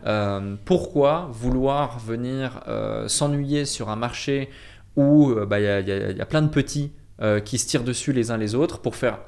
[0.65, 2.62] Pourquoi vouloir venir
[3.09, 4.49] s'ennuyer sur un marché
[4.95, 6.93] où bah, il y, a, y y plein de petits
[7.23, 9.20] euh, qui se tirent dessus les uns les autres pour faire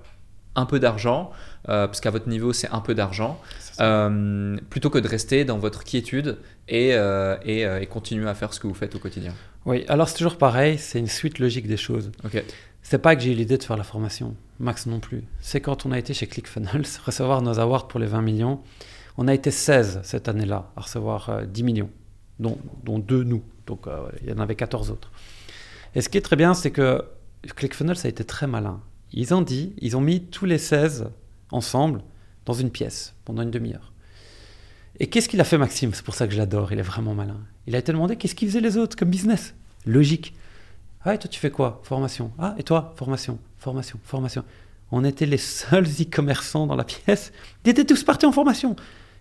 [0.55, 1.31] un peu d'argent,
[1.69, 3.41] euh, parce qu'à votre niveau c'est un peu d'argent,
[3.81, 6.39] euh, plutôt que de rester dans votre quiétude
[6.69, 9.35] et, euh, et, et continuer à faire ce que vous faites au quotidien.
[9.67, 12.11] Oui, alors c'est toujours pareil, c'est une suite logique des choses.
[12.25, 12.43] Ok.
[12.83, 15.25] C'est pas que j'ai eu l'idée de faire la formation, Max non plus.
[15.41, 18.61] C'est quand on a été chez ClickFunnels recevoir nos awards pour les 20 millions.
[19.17, 21.91] On a été 16 cette année-là à recevoir euh, 10 millions,
[22.39, 23.43] dont, dont deux nous.
[23.67, 23.87] Donc
[24.23, 25.13] il y en avait 14 autres.
[25.95, 27.05] Et ce qui est très bien, c'est que
[27.55, 28.81] ClickFunnels a été très malin.
[29.13, 31.11] Ils ont dit, ils ont mis tous les 16
[31.51, 32.03] ensemble
[32.45, 33.93] dans une pièce pendant une demi-heure.
[35.01, 35.95] Et qu'est-ce qu'il a fait Maxime?
[35.95, 37.41] C'est pour ça que je l'adore, il est vraiment malin.
[37.67, 39.55] Il a été demandé qu'est-ce qu'ils faisaient les autres comme business?
[39.87, 40.35] Logique.
[41.05, 41.81] Ah, et toi, tu fais quoi?
[41.85, 42.33] Formation.
[42.39, 42.93] Ah, et toi?
[42.97, 44.45] Formation, formation, formation.
[44.91, 47.33] On était les seuls e-commerçants dans la pièce.
[47.65, 48.75] Ils étaient tous partis en formation.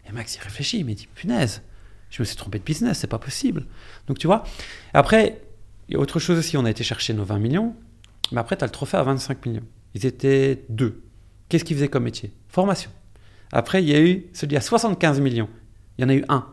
[0.10, 1.62] Et Max y réfléchit, il me dit punaise,
[2.10, 3.66] je me suis trompé de business, c'est pas possible.
[4.08, 4.44] Donc, tu vois.
[4.94, 5.42] Après,
[5.90, 7.76] il y a autre chose aussi, on a été chercher nos 20 millions.
[8.32, 9.66] Mais après, tu as le trophée à 25 millions.
[9.98, 11.02] Ils étaient deux.
[11.50, 12.32] Qu'est-ce qu'ils faisaient comme métier?
[12.50, 12.92] Formation.
[13.52, 15.50] Après, il y a eu celui à 75 millions.
[15.98, 16.46] Il y en a eu un.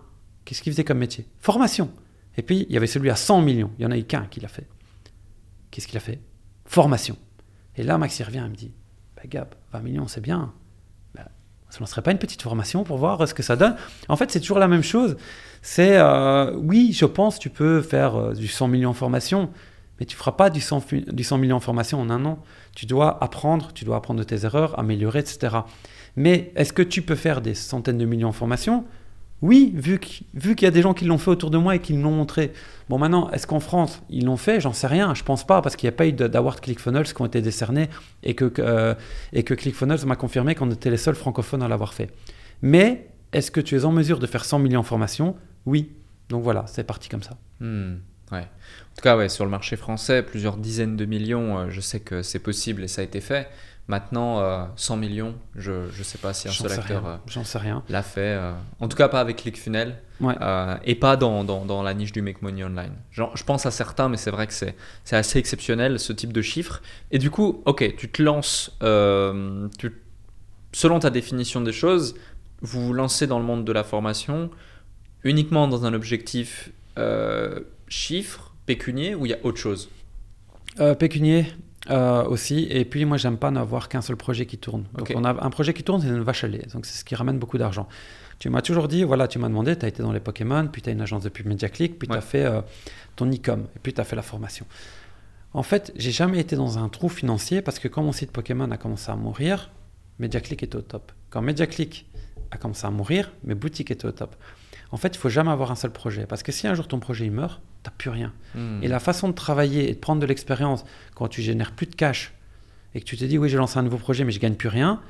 [0.46, 1.26] Qu'est-ce qu'il faisait comme métier?
[1.40, 1.90] Formation.
[2.38, 3.70] Et puis, il y avait celui à 100 millions.
[3.78, 4.66] Il y en a eu qu'un qui l'a fait.
[5.70, 6.20] Qu'est-ce qu'il a fait?
[6.64, 7.18] Formation.
[7.76, 8.72] Et là, Max, il revient, il me dit
[9.14, 10.54] bah, Gab, 20 millions, c'est bien.
[11.14, 11.26] Bah,
[11.68, 13.76] ça ne lancerait pas une petite formation pour voir ce que ça donne?
[14.08, 15.18] En fait, c'est toujours la même chose.
[15.60, 19.50] C'est, euh, oui, je pense, tu peux faire euh, du 100 millions en formation,
[20.00, 22.24] mais tu ne feras pas du 100, fu- du 100 millions en formation en un
[22.24, 22.38] an.
[22.74, 25.56] Tu dois apprendre, tu dois apprendre de tes erreurs, améliorer, etc.
[26.16, 28.84] Mais est-ce que tu peux faire des centaines de millions en formation?
[29.42, 31.74] Oui, vu qu'- vu qu'il y a des gens qui l'ont fait autour de moi
[31.76, 32.52] et qui l'ont montré.
[32.88, 34.60] Bon, maintenant, est-ce qu'en France, ils l'ont fait?
[34.60, 35.14] J'en sais rien.
[35.14, 37.42] Je pense pas, parce qu'il n'y a pas eu de- d'awards ClickFunnels qui ont été
[37.42, 37.90] décernés
[38.22, 38.94] et que, euh,
[39.32, 42.10] et que ClickFunnels m'a confirmé qu'on était les seuls francophones à l'avoir fait.
[42.62, 45.36] Mais est-ce que tu es en mesure de faire 100 millions en formation?
[45.66, 45.90] Oui.
[46.30, 47.36] Donc voilà, c'est parti comme ça.
[47.60, 47.96] Hmm,
[48.32, 48.46] ouais.
[48.94, 51.98] En tout cas, ouais, sur le marché français, plusieurs dizaines de millions, euh, je sais
[52.00, 53.48] que c'est possible et ça a été fait.
[53.88, 57.58] Maintenant, euh, 100 millions, je ne sais pas si un seul acteur euh, J'en sais
[57.58, 57.82] rien.
[57.90, 58.20] l'a fait.
[58.20, 60.34] euh, en tout cas, pas avec ClickFunnels Ouais.
[60.84, 62.92] et pas dans, dans, dans la niche du Make Money Online.
[63.10, 66.32] Genre, je pense à certains, mais c'est vrai que c'est c'est assez exceptionnel ce type
[66.32, 66.80] de chiffres.
[67.10, 68.70] Et du coup, ok, tu te lances,
[69.76, 70.00] tu-
[70.72, 72.14] selon ta définition des choses,
[72.62, 74.50] vous vous lancez dans le monde de la formation
[75.24, 76.70] uniquement dans un objectif
[77.88, 79.90] chiffre, pécunier, ou il y a autre chose?
[80.80, 81.46] Euh, pécunier
[81.90, 82.66] euh, aussi.
[82.70, 84.84] Et puis, moi, j'aime pas n'avoir qu'un seul projet qui tourne.
[84.94, 86.66] Donc, on a un projet qui tourne, c'est une vache à lait.
[86.72, 87.88] Donc, c'est ce qui ramène beaucoup d'argent.
[88.38, 90.82] Tu m'as toujours dit, voilà, tu m'as demandé, tu as été dans les Pokémon, puis
[90.82, 92.18] tu as une agence de pub MediaClick, puis tu Ouais.
[92.18, 92.62] as fait euh,
[93.16, 94.66] ton e-com, et puis tu as fait la formation.
[95.52, 98.68] En fait, j'ai jamais été dans un trou financier parce que quand mon site Pokémon
[98.72, 99.70] a commencé à mourir,
[100.18, 101.12] MediaClick était au top.
[101.30, 102.06] Quand MediaClick
[102.50, 104.34] a commencé à mourir, mes boutiques étaient au top.
[104.94, 107.00] En fait, il faut jamais avoir un seul projet parce que si un jour ton
[107.00, 108.32] projet il meurt, tu plus rien.
[108.54, 108.78] Hmm.
[108.80, 110.84] Et la façon de travailler et de prendre de l'expérience
[111.16, 112.32] quand tu génères plus de cash
[112.94, 114.68] et que tu te dis oui j'ai lancé un nouveau projet mais je gagne plus
[114.68, 115.00] rien,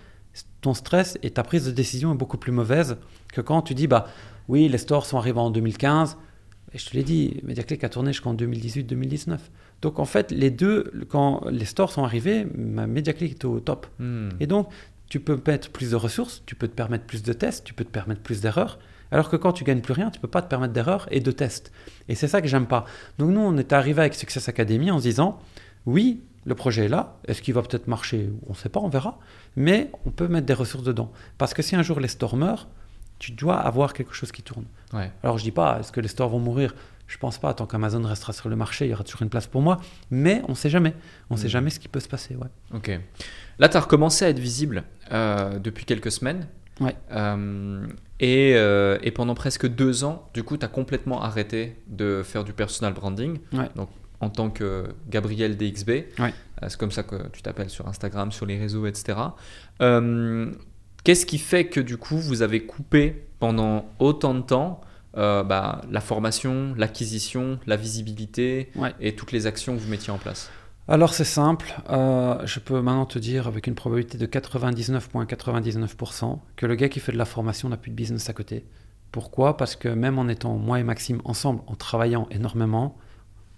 [0.63, 2.97] ton stress et ta prise de décision est beaucoup plus mauvaise
[3.31, 4.07] que quand tu dis bah
[4.49, 6.17] oui les stores sont arrivés en 2015
[6.73, 9.37] et je te l'ai dit MediaClick a tourné jusqu'en 2018-2019.
[9.83, 13.87] Donc en fait les deux quand les stores sont arrivés ma MediaClick était au top.
[13.99, 14.31] Hmm.
[14.41, 14.71] Et donc,
[15.11, 17.85] tu peux mettre plus de ressources, tu peux te permettre plus de tests, tu peux
[17.85, 18.79] te permettre plus d'erreurs.
[19.15, 21.31] Alors que quand tu gagnes plus rien, tu peux pas te permettre d'erreurs et de
[21.31, 21.71] tests.
[22.09, 22.85] Et c'est ça que j'aime pas.
[23.19, 25.39] Donc nous, on est arrivé avec Success Academy en se disant,
[25.87, 27.17] oui, le projet est là.
[27.29, 28.29] Est-ce qu'il va peut-être marcher?
[28.49, 29.21] On ne sait pas, on verra.
[29.55, 31.13] Mais on peut mettre des ressources dedans.
[31.39, 32.67] Parce que si un jour les stores meurent,
[33.21, 34.65] tu dois avoir quelque chose qui tourne.
[34.93, 35.13] Ouais.
[35.23, 36.75] Alors je dis pas, est-ce que les stores vont mourir?
[37.07, 37.55] Je pense pas.
[37.55, 39.79] Tant qu'Amazon restera sur le marché, il y aura toujours une place pour moi.
[40.11, 40.95] Mais on sait jamais.
[41.31, 41.51] On sait Mhm.
[41.51, 42.35] jamais ce qui peut se passer.
[42.35, 42.49] Ouais.
[42.75, 42.91] Ok.
[43.61, 44.83] Là, tu as recommencé à être visible
[45.13, 46.49] euh, depuis quelques semaines.
[46.81, 46.97] Ouais.
[47.13, 47.87] Euh,
[48.21, 52.45] et, euh, et pendant presque deux ans, du coup, tu as complètement arrêté de faire
[52.45, 53.39] du personal branding.
[53.53, 53.69] Ouais.
[53.77, 53.89] Donc,
[54.21, 55.89] en tant que Gabriel DXB.
[55.91, 56.05] Ouais.
[56.63, 59.19] Euh, c'est comme ça que tu t'appelles sur Instagram, sur les réseaux, etc.
[59.83, 60.51] Euh,
[61.03, 64.81] Qu'est-ce qui fait que, du coup, vous avez coupé pendant autant de temps
[65.19, 68.95] euh, bah, la formation, l'acquisition, la visibilité Ouais.
[69.01, 70.51] et toutes les actions que vous mettiez en place?
[70.87, 76.67] Alors c'est simple, euh, je peux maintenant te dire avec une probabilité de 99,99% que
[76.67, 78.67] le gars qui fait de la formation n'a plus de business à côté.
[79.11, 79.57] Pourquoi?
[79.57, 82.99] Parce que même en étant moi et Maxime ensemble, en travaillant énormément,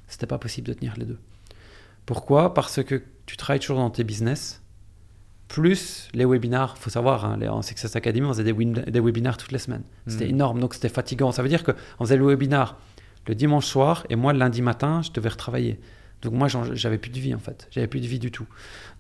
[0.07, 1.19] c'était pas possible de tenir les deux.
[2.05, 2.55] Pourquoi?
[2.55, 4.63] Parce que tu travailles toujours dans tes business,
[5.49, 9.37] plus les webinars, faut savoir, hein, les- en Success Academy, on faisait des, des webinars
[9.37, 9.83] toutes les semaines.
[10.07, 10.31] C'était Mm.
[10.31, 11.33] énorme, donc c'était fatigant.
[11.33, 12.77] Ça veut dire qu'on faisait le webinar
[13.27, 15.81] le dimanche soir et moi le lundi matin, je devais retravailler.
[16.23, 17.69] Donc moi, j'avais plus de vie en fait.
[17.71, 18.47] J'avais plus de vie du tout.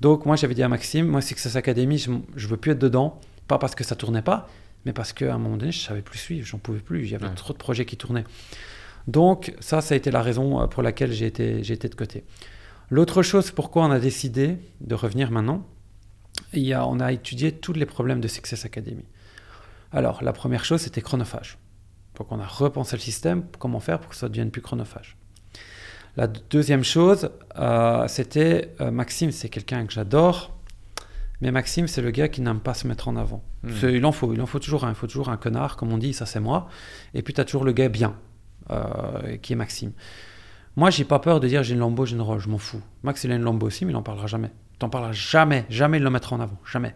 [0.00, 3.20] Donc moi, j'avais dit à Maxime, moi, Success Academy, je, je veux plus être dedans.
[3.48, 4.48] Pas parce que ça tournait pas,
[4.84, 7.04] mais parce qu'à un moment donné, je savais plus suivre, j'en pouvais plus.
[7.04, 8.24] Il y avait trop de projets qui tournaient.
[9.06, 11.94] Donc ça, ça a été la raison euh, pour laquelle j'ai été, j'ai été de
[11.94, 12.24] côté.
[12.90, 15.66] L'autre chose, pourquoi on a décidé de revenir maintenant,
[16.52, 19.04] il y a, on a étudié tous les problèmes de Success Academy.
[19.92, 21.58] Alors, la première chose, c'était chronophage.
[22.16, 25.16] Donc, on a repensé le système, comment faire pour que ça devienne plus chronophage.
[26.16, 30.56] La deuxième chose, euh, c'était euh, Maxime, c'est quelqu'un que j'adore,
[31.42, 33.44] mais Maxime, c'est le gars qui n'aime pas se mettre en avant.
[33.62, 33.70] Hmm.
[33.82, 35.98] Il en faut, il en faut toujours un, il faut toujours un connard, comme on
[35.98, 36.68] dit, ça c'est moi.
[37.12, 38.16] Et puis tu as toujours le gars bien,
[38.70, 39.92] euh, qui est Maxime.
[40.76, 42.82] Moi, j'ai pas peur de dire j'ai une Lambo, j'ai une Rolls, je m'en fous.
[43.02, 44.50] Max, il a une Lambo aussi, mais il n'en parlera jamais.
[44.78, 46.94] T'en parleras jamais, jamais de le mettre en avant, jamais.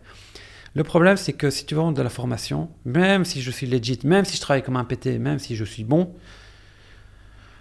[0.74, 3.98] Le problème, c'est que si tu vends de la formation, même si je suis legit,
[4.04, 6.14] même si je travaille comme un PT, même si je suis bon,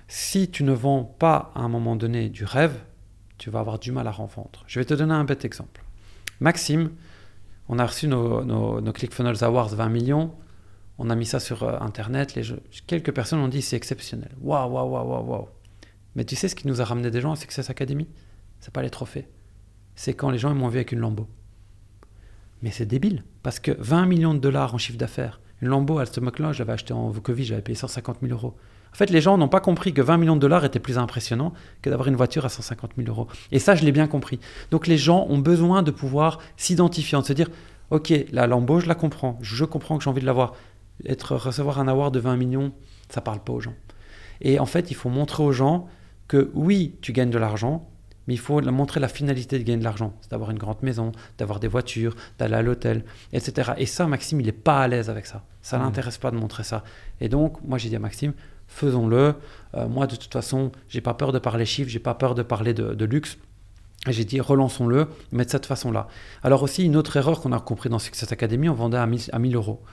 [0.09, 2.75] si tu ne vends pas à un moment donné du rêve,
[3.37, 4.63] tu vas avoir du mal à revendre.
[4.65, 5.85] Je vais te donner un bête exemple.
[6.39, 6.89] Maxime,
[7.69, 10.33] on a reçu nos, ClickFunnels Awards 20 millions,
[10.97, 12.37] on a mis ça sur euh, Internet,
[12.87, 14.31] quelques personnes ont dit c'est exceptionnel.
[14.41, 15.47] Waouh, waouh, waouh, waouh, waouh.
[16.15, 18.07] Mais tu sais ce qui nous a ramené des gens à Success Academy?
[18.59, 19.27] C'est pas les trophées.
[19.95, 21.27] C'est quand les gens m'ont vu avec une Lambo.
[22.63, 26.07] Mais c'est débile, parce que 20 millions de dollars en chiffre d'affaires, une Lambo à
[26.07, 28.57] ce moment-là, je l'avais acheté en Vukovic, j'avais payé 150 000 euros.
[28.91, 31.53] En fait, les gens n'ont pas compris que 20 millions de dollars était plus impressionnant
[31.81, 33.27] que d'avoir une voiture à 150 000 euros.
[33.51, 34.39] Et ça, je l'ai bien compris.
[34.71, 37.49] Donc les gens ont besoin de pouvoir s'identifier, de se dire,
[37.91, 40.53] ok, la Lambo, je la comprends, je comprends que j'ai envie de l'avoir.
[41.05, 42.73] Être, recevoir un award de 20 millions,
[43.07, 43.75] ça parle pas aux gens.
[44.41, 45.87] Et en fait, il faut montrer aux gens
[46.27, 47.87] que oui, tu gagnes de l'argent,
[48.27, 50.13] mais il faut montrer la finalité de gagner de l'argent.
[50.21, 53.03] C'est d'avoir une grande maison, d'avoir des voitures, d'aller à l'hôtel,
[53.33, 53.71] etc.
[53.77, 55.43] Et ça, Maxime, il n'est pas à l'aise avec ça.
[55.61, 55.85] Ça ne mmh.
[55.85, 56.83] l'intéresse pas de montrer ça.
[57.21, 58.33] Et donc, moi, j'ai dit à Maxime,
[58.69, 59.35] faisons-le.
[59.75, 62.43] Euh, moi, de toute façon, j'ai pas peur de parler chiffres, j'ai pas peur de
[62.43, 63.37] parler de, luxe.
[64.07, 66.07] Et j'ai dit, relançons-le, mais de cette façon-là.
[66.41, 69.23] Alors aussi, une autre erreur qu'on a compris dans Success Academy, on vendait à 1000,
[69.33, 69.83] à 1000 euros.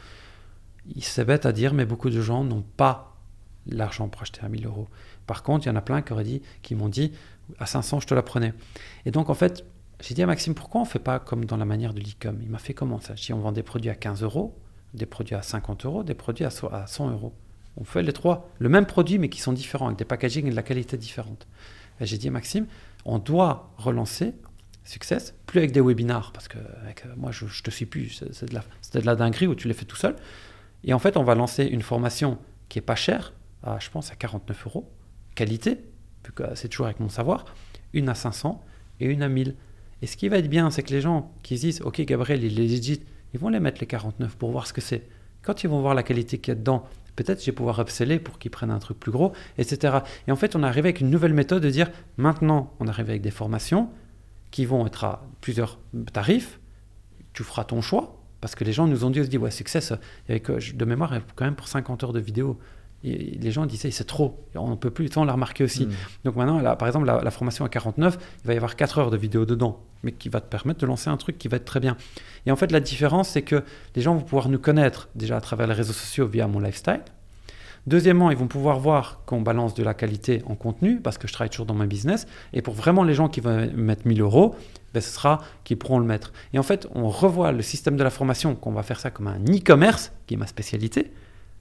[1.01, 3.17] C'est bête à dire, mais beaucoup de gens n'ont pas
[3.67, 4.87] l'argent pour acheter à 1000 euros.
[5.27, 7.11] Par contre, il y en a plein qui, dit, qui m'ont dit
[7.59, 8.55] à 500, je te la prenais.
[9.07, 9.65] Et donc, en fait,
[10.01, 12.39] j'ai dit à Maxime, pourquoi on ne fait pas comme dans la manière de l'e-com?
[12.41, 13.17] Il m'a fait comment ça?
[13.17, 14.57] J'ai dit, on vend des produits à 15 euros,
[14.95, 17.33] des produits à 50 euros, des produits à 100 euros.
[17.77, 20.51] On fait les trois, le même produit, mais qui sont différents, avec des packaging et
[20.51, 21.47] de la qualité différente.
[22.01, 22.67] J'ai dit Maxime,
[23.05, 24.35] on doit relancer
[24.85, 28.49] Success, plus avec des webinars, parce que avec, moi, je, ne te suis plus, c'est
[28.49, 28.63] de, la,
[28.95, 30.15] de la dinguerie où tu les fais tout seul.
[30.85, 32.39] Et en fait, on va lancer une formation
[32.69, 33.33] qui est pas chère,
[33.81, 34.89] je pense à 49 euros,
[35.35, 35.81] qualité,
[36.25, 37.47] vu que c'est toujours avec mon savoir,
[37.95, 38.63] une à 500
[39.01, 39.57] et une à 1000.
[40.03, 42.55] Et ce qui va être bien, c'est que les gens qui disent, OK, Gabriel, il
[42.55, 43.03] les legit,
[43.35, 45.09] ils vont les mettre les 49 pour voir ce que c'est.
[45.43, 46.85] Quand ils vont voir la qualité qu'il y a dedans,
[47.17, 49.99] peut-être je vais pouvoir upseller pour qu'ils prennent un truc plus gros, etc.
[50.29, 53.11] Et en fait, on est arrivé avec une nouvelle méthode de dire, maintenant, on arrive
[53.11, 53.89] avec des formations
[54.51, 55.79] qui vont être à plusieurs
[56.13, 56.61] tarifs,
[57.33, 59.51] tu feras ton choix, parce que les gens nous ont dit, on se dit, ouais,
[59.51, 59.81] succès,
[60.29, 62.59] avec, de mémoire, quand même pour 50 heures de vidéo
[63.05, 65.87] les gens disaient c'est trop, on ne peut plus, ça on l'a remarqué aussi.
[65.87, 65.93] Hmm.
[66.25, 69.11] Donc maintenant, là, par exemple, la, formation à 49, il va y avoir 4 heures
[69.11, 71.65] de vidéo dedans, mais qui va te permettre de lancer un truc qui va être
[71.65, 71.97] très bien.
[72.47, 73.63] Et en fait, la différence, c'est que
[73.95, 77.03] les gens vont pouvoir nous connaître déjà à travers les réseaux sociaux via mon lifestyle.
[77.87, 81.33] Deuxièmement, ils vont pouvoir voir qu'on balance de la qualité en contenu, parce que je
[81.33, 82.27] travaille toujours dans ma business.
[82.53, 84.57] Et pour vraiment les gens qui vont mettre 1000 euros,
[84.93, 86.33] ben, ce sera qu'ils pourront le mettre.
[86.53, 89.29] Et en fait, on revoit le système de la formation, qu'on va faire ça comme
[89.29, 91.13] un e-commerce, qui est ma spécialité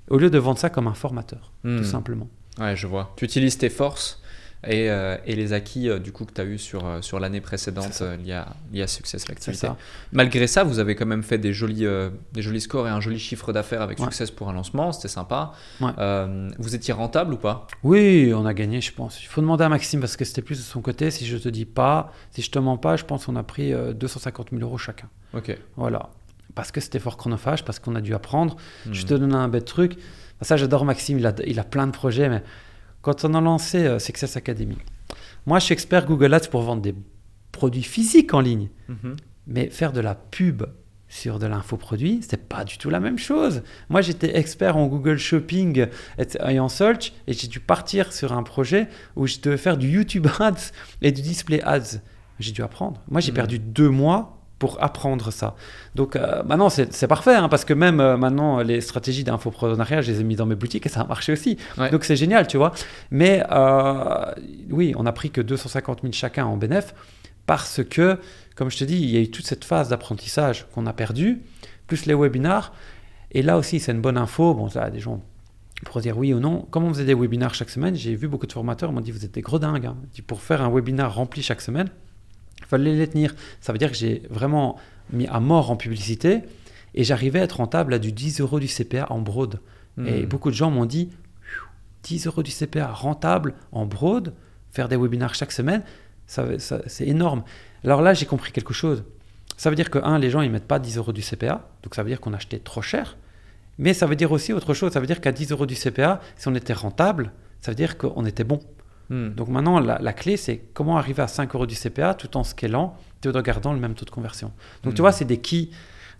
[0.09, 1.83] au lieu de vendre ça comme un formateur, tout hmm.
[1.83, 2.27] simplement.
[2.59, 3.13] Ouais, je vois.
[3.17, 4.21] Tu utilises tes forces
[4.67, 7.19] et, euh, et les acquis euh, du coup que tu as eu sur, euh, sur
[7.19, 9.25] l'année précédente liés à, lié à Success.
[10.11, 11.85] Malgré ça, vous avez quand même fait des jolis,
[12.33, 15.53] des jolis scores et un joli chiffre d'affaires avec Success pour un lancement, c'était sympa.
[15.79, 17.67] vous étiez rentable ou pas?
[17.83, 19.21] Oui, on a gagné, je pense.
[19.23, 21.11] Il faut demander à Maxime parce que c'était plus de son côté.
[21.11, 23.73] Si je te dis pas, si je te mens pas, je pense qu'on a pris
[23.73, 25.09] 250 000 euros chacun.
[25.33, 25.57] Ok.
[25.75, 26.09] Voilà
[26.55, 28.55] parce que c'était fort chronophage, parce qu'on a dû apprendre.
[28.89, 29.05] Je hmm.
[29.05, 29.97] te donne un bête truc.
[30.41, 32.43] Ça, j'adore Maxime, il a, il a, plein de projets, mais
[33.01, 34.77] quand on a lancé euh, Success Academy,
[35.45, 36.95] moi, je suis expert Google Ads pour vendre des
[37.51, 39.15] produits physiques en ligne, mhm.
[39.47, 40.63] mais faire de la pub
[41.07, 43.61] sur de l'infoproduit, c'est pas du tout la même chose.
[43.89, 45.87] Moi, j'étais expert en Google Shopping
[46.17, 49.89] et en Search, et j'ai dû partir sur un projet où je devais faire du
[49.89, 50.71] YouTube Ads
[51.01, 52.01] et du Display Ads.
[52.39, 53.01] J'ai dû apprendre.
[53.07, 53.35] Moi, j'ai mhm.
[53.35, 55.55] perdu deux mois pour apprendre ça.
[55.95, 60.11] Donc euh, maintenant, c'est parfait, hein, parce que même euh, maintenant, les stratégies d'infoprenariat, je
[60.11, 61.57] les ai mis dans mes boutiques et ça a marché aussi.
[61.91, 62.71] Donc c'est génial, tu vois.
[63.11, 64.25] Mais euh,
[64.69, 66.93] oui, on n'a pris que 250 000 chacun en bénéf,
[67.45, 68.17] parce que,
[68.55, 71.41] comme je te dis, il y a eu toute cette phase d'apprentissage qu'on a perdue,
[71.87, 72.71] plus les webinars.
[73.31, 74.53] Et là aussi, c'est une bonne info.
[74.53, 75.21] Bon, ça, des gens
[75.83, 76.65] pour dire oui ou non.
[76.71, 79.25] Comme on faisait des webinaires chaque semaine, j'ai vu beaucoup de formateurs m'ont dit vous
[79.25, 79.85] êtes des gros dingues.
[79.85, 79.97] hein.
[80.13, 81.89] Dit, Pour faire un webinar rempli chaque semaine,
[82.65, 83.35] il fallait les tenir.
[83.61, 84.77] Ça veut dire que j'ai vraiment
[85.13, 86.41] mis à mort en publicité
[86.95, 89.59] et j'arrivais à être rentable à du 10 euros du CPA en broad.
[90.05, 90.25] Et Hmm.
[90.25, 91.09] beaucoup de gens m'ont dit
[92.03, 94.33] 10 euros du CPA rentable en broad,
[94.71, 95.83] faire des webinaires chaque semaine,
[96.27, 97.43] ça, ça- c'est énorme.
[97.83, 99.03] Alors là, j'ai compris quelque chose.
[99.57, 101.95] Ça veut dire que, un, les gens, ils mettent pas 10 euros du CPA, donc
[101.95, 103.15] ça veut dire qu'on achetait trop cher.
[103.77, 104.91] Mais ça veut dire aussi autre chose.
[104.91, 107.31] Ça veut dire qu'à 10 euros du CPA, si on était rentable,
[107.61, 108.59] ça veut dire qu'on était bon.
[109.09, 109.29] Hmm.
[109.29, 112.43] Donc maintenant, la, la clé, c'est comment arriver à 5 euros du CPA tout en
[112.43, 114.51] scalant, tout en gardant le même taux de conversion.
[114.83, 115.03] Donc tu Mhm.
[115.03, 115.69] vois, c'est des key,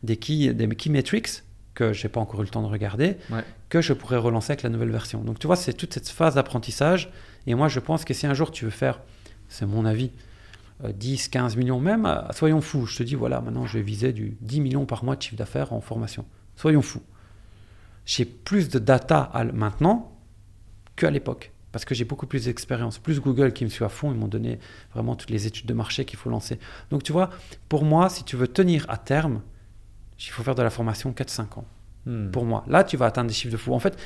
[0.03, 1.43] des key, des key metrics
[1.73, 3.43] que j'ai pas encore eu le temps de regarder, Ouais.
[3.69, 5.21] que je pourrais relancer avec la nouvelle version.
[5.21, 7.11] Donc tu vois, c'est toute cette phase d'apprentissage.
[7.47, 9.01] Et moi, je pense que si un jour tu veux faire,
[9.49, 10.11] c'est mon avis,
[10.83, 12.85] euh, 10, 15 millions même, euh, soyons fous.
[12.85, 15.35] Je te dis, voilà, maintenant je vais viser du 10 millions par mois de chiffre
[15.35, 16.25] d'affaires en formation.
[16.55, 17.01] Soyons fous.
[18.05, 20.11] J'ai plus de data maintenant
[20.95, 21.51] qu'à l'époque.
[21.75, 22.99] Parce que j'ai beaucoup plus d'expérience.
[22.99, 24.59] Plus Google qui me suit à fond, ils m'ont donné
[24.93, 26.57] vraiment toutes les études de marché qu'il faut lancer.
[26.89, 27.31] Donc tu vois,
[27.67, 29.41] pour moi, si tu veux tenir à terme,
[30.17, 31.65] il faut faire de la formation 4-5 ans.
[32.05, 32.31] Hmm.
[32.31, 33.73] Pour moi, là, tu vas atteindre des chiffres de fou.
[33.73, 33.97] En fait,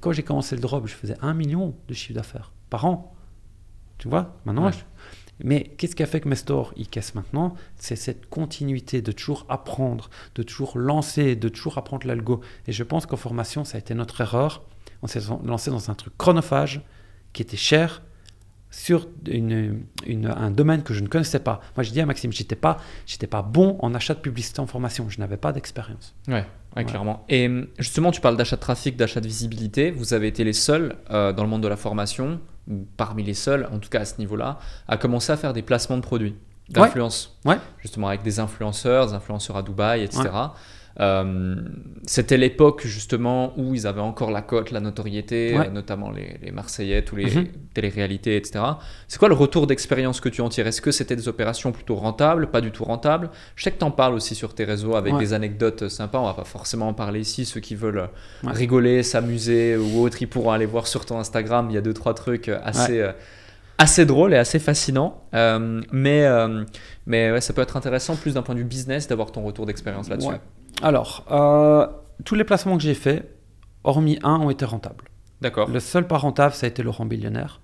[0.00, 3.14] quand j'ai commencé le drop, je faisais 1 million de chiffre d'affaires par an.
[3.96, 4.66] Tu vois, maintenant.
[4.66, 4.72] Ouais.
[4.72, 4.84] je-
[5.42, 7.54] Mais qu'est-ce qui a fait que mes stores, ils caissent maintenant?
[7.76, 12.42] C'est cette continuité de toujours apprendre, de toujours lancer, de toujours apprendre l'algo.
[12.66, 14.62] Et je pense qu'en formation, ça a été notre erreur.
[15.00, 16.82] On s'est lancé dans un truc chronophage
[17.34, 18.00] qui était cher
[18.70, 21.60] sur une- une- un domaine que je ne connaissais pas.
[21.76, 24.66] Moi, j'ai dit à Maxime, j'étais pas, j'étais pas bon en achat de publicité en
[24.66, 25.08] formation.
[25.08, 26.14] Je n'avais pas d'expérience.
[26.26, 26.44] Ouais, ouais,
[26.76, 26.84] Ouais.
[26.84, 27.24] clairement.
[27.28, 29.90] Et hum, justement, tu parles d'achat de trafic, d'achat de visibilité.
[29.92, 32.40] Vous avez été les seuls euh, dans le monde de la formation,
[32.96, 34.58] parmi les seuls, en tout cas à ce niveau-là,
[34.88, 36.34] à commencer à faire des placements de produits,
[36.68, 37.38] d'influence.
[37.44, 37.58] Ouais.
[37.78, 40.22] Justement, avec des influenceurs, des influenceurs à Dubaï, etc.
[41.00, 41.56] Euh,
[42.06, 45.68] C'était l'époque justement où ils avaient encore la cote, la notoriété, Ouais.
[45.68, 47.46] euh, notamment les, les Marseillais, tous les Mhm.
[47.72, 48.62] téléréalités, etc.
[49.08, 50.66] C'est quoi le retour d'expérience que tu en tires?
[50.66, 53.30] Est-ce que c'était des opérations plutôt rentables, pas du tout rentables?
[53.56, 55.18] Je sais que tu en parles aussi sur tes réseaux avec Ouais.
[55.20, 56.18] des anecdotes sympas.
[56.20, 57.44] On va pas forcément en parler ici.
[57.46, 58.10] Ceux qui veulent
[58.44, 58.52] Ouais.
[58.52, 61.68] rigoler, s'amuser ou autre, ils pourront aller voir sur ton Instagram.
[61.70, 63.12] Il y a deux trois trucs assez euh,
[63.78, 65.22] assez drôles et assez fascinants.
[65.34, 66.64] Euh, mais euh,
[67.06, 69.66] mais ouais, ça peut être intéressant plus d'un point de vue business d'avoir ton retour
[69.66, 70.28] d'expérience là-dessus.
[70.28, 70.40] Ouais.
[70.82, 71.86] Alors, euh,
[72.24, 73.30] tous les placements que j'ai faits,
[73.84, 75.04] hormis un, ont été rentables.
[75.40, 75.68] D'accord.
[75.68, 77.60] Le seul pas rentable, ça a été Laurent Billionnaire.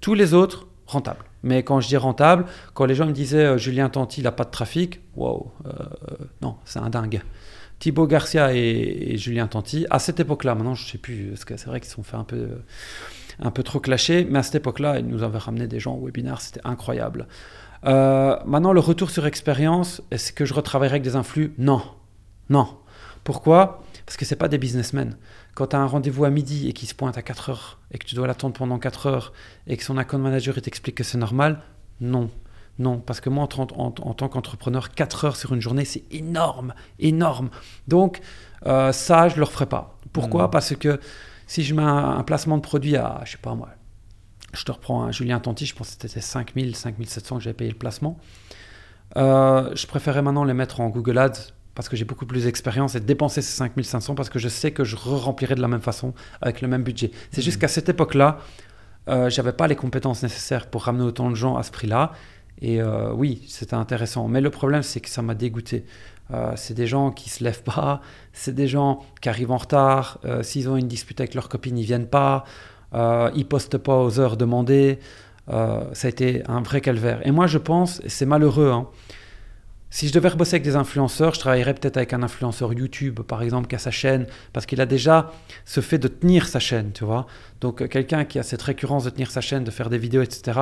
[0.00, 1.24] Tous les autres, rentables.
[1.42, 4.32] Mais quand je dis rentable, quand les gens me disaient euh, Julien Tanti, il n'a
[4.32, 5.70] pas de trafic, waouh, euh,
[6.42, 7.22] non, c'est un dingue.
[7.78, 11.44] Thibaut Garcia et, et Julien Tanti, à cette époque-là, maintenant je ne sais plus, parce
[11.44, 12.48] que c'est vrai qu'ils se sont fait un peu,
[13.38, 16.06] un peu trop clasher, mais à cette époque-là, ils nous avaient ramené des gens au
[16.06, 17.26] webinaire, c'était incroyable.
[17.84, 21.52] Euh, maintenant, le retour sur expérience, est-ce que je retravaillerai avec des influx?
[21.58, 21.82] Non.
[22.48, 22.78] Non.
[23.24, 23.82] Pourquoi?
[24.04, 25.16] Parce que ce pas des businessmen.
[25.54, 27.98] Quand tu as un rendez-vous à midi et qu'il se pointe à 4 heures et
[27.98, 29.32] que tu dois l'attendre pendant 4 heures
[29.66, 31.60] et que son account manager t'explique que c'est normal,
[32.00, 32.30] non.
[32.78, 35.86] Non, parce que moi, en, tant- en- en tant qu'entrepreneur, 4 heures sur une journée,
[35.86, 37.48] c'est énorme, énorme.
[37.88, 38.20] Donc,
[38.66, 39.98] euh, ça, je ne le referai pas.
[40.12, 40.44] Pourquoi?
[40.44, 40.50] Mhm.
[40.50, 41.00] Parce que
[41.46, 43.70] si je mets un, un placement de produit à, je sais pas moi,
[44.52, 47.70] je te reprends un Julien Tanti, je pense que c'était 5000, 5700 que j'avais payé
[47.70, 48.18] le placement.
[49.16, 52.96] Euh, je préférais maintenant les mettre en Google Ads parce que j'ai beaucoup plus d'expérience
[52.96, 55.82] et de dépenser ces 5500 parce que je sais que je re-remplirai de la même
[55.82, 57.12] façon avec le même budget.
[57.30, 58.38] C'est juste qu'à cette époque-là,
[59.08, 62.10] euh, j'avais pas les compétences nécessaires pour ramener autant de gens à ce prix-là.
[62.60, 64.26] Et euh, oui, c'était intéressant.
[64.26, 65.84] Mais le problème, c'est que ça m'a dégoûté.
[66.32, 68.00] Euh, c'est des gens qui se lèvent pas,
[68.32, 70.18] c'est des gens qui arrivent en retard.
[70.24, 72.44] euh, S'ils ont une dispute avec leur copine, ils viennent pas.
[72.94, 74.98] Ils postent pas aux heures demandées.
[75.48, 77.20] Ça a été un vrai calvaire.
[77.26, 78.88] Et moi, je pense, et c'est malheureux, hein,
[79.90, 83.42] si je devais rebosser avec des influenceurs, je travaillerais peut-être avec un influenceur YouTube, par
[83.42, 85.32] exemple, qui a sa chaîne, parce qu'il a déjà
[85.64, 87.26] ce fait de tenir sa chaîne, tu vois.
[87.60, 90.22] Donc, euh, quelqu'un qui a cette récurrence de tenir sa chaîne, de faire des vidéos,
[90.22, 90.60] etc.,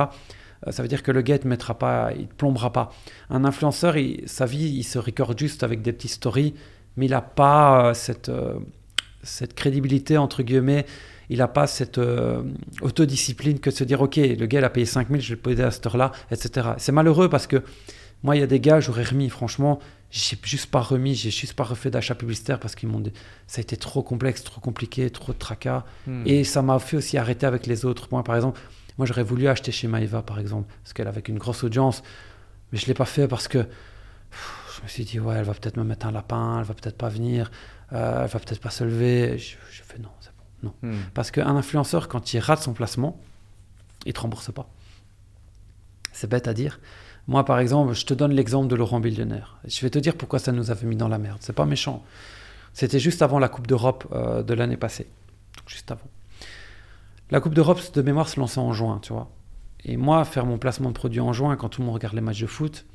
[0.67, 2.91] euh, ça veut dire que le gars ne mettra pas, il plombera pas.
[3.29, 3.95] Un influenceur,
[4.27, 6.53] sa vie, il se recorde juste avec des petites stories,
[6.95, 7.93] mais il n'a pas euh,
[9.23, 10.85] cette, crédibilité, entre guillemets,
[11.29, 11.99] il n'a pas cette
[12.81, 15.41] autodiscipline que de se dire, OK, le gars, il a payé 5000, je vais le
[15.41, 16.69] poser à cette heure-là, etc.
[16.77, 17.63] C'est malheureux parce que
[18.23, 19.79] moi, il y a des gars, j'aurais remis, franchement,
[20.11, 23.11] j'ai juste pas remis, j'ai juste pas refait d'achat publicitaire parce qu'ils m'ont dit,
[23.47, 25.83] ça a été trop complexe, trop compliqué, trop de tracas.
[26.07, 26.23] Hmm.
[26.25, 28.07] Et ça m'a fait aussi arrêter avec les autres.
[28.11, 28.59] Moi, par exemple,
[28.97, 32.01] moi, j'aurais voulu acheter chez Maeva, par exemple, parce qu'elle avait une grosse audience,
[32.71, 35.53] mais je l'ai pas fait parce que pff, je me suis dit, ouais, elle va
[35.53, 37.51] peut-être me mettre un lapin, elle va peut-être pas venir,
[37.91, 39.37] euh, elle va peut-être pas se lever.
[39.37, 40.89] Je, je fais non, c'est bon, non.
[40.89, 41.01] Hmm.
[41.13, 43.19] Parce qu'un influenceur, quand il rate son placement,
[44.05, 44.69] il te rembourse pas.
[46.13, 46.79] C'est bête à dire.
[47.27, 49.57] Moi, par exemple, je te donne l'exemple de Laurent Billionnaire.
[49.65, 51.39] Je vais te dire pourquoi ça nous avait mis dans la merde.
[51.41, 52.03] C'est pas méchant.
[52.73, 55.07] C'était juste avant la Coupe d'Europe euh, de l'année passée.
[55.67, 56.07] juste avant.
[57.31, 59.31] La Coupe d'Europe de mémoire se lançait en juin, tu vois.
[59.83, 62.21] Et moi, faire mon placement de produit en juin, quand tout le monde regarde les
[62.21, 62.85] matchs de foot,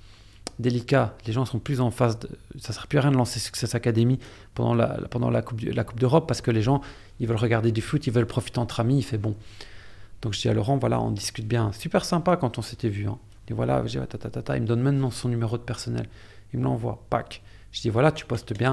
[0.58, 1.16] délicat.
[1.26, 2.18] Les gens sont plus en phase.
[2.58, 4.18] Ça ne sert plus à rien de lancer Success Academy
[4.54, 6.80] pendant la coupe d'Europe parce que les gens,
[7.18, 9.34] ils veulent regarder du foot, ils veulent profiter entre amis, il fait bon.
[10.22, 11.72] Donc je dis à Laurent, voilà, on discute bien.
[11.72, 13.08] Super sympa quand on s'était vu.
[13.08, 13.18] Hein.
[13.50, 16.06] Et voilà, je dis, ta, il me donne maintenant son numéro de personnel.
[16.52, 17.42] Il me l'envoie, pack.
[17.72, 18.72] Je dis, voilà, tu postes bien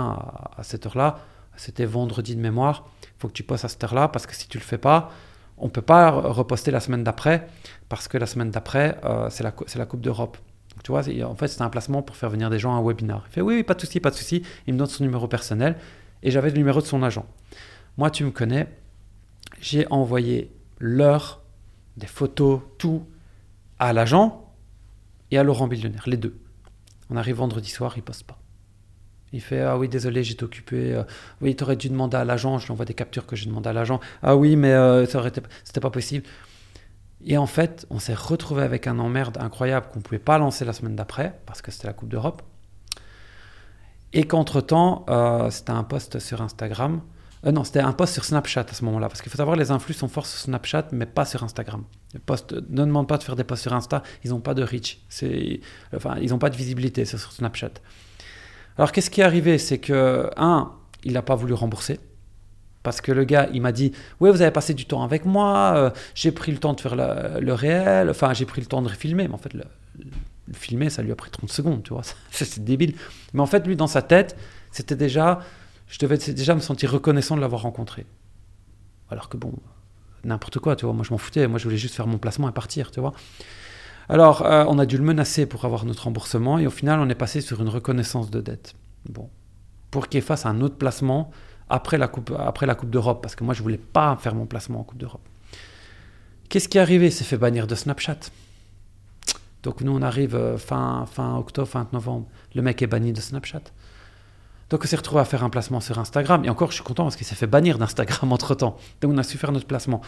[0.56, 1.20] à, cette heure-là.
[1.56, 2.88] C'était vendredi de mémoire.
[3.02, 5.10] Il faut que tu postes à cette heure-là parce que si tu le fais pas,
[5.58, 7.48] on peut pas reposter la semaine d'après
[7.90, 10.38] parce que la semaine d'après, euh, c'est la, la Coupe d'Europe.
[10.84, 13.24] Tu vois, en fait, c'était un placement pour faire venir des gens à un webinar.
[13.30, 14.44] Il fait oui, oui, pas de souci, pas de souci.
[14.68, 15.76] Il me donne son numéro personnel
[16.22, 17.26] et j'avais le numéro de son agent.
[17.98, 18.68] Moi, tu me connais,
[19.60, 21.42] j'ai envoyé l'heure,
[21.96, 23.08] des photos, tout
[23.80, 24.47] à l'agent
[25.32, 26.40] et à Laurent Billionnaire, les deux.
[27.10, 28.40] On arrive vendredi soir, il poste pas.
[29.34, 30.96] Il fait Ah oui, désolé, j'étais occupé.
[30.96, 31.04] Euh,
[31.42, 32.58] oui, tu aurais dû demander à l'agent.
[32.60, 34.00] Je lui envoie des captures que j'ai demandé à l'agent.
[34.24, 35.22] Ah oui, mais euh, ça
[35.64, 36.26] c'était pas possible.
[37.26, 40.66] Et en fait, on s'est retrouvé avec un emmerde incroyable qu'on ne pouvait pas lancer
[40.66, 42.42] la semaine d'après, parce que c'était la Coupe d'Europe.
[44.14, 47.02] Et qu'entre-temps, euh, c'était un post sur Instagram.
[47.48, 49.08] Euh, non, c'était un post sur Snapchat à ce moment-là.
[49.08, 51.84] Parce qu'il faut savoir, les influx sont forts sur Snapchat, mais pas sur Instagram.
[52.14, 54.64] Les posts, ne demande pas de faire des posts sur Insta, ils n'ont pas de
[54.64, 55.00] reach.
[55.96, 57.72] Enfin, ils n'ont pas de visibilité sur Snapchat.
[58.78, 59.58] Alors, qu'est-ce qui est arrivé?
[59.58, 62.00] C'est que, un, il n'a pas voulu rembourser.
[62.84, 65.74] Parce que le gars, il m'a dit Oui, vous avez passé du temps avec moi,
[65.76, 68.90] euh, j'ai pris le temps de faire le réel, enfin, j'ai pris le temps de
[68.90, 69.28] filmer.
[69.28, 69.64] Mais en fait, le,
[70.54, 72.04] filmer, ça lui a pris 30 secondes, tu vois.
[72.32, 72.96] C'est débile.
[73.34, 74.38] Mais en fait, lui, dans sa tête,
[74.72, 75.40] c'était déjà.
[75.88, 78.06] Je devais déjà me sentir reconnaissant de l'avoir rencontré.
[79.10, 79.54] Alors que bon,
[80.24, 80.94] n'importe quoi, tu vois.
[80.94, 81.48] Moi, je m'en foutais.
[81.48, 83.14] Moi, je voulais juste faire mon placement et partir, tu vois.
[84.10, 87.10] Alors, euh, on a dû le menacer pour avoir notre remboursement et au final, on
[87.10, 88.74] est passé sur une reconnaissance de dette.
[89.10, 89.30] Bon.
[89.92, 91.32] Pour qu'il fasse un autre placement
[91.70, 92.30] après la Coupe,
[92.90, 95.28] d'Europe, parce que moi, je voulais pas faire mon placement en Coupe d'Europe.
[96.50, 97.08] Qu'est-ce qui est arrivé?
[97.08, 98.20] Il s'est fait bannir de Snapchat.
[99.64, 101.06] Donc nous, on arrive euh, fin
[101.38, 102.28] octobre, fin novembre.
[102.56, 103.64] Le mec est banni de Snapchat.
[104.70, 106.44] Donc on s'est retrouvé à faire un placement sur Instagram.
[106.46, 108.78] Et encore, je suis content parce qu'il s'est fait bannir d'Instagram entre-temps.
[109.02, 110.02] Donc on a su faire notre placement.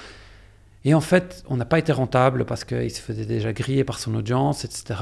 [0.85, 3.99] Et en fait, on n'a pas été rentable parce qu'il se faisait déjà griller par
[3.99, 5.01] son audience, etc.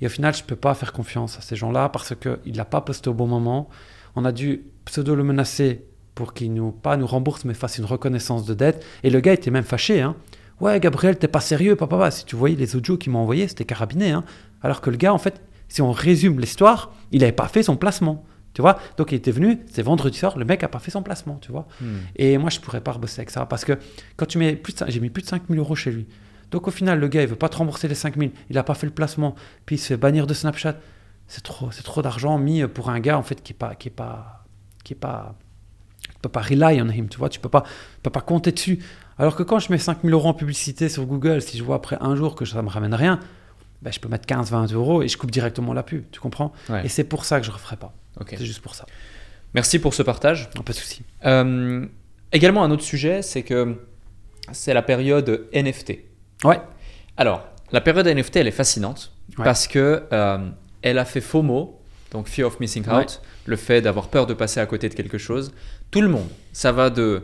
[0.00, 2.64] Et au final, je ne peux pas faire confiance à ces gens-là parce qu'il n'a
[2.64, 3.68] pas posté au bon moment.
[4.16, 5.84] On a dû pseudo le menacer
[6.14, 8.84] pour qu'il nous pas nous rembourse mais fasse une reconnaissance de dette.
[9.02, 10.00] Et le gars était même fâché.
[10.00, 10.16] Hein.
[10.60, 12.10] Ouais, Gabriel, t'es pas sérieux, papa.
[12.10, 14.12] Si tu voyais les audios qu'il m'a envoyés, c'était carabiné.
[14.12, 14.24] Hein.
[14.62, 17.76] Alors que le gars, en fait, si on résume l'histoire, il n'avait pas fait son
[17.76, 18.24] placement.
[18.54, 18.78] Tu vois?
[18.96, 21.50] Donc il était venu, c'est vendredi soir, le mec a pas fait son placement, tu
[21.50, 21.66] vois?
[21.80, 21.96] Hmm.
[22.16, 23.72] Et moi, je pourrais pas rebosser avec ça parce que
[24.16, 26.06] quand tu mets plus de, j'ai mis plus de 5000 euros chez lui.
[26.52, 28.74] Donc au final, le gars, il veut pas te rembourser les 5000, il a pas
[28.74, 29.34] fait le placement,
[29.66, 30.76] puis il se fait bannir de Snapchat.
[31.26, 33.88] C'est trop, c'est trop d'argent mis pour un gars en fait qui est pas, qui
[33.88, 34.44] est pas,
[34.84, 35.34] qui est pas.
[36.02, 37.64] Tu peux pas rely on him, tu vois, tu peux pas,
[38.02, 38.78] peux pas compter dessus.
[39.18, 41.96] Alors que quand je mets 5000 euros en publicité sur Google, si je vois après
[42.00, 43.18] un jour que ça me ramène rien,
[43.82, 46.52] ben je peux mettre 15-20 euros et je coupe directement la pub, tu comprends?
[46.84, 47.92] Et c'est pour ça que je ne referai pas.
[48.28, 48.86] C'est juste pour ça.
[49.54, 50.50] Merci pour ce partage.
[50.50, 51.02] pas de souci.
[51.24, 51.86] Euh,
[52.32, 53.76] également, un autre sujet, c'est que
[54.52, 55.98] c'est la période NFT.
[56.44, 56.60] Ouais.
[57.16, 60.48] Alors, la période NFT, elle est fascinante parce que euh,
[60.82, 61.80] elle a fait FOMO,
[62.10, 65.18] donc Fear of Missing Out, le fait d'avoir peur de passer à côté de quelque
[65.18, 65.52] chose.
[65.90, 67.22] Tout le monde, ça va de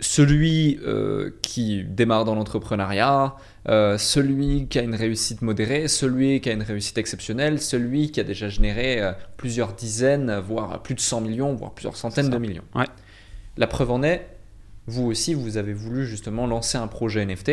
[0.00, 3.36] celui euh, qui démarre dans l'entrepreneuriat,
[3.68, 8.20] euh, celui qui a une réussite modérée, celui qui a une réussite exceptionnelle, celui qui
[8.20, 12.38] a déjà généré euh, plusieurs dizaines, voire plus de 100 millions, voire plusieurs centaines de
[12.38, 12.64] millions.
[13.56, 14.26] La preuve en est,
[14.86, 17.52] vous aussi, vous avez voulu justement lancer un projet NFT.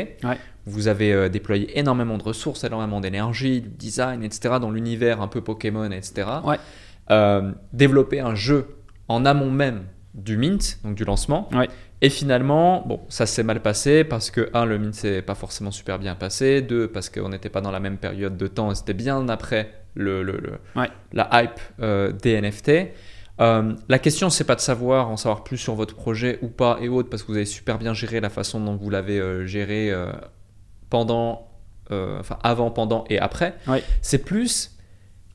[0.66, 5.42] Vous avez déployé énormément de ressources, énormément d'énergie, du design, etc., dans l'univers un peu
[5.42, 6.28] Pokémon, etc.
[6.44, 6.58] Ouais.
[7.74, 8.68] développer un jeu
[9.08, 9.84] en amont même
[10.16, 11.50] du mint, donc du lancement.
[12.02, 15.72] Et finalement, bon, ça s'est mal passé parce que, un, le mint s'est pas forcément
[15.72, 16.62] super bien passé.
[16.62, 20.24] Deux, parce qu'on n'était pas dans la même période de temps c'était bien après le,
[20.24, 20.40] le,
[21.12, 22.72] la hype euh, des NFT.
[23.42, 26.78] Euh, la question, c'est pas de savoir, en savoir plus sur votre projet ou pas
[26.82, 29.46] et autres, parce que vous avez super bien géré la façon dont vous l'avez euh,
[29.46, 29.94] géré
[30.90, 31.50] pendant,
[31.90, 33.56] enfin avant, pendant et après.
[34.02, 34.78] C'est plus,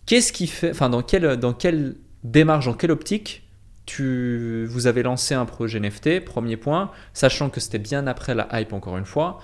[0.07, 3.44] qu'est-ce qui fait, enfin dans quelle, dans quelle démarche, dans quelle optique
[3.86, 8.48] tu, vous avez lancé un projet NFT, premier point, sachant que c'était bien après la
[8.52, 9.40] hype encore une fois.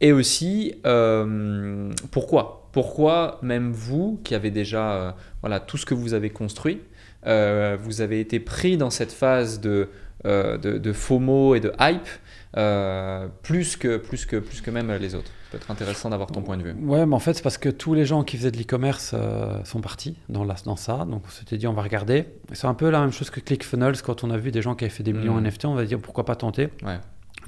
[0.00, 2.68] Et aussi, euh, pourquoi?
[2.72, 5.12] Pourquoi même vous, qui avez déjà euh,
[5.42, 6.80] voilà, tout ce que vous avez construit,
[7.26, 9.88] euh, vous avez été pris dans cette phase de,
[10.24, 12.08] de, de FOMO et de hype
[13.42, 15.30] plus, que, plus, que, plus que même les autres?
[15.52, 16.72] Ça peut être intéressant d'avoir ton point de vue.
[16.80, 19.62] Ouais, mais en fait, c'est parce que tous les gens qui faisaient de l'e-commerce euh,
[19.64, 21.04] sont partis dans, la, dans ça.
[21.04, 22.24] Donc, on s'était dit, on va regarder.
[22.52, 24.00] C'est un peu la même chose que ClickFunnels.
[24.00, 25.48] Quand on a vu des gens qui avaient fait des millions mm.
[25.48, 26.98] NFT, on va dire, pourquoi pas tenter ouais.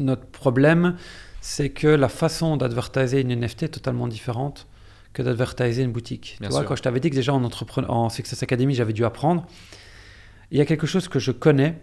[0.00, 0.96] Notre problème,
[1.40, 4.66] c'est que la façon d'advertiser une NFT est totalement différente
[5.14, 6.36] que d'advertiser une boutique.
[6.40, 6.68] Bien tu vois, sûr.
[6.68, 7.42] quand je t'avais dit que déjà en,
[7.88, 9.46] en Success Academy, j'avais dû apprendre,
[10.50, 11.80] il y a quelque chose que je connais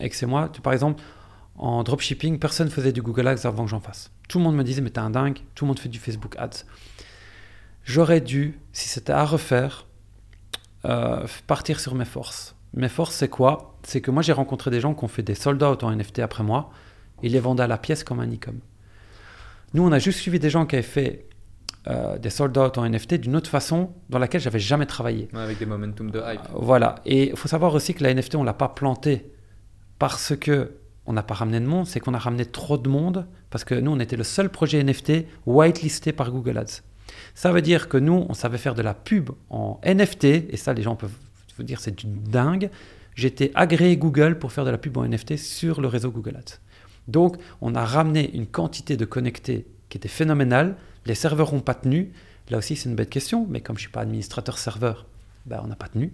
[0.00, 0.48] et que c'est moi.
[0.50, 1.02] Tu- par exemple,
[1.60, 4.10] en dropshipping, personne faisait du Google Ads avant que j'en fasse.
[4.28, 6.34] Tout le monde me disait, mais t'es un dingue, tout le monde fait du Facebook
[6.38, 6.64] Ads.
[7.84, 9.86] J'aurais dû, si c'était à refaire,
[10.86, 12.56] euh, partir sur mes forces.
[12.72, 13.76] Mes forces, c'est quoi?
[13.82, 16.20] C'est que moi, j'ai rencontré des gens qui ont fait des sold out en NFT
[16.20, 16.70] après moi.
[17.22, 18.58] Ils les vendaient à la pièce comme un e-com.
[19.74, 21.26] Nous, on a juste suivi des gens qui avaient fait
[21.88, 25.28] euh, des sold out en NFT d'une autre façon dans laquelle j'avais jamais travaillé.
[25.34, 26.40] Ouais, avec des momentum de hype.
[26.40, 26.94] Euh, Voilà.
[27.04, 29.30] Et il faut savoir aussi que la NFT, on l'a pas plantée
[29.98, 30.72] parce que
[31.10, 33.74] on n'a pas ramené de monde, c'est qu'on a ramené trop de monde parce que
[33.74, 36.82] nous, on était le seul projet NFT whitelisté par Google Ads.
[37.34, 40.72] Ça veut dire que nous, on savait faire de la pub en NFT, et ça,
[40.72, 41.12] les gens peuvent
[41.56, 42.70] vous dire, c'est dingue.
[43.16, 46.60] J'étais agréé Google pour faire de la pub en NFT sur le réseau Google Ads.
[47.08, 50.76] Donc, on a ramené une quantité de connectés qui était phénoménale.
[51.06, 52.12] Les serveurs n'ont pas tenu.
[52.50, 55.06] Là aussi, c'est une bête question, mais comme je ne suis pas administrateur serveur,
[55.44, 56.12] ben, on n'a pas tenu.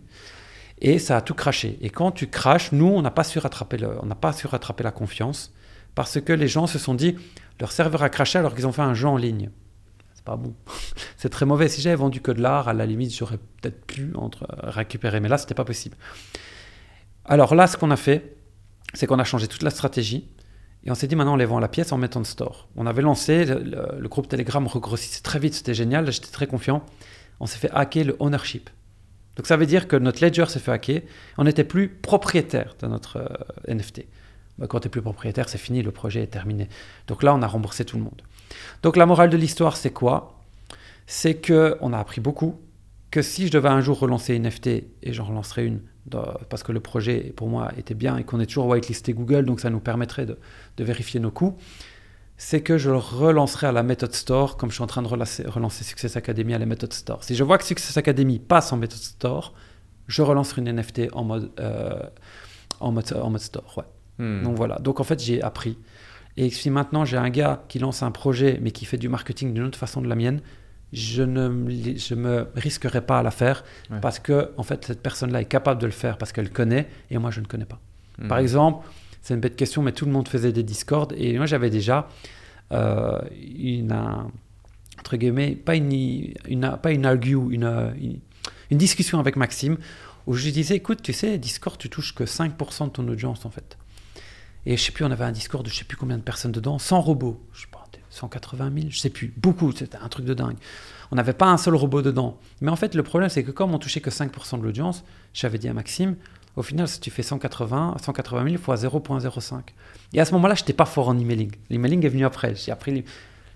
[0.79, 1.79] Et ça a tout craché.
[1.81, 4.85] Et quand tu craches, nous, on n'a pas su rattraper, on n'a pas su rattraper
[4.85, 5.55] la confiance
[5.95, 7.17] parce que les gens se sont dit,
[7.61, 9.51] leur serveur a craché alors qu'ils ont fait un jeu en ligne.
[10.15, 10.55] C'est pas bon.
[11.17, 11.69] c'est très mauvais.
[11.69, 15.29] Si j'avais vendu que de l'art, à la limite, j'aurais peut-être pu entre, récupérer, mais
[15.29, 15.97] là, c'était pas possible.
[17.25, 18.37] Alors là, ce qu'on a fait,
[18.95, 20.29] c'est qu'on a changé toute la stratégie.
[20.85, 22.69] Et on s'est dit, maintenant, on les vend à la pièce en mettant de store.
[22.77, 26.47] On avait lancé, le, le- le groupe Telegram regrossissait très vite, c'était génial, j'étais très
[26.47, 26.85] confiant.
[27.41, 28.71] On s'est fait hacker le ownership.
[29.37, 31.03] Donc ça veut dire que notre ledger s'est fait hacker.
[31.39, 34.07] On n'était plus propriétaire de notre euh, NFT.
[34.59, 36.69] Bah, quand tu n'es plus propriétaire, c'est fini, le projet est terminé.
[37.07, 38.23] Donc là, on a remboursé tout le monde.
[38.83, 40.41] Donc la morale de l'histoire, c'est quoi?
[41.07, 42.59] C'est que on a appris beaucoup.
[43.11, 45.81] Que si je devais un jour relancer une NFT, et j'en relancerai une,
[46.49, 49.61] parce que le projet pour moi était bien et qu'on est toujours whitelisté Google, donc
[49.61, 50.37] ça nous permettrait de
[50.85, 51.57] vérifier nos coûts,
[52.39, 55.09] c'est que je le relancerai à la Method Store, comme je suis en train de
[55.09, 57.25] relancer, relancer Success Academy à la Method Store.
[57.25, 59.55] Si je vois que Success Academy passe en Method Store,
[60.07, 62.03] je relancerai une NFT en mode, euh,
[62.81, 63.75] en mode, en mode store.
[63.79, 63.85] Ouais.
[64.19, 64.43] Hmm.
[64.45, 64.77] Donc voilà.
[64.77, 65.79] Donc en fait, j'ai appris.
[66.37, 69.55] Et si maintenant j'ai un gars qui lance un projet, mais qui fait du marketing
[69.55, 70.41] d'une autre façon de la mienne,
[70.93, 71.49] je ne
[71.97, 73.99] je me risquerai pas à la faire Ouais.
[74.01, 77.19] parce que en fait cette personne-là est capable de le faire parce qu'elle connaît et
[77.19, 77.81] moi je ne connais pas.
[78.19, 78.29] Hmm.
[78.29, 78.87] Par exemple,
[79.27, 82.09] c'est une bête question, mais tout le monde faisait des discords et moi j'avais déjà
[82.73, 83.19] euh,
[83.59, 84.31] une, un-
[85.01, 85.93] entre guillemets, pas une,
[86.49, 87.65] une, pas une argue, une,
[88.01, 88.21] une,
[88.71, 89.79] une discussion avec Maxime
[90.29, 93.45] où je lui disais, écoute, tu sais, Discord, tu touches que 5% de ton audience
[93.45, 93.77] en fait.
[94.65, 96.53] Et je sais plus, on avait un Discord de je sais plus combien de personnes
[96.53, 100.25] dedans, 100 robots, je sais pas, 180 000, je sais plus, beaucoup, c'était un truc
[100.25, 100.57] de dingue.
[101.11, 102.39] On n'avait pas un seul robot dedans.
[102.61, 105.05] Mais en fait, le problème, c'est que comme on touchait que 5% de l'audience,
[105.35, 106.17] j'avais dit à Maxime,
[106.57, 109.61] au final, si tu fais 180, 180 000 fois 0.05.
[110.15, 111.53] Et à ce moment-là, je n'étais pas fort en emailing.
[111.69, 112.55] L'emailing est venu après.
[112.55, 113.05] J'ai appris.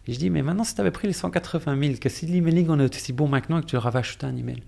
[0.07, 2.79] je dis, mais maintenant, si tu avais pris les 180 000, que si l'emailing, on
[2.79, 4.63] est aussi bon maintenant et que tu leur avais acheté un email,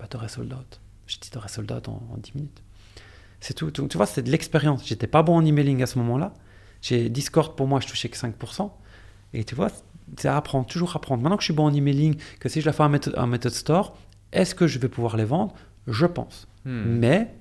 [0.00, 0.80] bah, tu aurais sold out.
[1.06, 2.62] Je dis, tu aurais sold out en, en 10 minutes.
[3.40, 3.70] C'est tout.
[3.70, 4.84] Donc, tu vois, c'est de l'expérience.
[4.84, 6.34] J'étais pas bon en emailing à ce moment-là.
[6.82, 8.70] J'ai Discord, pour moi, je touchais que 5%.
[9.32, 9.68] Et tu vois,
[10.16, 11.22] c'est apprendre, toujours apprendre.
[11.22, 13.28] Maintenant que je suis bon en emailing, que si je la fais en méthode, en
[13.28, 13.96] méthode store,
[14.32, 15.54] est-ce que je vais pouvoir les vendre
[15.88, 16.46] Je pense.
[16.64, 16.98] Hmm.
[16.98, 17.34] Mais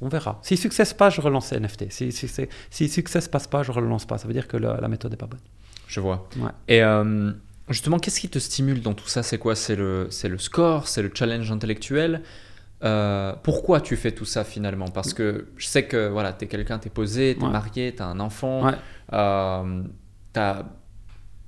[0.00, 0.38] on verra.
[0.42, 1.90] Si succès passe, je relance les NFT.
[1.90, 4.18] Si, si, si, si succès passe pas, je relance pas.
[4.18, 5.40] Ça veut dire que la, la méthode n'est pas bonne.
[5.88, 6.28] Je vois.
[6.36, 6.50] Ouais.
[6.68, 7.32] Et euh,
[7.70, 9.22] justement, qu'est-ce qui te stimule dans tout ça?
[9.22, 9.54] C'est quoi?
[9.54, 10.08] C'est le,
[10.38, 10.88] score?
[10.88, 12.22] C'est le challenge intellectuel?
[12.84, 14.88] Euh, Pourquoi tu fais tout ça finalement?
[14.88, 17.50] Parce que je sais que voilà, tu es quelqu'un, tu es posé, tu es Ouais.
[17.52, 18.72] marié, tu as un enfant, Ouais.
[19.08, 19.14] tu
[20.40, 20.64] as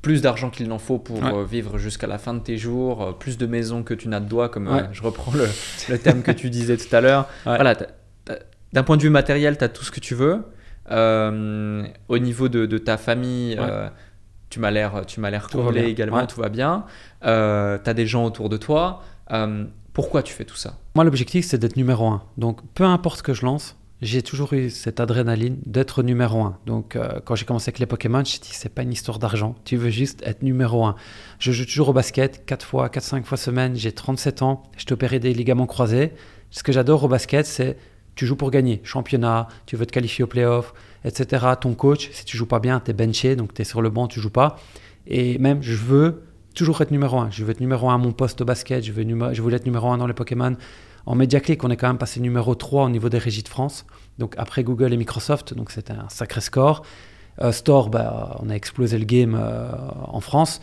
[0.03, 1.33] plus d'argent qu'il n'en faut pour Ouais.
[1.35, 4.20] euh, vivre jusqu'à la fin de tes jours, euh, plus de maisons que tu n'as
[4.20, 5.47] de doigts, comme euh, je reprends le,
[5.89, 7.27] le terme que tu disais tout à l'heure.
[7.47, 7.57] Ouais.
[7.57, 7.75] Voilà,
[8.73, 10.45] d'un point de vue matériel, tu as tout ce que tu veux.
[10.91, 13.89] Euh, au niveau de, de ta famille, euh,
[14.51, 16.85] tu m'as l'air tu m'as l'air comblé également, tout va bien.
[17.23, 19.03] Tu as des gens autour de toi.
[19.93, 20.75] Pourquoi tu fais tout ça?
[20.95, 22.23] Moi, l'objectif, c'est d'être numéro un.
[22.37, 26.59] Donc, peu importe ce que je lance, j'ai toujours eu cette adrénaline d'être numéro un.
[26.66, 29.19] Donc, euh, quand j'ai commencé avec les Pokémon, je me dit, c'est pas une histoire
[29.19, 29.57] d'argent.
[29.65, 30.95] Tu veux juste être numéro un.
[31.41, 33.75] Je joue toujours au basket, 4 fois, 4-5 fois semaine.
[33.75, 34.62] J'ai 37 ans.
[34.77, 36.12] Je t'ai opéré des ligaments croisés.
[36.51, 37.77] Ce que j'adore au basket, c'est
[38.15, 38.81] tu joues pour gagner.
[38.85, 41.47] Championnat, tu veux te qualifier au playoff, etc.
[41.61, 43.91] Ton coach, si tu joues pas bien, tu es benché, donc tu es sur le
[43.91, 44.59] banc, tu joues pas.
[45.07, 46.23] Et même, je veux
[46.55, 47.31] toujours être numéro un.
[47.31, 48.85] Je veux être numéro un à mon poste au basket.
[48.85, 50.57] Je veux, je voulais être numéro un dans les Pokémon.
[51.09, 53.86] En MediaClick, on est quand même passé numéro 3 au niveau des régies de France.
[54.18, 56.82] Donc après Google et Microsoft, donc c'était un sacré score.
[57.40, 59.70] Euh, Store, bah, on a explosé le game euh,
[60.06, 60.60] en France.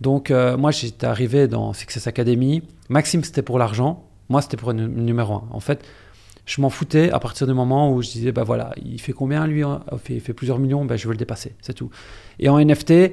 [0.00, 2.62] Donc euh, moi, j'étais arrivé dans Success Academy.
[2.88, 4.08] Maxime, c'était pour l'argent.
[4.28, 5.48] Moi, c'était pour le numéro 1.
[5.50, 5.84] En fait,
[6.46, 9.48] Je m'en foutais à partir du moment où je disais, bah voilà, il fait combien
[9.48, 9.64] lui
[10.08, 11.90] Il fait, plusieurs millions, ben je veux le dépasser, c'est tout.
[12.38, 13.12] Et en NFT, eh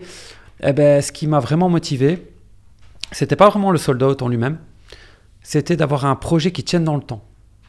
[0.73, 2.31] ben, ce qui m'a vraiment motivé,
[3.11, 4.59] c'était pas vraiment le sold out en lui-même,
[5.45, 7.23] c'était d'avoir un projet qui tienne dans le temps.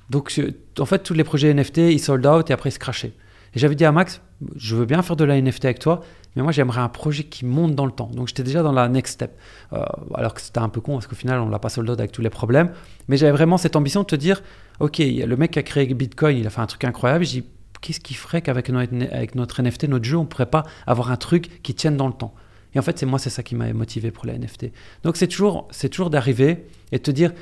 [0.09, 0.33] Donc,
[0.79, 3.13] en fait, tous les projets NFT, ils sold out et après ils se crachaient.
[3.55, 4.23] Et j'avais dit à Max,
[4.57, 6.01] je veux bien faire de la NFT avec toi,
[6.35, 8.11] mais moi j'aimerais un projet qui monte dans le temps.
[8.15, 9.39] Donc j'étais déjà dans la next step.
[9.73, 9.85] Euh,
[10.15, 12.13] alors que c'était un peu con parce qu'au final on l'a pas sold out avec
[12.13, 12.71] tous les problèmes.
[13.09, 14.43] Mais j'avais vraiment cette ambition de te dire,
[14.81, 17.25] ok, le mec a créé Bitcoin, il a fait un truc incroyable.
[17.25, 17.45] Je dis,
[17.83, 21.75] qu'est-ce qui ferait qu'avec notre, NFT, notre jeu, on pourrait pas avoir un truc qui
[21.75, 22.35] tienne dans le temps?
[22.75, 24.67] Et en fait, c'est moi, c'est ça qui m'a motivé pour la NFT.
[25.03, 27.33] Donc c'est toujours, c'est toujours d'arriver et de te dire,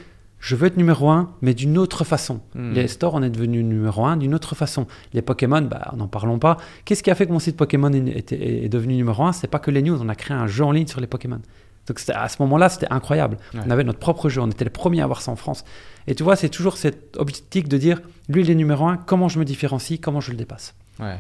[0.45, 2.43] je veux être numéro un, mais d'une autre façon.
[2.55, 2.73] Hmm.
[2.73, 4.87] Les stores, on est devenu numéro un d'une autre façon.
[5.15, 6.59] Les Pokémon, bah, n'en parlons pas.
[6.85, 9.33] Qu'est-ce qui a fait que mon site Pokémon est, est, devenu numéro un?
[9.33, 11.41] C'est pas que les news, on a créé un jeu en ligne sur les Pokémon.
[11.87, 13.39] Donc à ce moment-là, c'était incroyable.
[13.55, 15.65] On avait notre propre jeu, on était les premiers à avoir ça en France.
[16.07, 19.31] Et tu vois, c'est toujours cette optique de dire, lui, il est numéro un, comment
[19.31, 20.75] je me différencie, comment je le dépasse?
[21.01, 21.17] Ouais.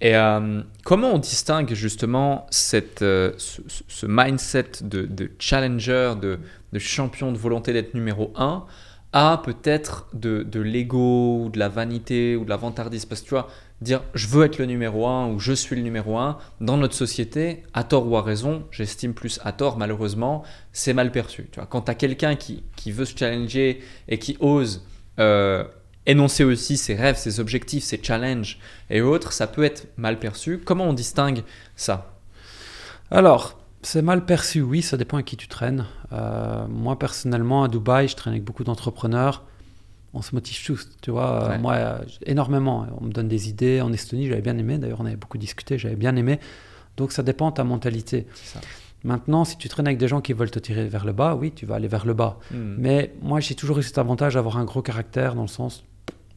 [0.00, 6.38] Et euh, comment on distingue justement cette, euh, ce, mindset de, challenger, de,
[6.78, 8.64] champion de volonté d'être numéro un,
[9.12, 13.48] à peut-être de, l'ego, de la vanité, ou de la vantardise Parce que tu vois,
[13.82, 16.94] dire je veux être le numéro un ou je suis le numéro un, dans notre
[16.94, 21.48] société, à tort ou à raison, j'estime plus à tort malheureusement, c'est mal perçu.
[21.52, 24.86] Tu vois, quand tu as quelqu'un qui, qui, veut se challenger et qui ose
[25.18, 25.64] euh,
[26.10, 28.58] énoncer aussi ses rêves, ses objectifs, ses challenges
[28.90, 30.58] et autres, ça peut être mal perçu.
[30.58, 31.42] Comment on distingue
[31.76, 32.14] ça?
[33.10, 35.86] Alors, c'est mal perçu, oui, ça dépend à qui tu traînes.
[36.12, 39.44] Euh, moi, personnellement, à Dubaï, je traîne avec beaucoup d'entrepreneurs.
[40.12, 41.56] On se motive tous, tu vois.
[41.58, 42.86] Moi, énormément.
[43.00, 43.80] On me donne des idées.
[43.80, 44.76] En Estonie, j'avais bien aimé.
[44.76, 46.40] D'ailleurs, on avait beaucoup discuté, j'avais bien aimé.
[46.96, 48.26] Donc, ça dépend de ta mentalité.
[49.02, 51.52] Maintenant, si tu traînes avec des gens qui veulent te tirer vers le bas, oui,
[51.52, 52.38] tu vas aller vers le bas.
[52.50, 52.74] Hmm.
[52.76, 55.84] Mais moi, j'ai toujours eu cet avantage d'avoir un gros caractère dans le sens,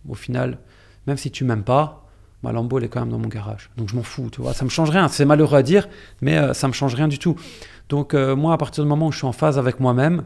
[0.08, 0.60] au final,
[1.08, 2.08] même si tu m'aimes pas,
[2.44, 3.70] ma Lambo, elle est quand même dans mon garage.
[3.78, 4.54] Donc je m'en fous, tu vois.
[4.54, 5.08] Ça me change rien.
[5.08, 5.88] C'est malheureux à dire,
[6.22, 7.36] mais euh, ça me change rien du tout.
[7.90, 10.24] Donc euh, moi, à partir du moment où je suis en phase avec moi-même,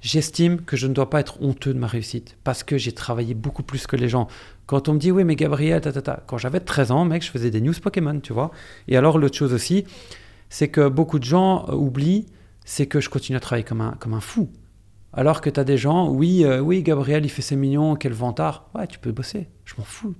[0.00, 3.34] j'estime que je ne dois pas être honteux de ma réussite parce que j'ai travaillé
[3.34, 4.28] beaucoup plus que les gens.
[4.66, 7.50] Quand on me dit oui, mais Gabriel, ta, quand j'avais 13 ans, mec, je faisais
[7.50, 8.50] des news Pokémon, tu vois.
[8.86, 9.84] Et alors l'autre chose aussi,
[10.48, 12.26] c'est que beaucoup de gens euh, oublient,
[12.64, 14.50] c'est que je continue à travailler comme un, comme un fou.
[15.12, 18.12] Alors que tu as des gens, oui, euh, oui, Gabriel, il fait ses millions, quel
[18.12, 18.68] vantard.
[18.74, 20.14] Ouais, tu peux bosser, je m'en fous.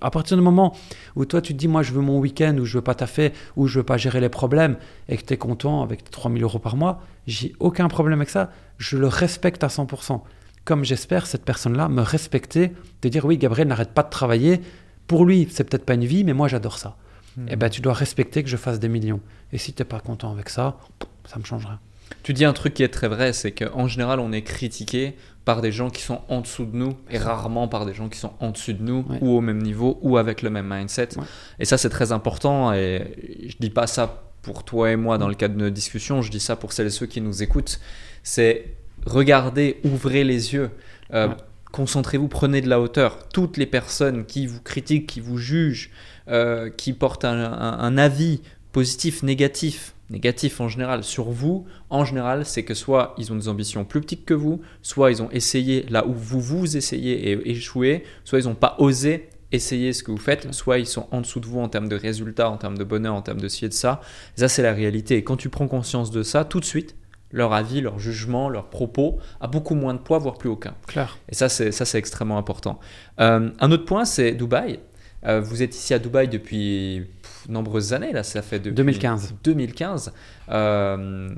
[0.00, 0.74] à partir du moment
[1.14, 3.32] où toi, tu te dis, moi, je veux mon week-end, ou je veux pas taffer,
[3.56, 4.76] ou je veux pas gérer les problèmes,
[5.08, 8.50] et que tu es content avec 3000 euros par mois, j'ai aucun problème avec ça.
[8.78, 10.22] Je le respecte à 100%.
[10.64, 12.72] Comme j'espère cette personne-là me respecter,
[13.02, 14.62] de dire, oui, Gabriel n'arrête pas de travailler.
[15.06, 16.96] Pour lui, c'est peut-être pas une vie, mais moi, j'adore ça.
[17.36, 17.46] Hmm.
[17.48, 19.20] Eh ben, tu dois respecter que je fasse des millions.
[19.52, 20.78] Et si tu n'es pas content avec ça,
[21.26, 21.78] ça me changera.
[22.22, 25.14] Tu dis un truc qui est très vrai, c'est qu'en général, on est critiqué
[25.44, 28.18] par des gens qui sont en dessous de nous et rarement par des gens qui
[28.18, 31.10] sont en dessus de nous ou au même niveau ou avec le même mindset.
[31.58, 32.72] Et ça, c'est très important.
[32.72, 36.22] Et je dis pas ça pour toi et moi dans le cadre de nos discussions,
[36.22, 37.80] je dis ça pour celles et ceux qui nous écoutent.
[38.22, 38.74] C'est
[39.06, 40.70] regarder, ouvrez les yeux.
[41.14, 41.28] Euh,
[41.72, 43.28] concentrez-vous, prenez de la hauteur.
[43.28, 45.90] Toutes les personnes qui vous critiquent, qui vous jugent,
[46.28, 48.42] euh, qui portent un avis
[48.72, 53.48] positif, négatif, négatif en général sur vous, en général, c'est que soit ils ont des
[53.48, 57.50] ambitions plus petites que vous, soit ils ont essayé là où vous vous essayez et
[57.50, 61.20] échoué, soit ils n'ont pas osé essayer ce que vous faites, soit ils sont en
[61.20, 63.64] dessous de vous en termes de résultats, en termes de bonheur, en termes de ci
[63.64, 64.00] et de ça.
[64.36, 65.16] ça, c'est la réalité.
[65.16, 66.94] Et quand tu prends conscience de ça, tout de suite,
[67.32, 70.74] leur avis, leur jugement, leurs propos a beaucoup moins de poids, voire plus aucun.
[70.86, 71.18] Clair.
[71.28, 72.80] Et ça, c'est ça, c'est extrêmement important.
[73.20, 74.80] Euh, un autre point, c'est Dubaï.
[75.26, 77.06] Euh, vous êtes ici à Dubaï depuis
[77.50, 79.34] nombreuses années, là, ça fait depuis 2015.
[79.44, 80.12] 2015.
[80.50, 81.30] Euh,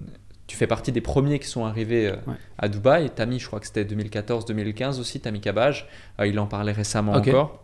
[0.47, 2.17] tu fais partie des premiers qui sont arrivés euh,
[2.59, 3.11] à Dubaï.
[3.11, 5.87] Tami, je crois que c'était 2014-2015 aussi, Tami Kabaj.
[6.25, 7.59] il en parlait récemment encore.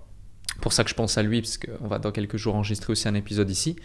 [0.60, 3.06] Pour ça que je pense à lui, parce qu'on va dans quelques jours enregistrer aussi
[3.06, 3.76] un épisode ici.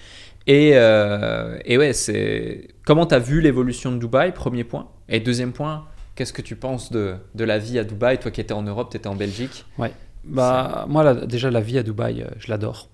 [0.47, 2.69] Et, et ouais, c'est.
[2.85, 4.89] Comment tu as vu l'évolution de Dubaï, premier point?
[5.07, 5.85] Et deuxième point,
[6.15, 8.17] qu'est-ce que tu penses de, de, la vie à Dubaï?
[8.17, 9.65] Toi qui étais en Europe, tu étais en Belgique.
[9.77, 9.91] Ouais.
[10.23, 12.89] Bah, moi, déjà, la vie à Dubaï, euh, je l'adore.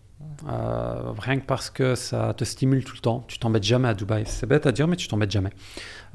[0.48, 3.26] Euh, rien que parce que ça te stimule tout le temps.
[3.28, 4.24] Tu t'embêtes jamais à Dubaï.
[4.26, 5.52] C'est bête à dire, mais tu t'embêtes jamais.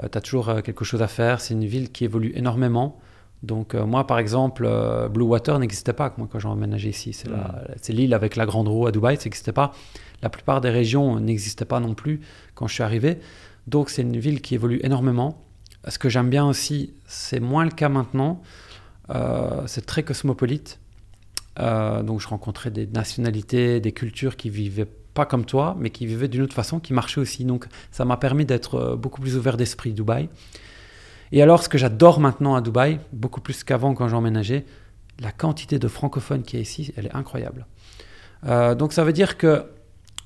[0.03, 1.41] Euh, tu as toujours quelque chose à faire.
[1.41, 2.99] C'est une ville qui évolue énormément.
[3.43, 4.67] Donc, moi, par exemple,
[5.11, 7.13] Blue Water n'existait pas moi, quand j'ai emménagé ici.
[7.13, 7.97] C'est mm.
[7.97, 9.73] l'île avec la grande roue à Dubaï, ça n'existait pas.
[10.23, 12.23] La plupart des régions n'existaient pas non plus
[12.55, 13.19] quand je suis arrivé.
[13.67, 15.43] Donc, c'est une ville qui évolue énormément.
[15.87, 18.41] Ce que j'aime bien aussi, c'est moins le cas maintenant.
[19.67, 20.79] c'est très cosmopolite.
[21.61, 26.07] Euh, donc je rencontrais des nationalités, des cultures qui vivaient pas comme toi, mais qui
[26.07, 27.45] vivaient d'une autre façon, qui marchaient aussi.
[27.45, 30.29] Donc ça m'a permis d'être euh, beaucoup plus ouvert d'esprit, Dubaï.
[31.33, 34.65] Et alors ce que j'adore maintenant à Dubaï, beaucoup plus qu'avant quand j'ai emménagé,
[35.21, 37.67] la quantité de francophones qui est ici, elle est incroyable.
[38.47, 39.65] Euh, donc ça veut dire que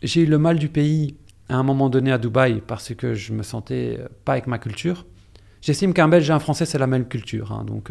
[0.02, 1.16] j'ai eu le mal du pays
[1.50, 5.05] à un moment donné à Dubaï parce que je me sentais pas avec ma culture.
[5.60, 7.90] J'estime qu'un Belge et un Français, c'est la même culture, hein, donc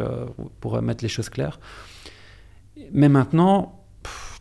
[0.62, 1.60] pour mettre les choses claires.
[2.92, 3.84] Mais maintenant,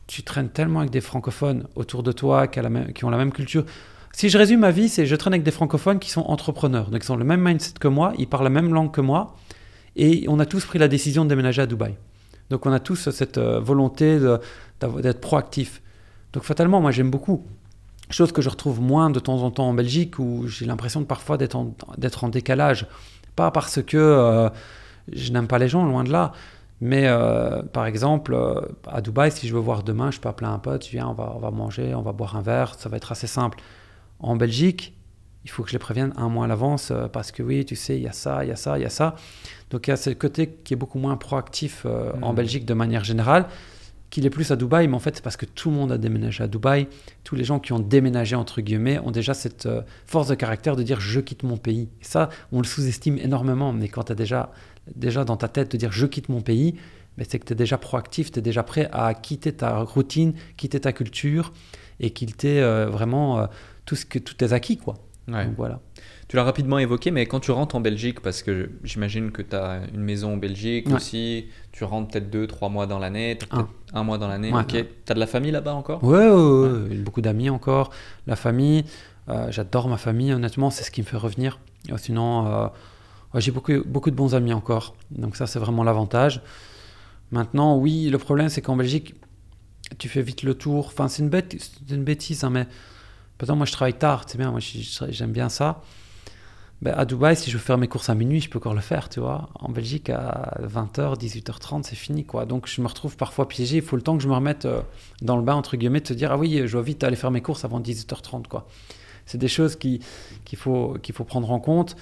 [0.06, 2.60] tu traînes tellement avec des francophones autour de toi qui,
[3.04, 3.64] ont la même culture.
[4.12, 7.04] Si je résume ma vie, c'est je traîne avec des francophones qui sont entrepreneurs, donc
[7.04, 9.34] ils ont le même mindset que moi, ils parlent la même langue que moi,
[9.96, 11.96] et on a tous pris la décision de déménager à Dubaï.
[12.50, 14.18] Donc on a tous cette euh, volonté
[14.80, 15.82] d'être proactif.
[16.32, 17.44] Donc fatalement, moi j'aime beaucoup.
[18.08, 21.36] Chose que je retrouve moins de temps en temps en Belgique, où j'ai l'impression parfois
[21.36, 22.86] d'être en, en, décalage.
[23.34, 24.48] Pas parce que euh,
[25.12, 26.32] je n'aime pas les gens, loin de là.
[26.80, 30.50] Mais euh, par exemple, euh, à Dubaï, si je veux voir demain, je peux appeler
[30.50, 32.98] un pote, viens, on va, on va manger, on va boire un verre, ça va
[32.98, 33.58] être assez simple.
[34.20, 34.94] En Belgique,
[35.44, 37.96] il faut que je les prévienne un mois à l'avance parce que oui, tu sais,
[37.96, 39.14] il y a ça, il y a ça, il y a ça.
[39.70, 41.86] Donc il y a ce côté qui est beaucoup moins proactif
[42.20, 42.36] en mmh.
[42.36, 43.46] Belgique de manière générale
[44.10, 45.98] qu'il est plus à Dubaï, mais en fait, c'est parce que tout le monde a
[45.98, 46.88] déménagé à Dubaï.
[47.24, 50.76] Tous les gens qui ont déménagé, entre guillemets, ont déjà cette euh, force de caractère
[50.76, 51.88] de dire je quitte mon pays.
[52.00, 54.52] Et ça, on le sous-estime énormément, mais quand tu as déjà,
[54.94, 56.76] déjà dans ta tête de dire je quitte mon pays,
[57.16, 60.34] mais c'est que tu es déjà proactif, tu es déjà prêt à quitter ta routine,
[60.56, 61.52] quitter ta culture
[62.00, 63.46] et quitter euh, vraiment euh,
[63.86, 64.76] tout, ce que, tous tes acquis.
[64.76, 64.94] Quoi.
[65.28, 65.80] Donc, voilà.
[66.28, 69.56] Tu l'as rapidement évoqué, mais quand tu rentres en Belgique, parce que j'imagine que tu
[69.56, 73.68] as une maison en Belgique aussi, tu rentres peut-être deux, trois mois dans l'année, un.
[73.92, 74.02] un.
[74.04, 74.66] mois dans l'année, ok.
[74.68, 76.02] Tu as de la famille là-bas encore?
[76.04, 77.90] Ouais, ouais, beaucoup d'amis encore.
[78.26, 78.84] La famille,
[79.28, 81.58] euh, j'adore ma famille, honnêtement, c'est ce qui me fait revenir.
[81.96, 82.70] Sinon,
[83.40, 84.94] j'ai beaucoup, beaucoup de bons amis encore.
[85.10, 86.42] Donc ça, c'est vraiment l'avantage.
[87.30, 89.14] Maintenant, oui, le problème, c'est qu'en Belgique,
[89.98, 90.86] tu fais vite le tour.
[90.86, 91.56] Enfin, c'est une, bête,
[91.90, 92.66] une bêtise, hein, mais...
[93.38, 95.82] Pourtant, moi, je travaille tard, c'est bien, moi, j'aime bien ça.
[96.82, 98.80] Ben, à Dubaï, si je veux faire mes courses à minuit, je peux encore le
[98.80, 99.48] faire, tu vois.
[99.54, 102.46] En Belgique, à 20h, 18h30, c'est fini, quoi.
[102.46, 103.76] Donc, je me retrouve parfois piégé.
[103.76, 104.80] Il faut le temps que je me remette euh,
[105.22, 107.30] dans le bain, entre guillemets, de se dire, ah oui, je dois vite aller faire
[107.30, 108.66] mes courses avant 18h30, quoi.
[109.24, 110.00] C'est des choses qu'il
[110.44, 111.96] qui faut, qu'il faut prendre en compte.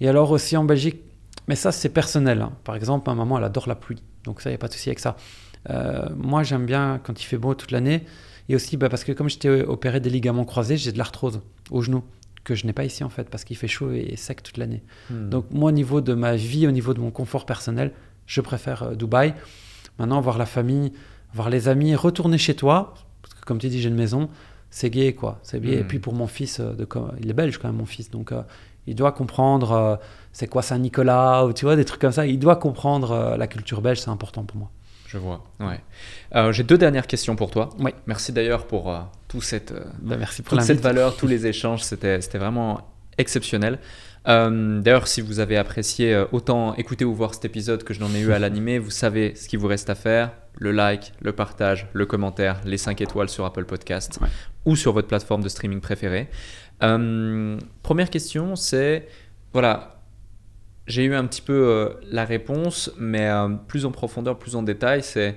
[0.00, 1.02] Et alors aussi en Belgique,
[1.48, 2.40] mais ça, c'est personnel.
[2.42, 2.52] Hein.
[2.64, 4.02] Par exemple, ma maman, elle adore la pluie.
[4.24, 5.16] Donc, ça, il n'y a pas de souci avec ça.
[5.68, 8.04] Euh, moi, j'aime bien quand il fait beau toute l'année.
[8.48, 11.40] Et aussi, bah, parce que comme j'étais opéré des ligaments croisés, j'ai de l'arthrose
[11.70, 12.02] au genou
[12.44, 14.82] que je n'ai pas ici en fait, parce qu'il fait chaud et sec toute l'année.
[15.10, 15.28] Hmm.
[15.28, 17.92] Donc moi, au niveau de ma vie, au niveau de mon confort personnel,
[18.26, 19.34] je préfère euh, Dubaï.
[19.98, 20.92] Maintenant, voir la famille,
[21.34, 24.28] voir les amis, retourner chez toi, parce que comme tu dis, j'ai une maison,
[24.70, 25.74] c'est gay quoi, c'est gay.
[25.74, 25.86] Et hmm.
[25.86, 26.86] puis pour mon fils, euh, de,
[27.20, 28.42] il est belge quand même mon fils, donc euh,
[28.86, 29.98] il doit comprendre
[30.32, 32.26] c'est quoi Saint-Nicolas, ou tu vois, des trucs comme ça.
[32.26, 34.70] Il doit comprendre la culture belge, c'est important pour moi.
[35.10, 35.80] Je vois, ouais.
[36.36, 37.70] Euh, j'ai deux dernières questions pour toi.
[37.80, 37.90] Oui.
[38.06, 41.46] Merci d'ailleurs pour euh, tout cette, euh, bah, merci pour toute cette valeur, tous les
[41.48, 41.82] échanges.
[41.82, 42.86] C'était vraiment
[43.18, 43.80] exceptionnel.
[44.24, 48.20] d'ailleurs, si vous avez apprécié autant écouter ou voir cet épisode que je n'en ai
[48.20, 50.30] eu à l'animer, vous savez ce qu'il vous reste à faire.
[50.54, 54.20] Le like, le partage, le commentaire, les 5 étoiles sur Apple Podcast
[54.64, 56.28] ou sur votre plateforme de streaming préférée.
[56.80, 59.08] Première question, c'est,
[59.52, 60.00] voilà,
[60.90, 64.62] j'ai eu un petit peu euh, la réponse, mais euh, plus en profondeur, plus en
[64.62, 65.36] détail, c'est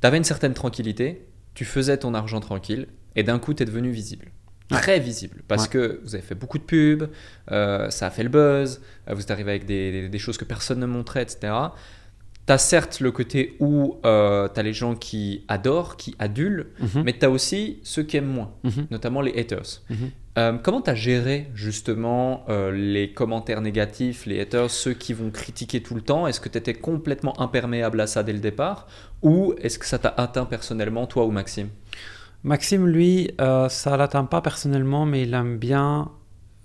[0.00, 2.86] tu avais une certaine tranquillité, tu faisais ton argent tranquille,
[3.16, 4.26] et d'un coup, tu es devenu visible.
[4.70, 7.10] Très visible, parce que vous avez fait beaucoup de pubs,
[7.52, 10.80] euh, ça a fait le buzz, vous êtes arrivé avec des, des, choses que personne
[10.80, 11.52] ne montrait, etc.
[12.46, 17.02] Tu as certes le côté où tu as les gens qui adorent, qui adulent, mhm.
[17.04, 18.86] mais tu as aussi ceux qui aiment moins, mhm.
[18.90, 19.82] notamment les haters.
[19.90, 20.10] Mhm.
[20.36, 25.30] Euh, comment tu as géré justement euh, les commentaires négatifs, les haters, ceux qui vont
[25.30, 26.26] critiquer tout le temps?
[26.26, 28.88] Est-ce que tu étais complètement imperméable à ça dès le départ?
[29.22, 31.68] Ou est-ce que ça t'a atteint personnellement, toi ou Maxime?
[32.42, 36.10] Maxime, lui, euh, ça l'atteint pas personnellement, mais il aime bien,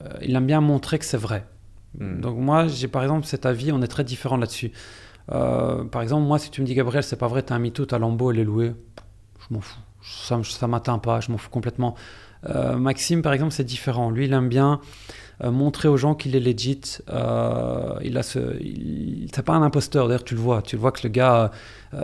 [0.04, 1.46] euh, il aime bien montrer que c'est vrai.
[2.00, 2.22] Hmm.
[2.22, 4.72] Donc moi, j'ai par exemple cet avis, on est très différents là-dessus.
[5.28, 8.00] par exemple, moi, si tu me dis Gabriel, c'est pas vrai, t'as un mytho, t'as
[8.00, 8.74] Lambeau, elle est louée,
[9.48, 9.78] je m'en fous.
[10.02, 11.96] Ça, ça m'atteint pas, je m'en fous complètement.
[12.48, 14.10] Euh, Maxime, par exemple, c'est différent.
[14.10, 14.80] Lui, il aime bien
[15.44, 16.82] euh, montrer aux gens qu'il est legit.
[17.10, 18.40] Euh, il a ce,
[19.34, 20.07] c'est pas un imposteur.
[20.07, 20.61] D'ailleurs, tu le vois.
[20.61, 21.52] Tu le vois que le gars,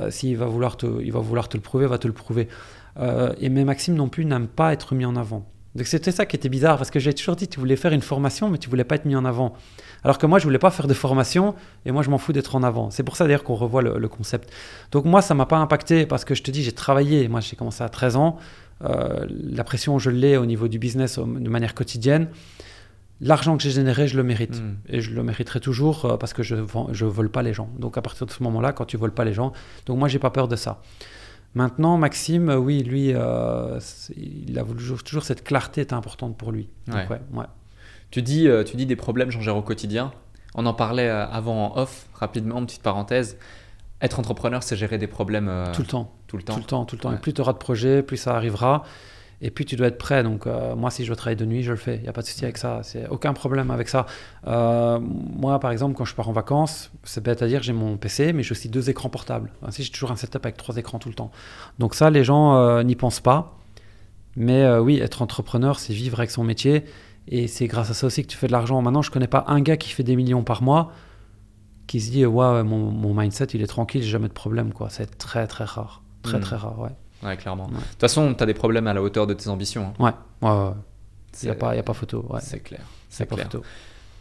[0.09, 2.47] s'il va vouloir te, il va vouloir te le prouver, va te le prouver.
[3.39, 5.45] et mais Maxime non plus n'aime pas être mis en avant.
[5.75, 8.01] Donc c'était ça qui était bizarre parce que j'ai toujours dit tu voulais faire une
[8.01, 9.53] formation mais tu voulais pas être mis en avant.
[10.05, 11.53] Alors que moi je voulais pas faire de formation
[11.85, 12.91] et moi je m'en fous d'être en avant.
[12.91, 14.49] C'est pour ça d'ailleurs qu'on revoit le, le, concept.
[14.93, 17.27] Donc moi ça m'a pas impacté parce que je te dis j'ai travaillé.
[17.27, 18.37] Moi j'ai commencé à 13 ans.
[18.83, 22.27] Euh, la pression, je l'ai au niveau du business de manière quotidienne.
[23.21, 24.61] L'argent que j'ai généré, je le mérite.
[24.61, 24.75] Hmm.
[24.89, 27.69] Et je le mériterai toujours euh, parce que je ne je vole pas les gens.
[27.79, 29.53] Donc à partir de ce moment-là, quand tu voles pas les gens,
[29.85, 30.81] donc moi, j'ai pas peur de ça.
[31.53, 36.69] Maintenant, Maxime, euh, oui, lui, il a voulu toujours, cette clarté est importante pour lui.
[36.89, 37.07] ouais.
[37.33, 37.45] Ouais,
[38.11, 40.11] Tu, dis, tu dis des problèmes, j'en gère au quotidien.
[40.53, 43.37] On en parlait avant en off, rapidement, petite parenthèse.
[44.01, 46.13] Être entrepreneur, c'est gérer des problèmes Tout le temps.
[46.27, 46.53] Tout le temps.
[46.53, 47.09] Tout le temps, tout le temps.
[47.09, 47.15] Ouais.
[47.15, 48.83] Et plus tu auras de projets, plus ça arrivera.
[49.41, 50.23] Et puis tu dois être prêt.
[50.23, 51.97] Donc euh, moi, si je dois travailler de nuit, je le fais.
[51.97, 52.81] Il n'y a pas de souci avec ça.
[52.83, 54.05] C'est aucun problème avec ça.
[54.47, 57.97] Euh, moi, par exemple, quand je pars en vacances, c'est bête à dire, j'ai mon
[57.97, 59.51] PC, mais j'ai aussi deux écrans portables.
[59.61, 61.31] Ainsi, j'ai toujours un setup avec trois écrans tout le temps.
[61.79, 63.57] Donc ça, les gens euh, n'y pensent pas.
[64.37, 66.83] Mais oui, être entrepreneur, c'est vivre avec son métier.
[67.29, 68.81] Et c'est grâce à ça aussi que tu fais de l'argent.
[68.81, 70.91] Maintenant, je connais pas un gars qui fait des millions par mois
[71.87, 74.89] qui se dit ouais, mon, mon mindset il est tranquille, j'ai jamais de problème quoi.
[74.89, 76.41] C'est très très rare, très Mm.
[76.41, 76.89] très rare, ouais.
[77.23, 77.67] Ouais, clairement.
[77.67, 77.79] De Ouais.
[77.91, 79.93] toute façon, tu as des problèmes à la hauteur de tes ambitions.
[79.99, 80.13] hein.
[80.41, 80.71] Ouais, ouais.
[81.41, 82.25] Il n'y a, pas- y a pas photo.
[82.29, 82.39] Ouais.
[82.41, 82.81] c'est clair.
[83.09, 83.47] C'est pas clair.
[83.51, 83.63] photo.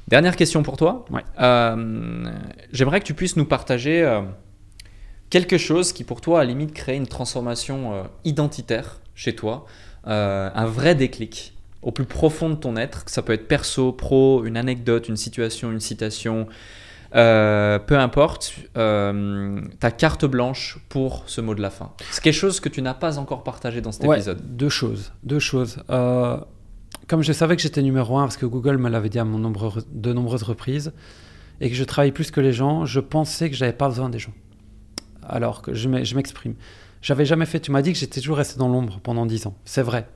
[0.09, 1.05] Dernière question pour toi.
[1.11, 1.23] Ouais.
[1.41, 2.25] Euh,
[2.73, 4.23] J'aimerais que tu puisses nous partager euh,
[5.31, 9.65] quelque chose qui, pour toi, à la limite, crée une transformation euh, identitaire chez toi,
[10.05, 13.05] un vrai déclic au plus profond de ton être.
[13.05, 16.47] que Ça peut être perso, pro, une anecdote, une situation, une citation.
[17.15, 21.93] Euh, peu importe, euh, ta carte blanche pour ce mot de la fin.
[22.11, 24.57] C'est quelque chose que tu n'as pas encore partagé dans cet Ouais, épisode.
[24.57, 25.13] deux choses.
[25.23, 25.79] Deux choses.
[25.91, 26.39] Euh,
[27.07, 29.39] comme je savais que j'étais numéro un, parce que Google me l'avait dit à mon
[29.39, 30.93] nombre, de nombreuses reprises,
[31.61, 34.19] et que je travaille plus que les gens, je pensais que j'avais pas besoin des
[34.19, 34.33] gens.
[35.23, 36.55] Alors que je m'e- je m'exprime.
[37.01, 37.61] J'avais jamais fait.
[37.61, 39.55] Tu m'as dit que j'étais toujours resté dans l'ombre pendant 10 ans.
[39.65, 40.09] C'est vrai.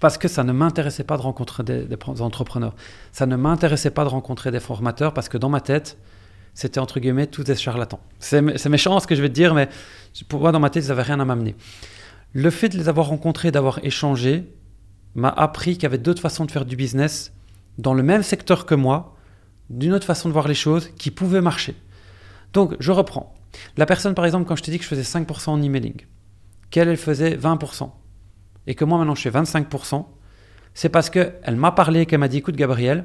[0.00, 1.86] Parce que ça ne m'intéressait pas de rencontrer des,
[2.20, 2.74] entrepreneurs.
[3.12, 5.98] Ça ne m'intéressait pas de rencontrer des formateurs parce que dans ma tête,
[6.52, 8.00] c'était entre guillemets tous des charlatans.
[8.18, 9.68] C'est mé- c'est méchant ce que je vais te dire, mais
[10.28, 11.54] pour moi, dans ma tête, ils n'avaient rien à m'amener.
[12.32, 14.52] Le fait de les avoir rencontrés, d'avoir échangé,
[15.14, 17.32] m'a appris qu'il y avait d'autres façons de faire du business
[17.78, 19.16] dans le même secteur que moi,
[19.70, 21.74] d'une autre façon de voir les choses qui pouvaient marcher.
[22.52, 23.34] Donc, je reprends.
[23.76, 26.02] La personne, par exemple, quand je te dis que je faisais 5% en emailing,
[26.70, 27.90] qu'elle, elle faisait 20%,
[28.66, 30.06] et que moi, maintenant, je fais 25%,
[30.74, 33.04] c'est parce qu'elle m'a parlé, qu'elle m'a dit, écoute, Gabriel,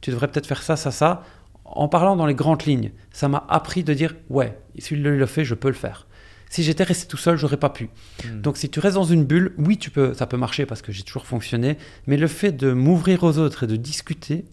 [0.00, 1.24] tu devrais peut-être faire ça, ça, ça.
[1.64, 5.26] En parlant dans les grandes lignes, ça m'a appris de dire, ouais, si lui le
[5.26, 6.06] fait, je peux le faire.
[6.48, 7.90] Si j'étais resté tout seul, j'aurais pas pu.
[8.24, 8.40] Mm.
[8.40, 10.90] Donc si tu restes dans une bulle, oui, tu peux, ça peut marcher parce que
[10.90, 11.78] j'ai toujours fonctionné,
[12.08, 14.44] mais le fait de m'ouvrir aux autres et de discuter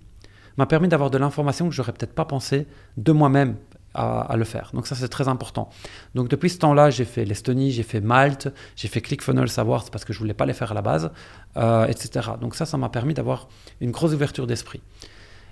[0.58, 2.68] m'a permis d'avoir de l'information que j'aurais peut-être pas pensé
[2.98, 3.56] de moi-même
[3.98, 4.72] à, le faire.
[4.74, 5.70] Donc ça c'est très important.
[6.16, 10.06] Donc depuis ce temps-là, j'ai fait l'Estonie, j'ai fait Malte, j'ai fait ClickFunnels Awards parce
[10.06, 11.12] que je voulais pas les faire à la base,
[11.58, 12.30] euh, etc.
[12.40, 13.48] Donc ça, ça m'a permis d'avoir
[13.82, 14.82] une grosse ouverture d'esprit.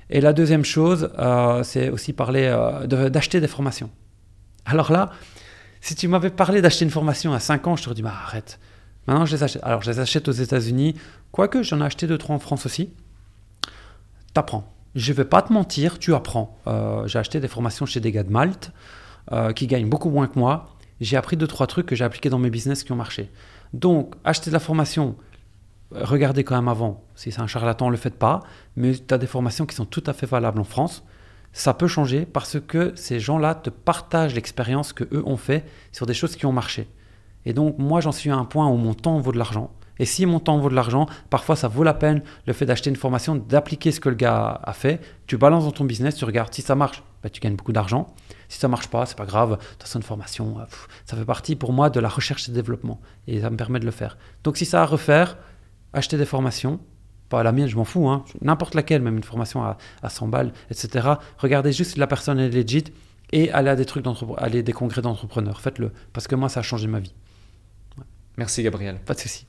[0.09, 3.89] Et la deuxième chose, euh, c'est aussi parler euh, d'acheter des formations.
[4.65, 5.09] Alors là,
[5.81, 8.59] si tu m'avais parlé d'acheter une formation à 5 ans, je t'aurais dit, bah, arrête.
[9.07, 9.63] Maintenant, je les achète.
[9.63, 10.95] Alors, je les achète aux États-Unis,
[11.31, 12.89] quoique j'en ai acheté 2-3 en France aussi.
[14.33, 14.74] T'apprends.
[14.95, 16.57] Je vais pas te mentir, tu apprends.
[16.67, 18.71] Euh, j'ai acheté des formations chez des gars de Malte
[19.31, 20.75] euh, qui gagnent beaucoup moins que moi.
[21.01, 23.29] J'ai appris 2-3 trucs que j'ai appliqués dans mes business qui ont marché.
[23.73, 25.17] Donc, acheter de la formation,
[25.91, 27.03] regardez quand même avant.
[27.15, 28.39] Si c'est un charlatan, ne le faites pas.
[28.77, 31.03] Mais tu as des formations qui sont tout à fait valables en France
[31.55, 35.63] ça peut changer parce que ces gens-là te partagent l'expérience que eux ont fait
[35.93, 36.89] sur des choses qui ont marché.
[37.45, 39.71] Et donc moi j'en suis à un point où mon temps vaut de l'argent.
[39.99, 42.89] Et si mon temps vaut de l'argent, parfois ça vaut la peine le fait d'acheter
[42.89, 45.01] une formation, d'appliquer ce que le gars a fait.
[45.27, 48.13] Tu balances dans ton business, tu regardes si ça marche, bah, tu gagnes beaucoup d'argent.
[48.49, 49.51] Si ça marche pas, c'est pas grave.
[49.51, 52.47] De toute façon, une formation, euh, pff, ça fait partie pour moi de la recherche
[52.49, 52.99] et développement.
[53.27, 54.17] Et ça me permet de le faire.
[54.43, 55.37] Donc si ça a à refaire,
[55.93, 56.79] acheter des formations,
[57.29, 58.23] pas la mienne, je m'en fous, hein.
[58.41, 61.09] n'importe laquelle, même une formation à, à 100 balles, etc.
[61.39, 62.83] Regardez juste si la personne est legit
[63.31, 64.05] et allez à des trucs
[64.37, 65.61] à des congrès d'entrepreneurs.
[65.61, 67.13] Faites-le, parce que moi, ça a changé ma vie.
[68.37, 68.99] Merci Gabriel.
[68.99, 69.47] Pas de souci.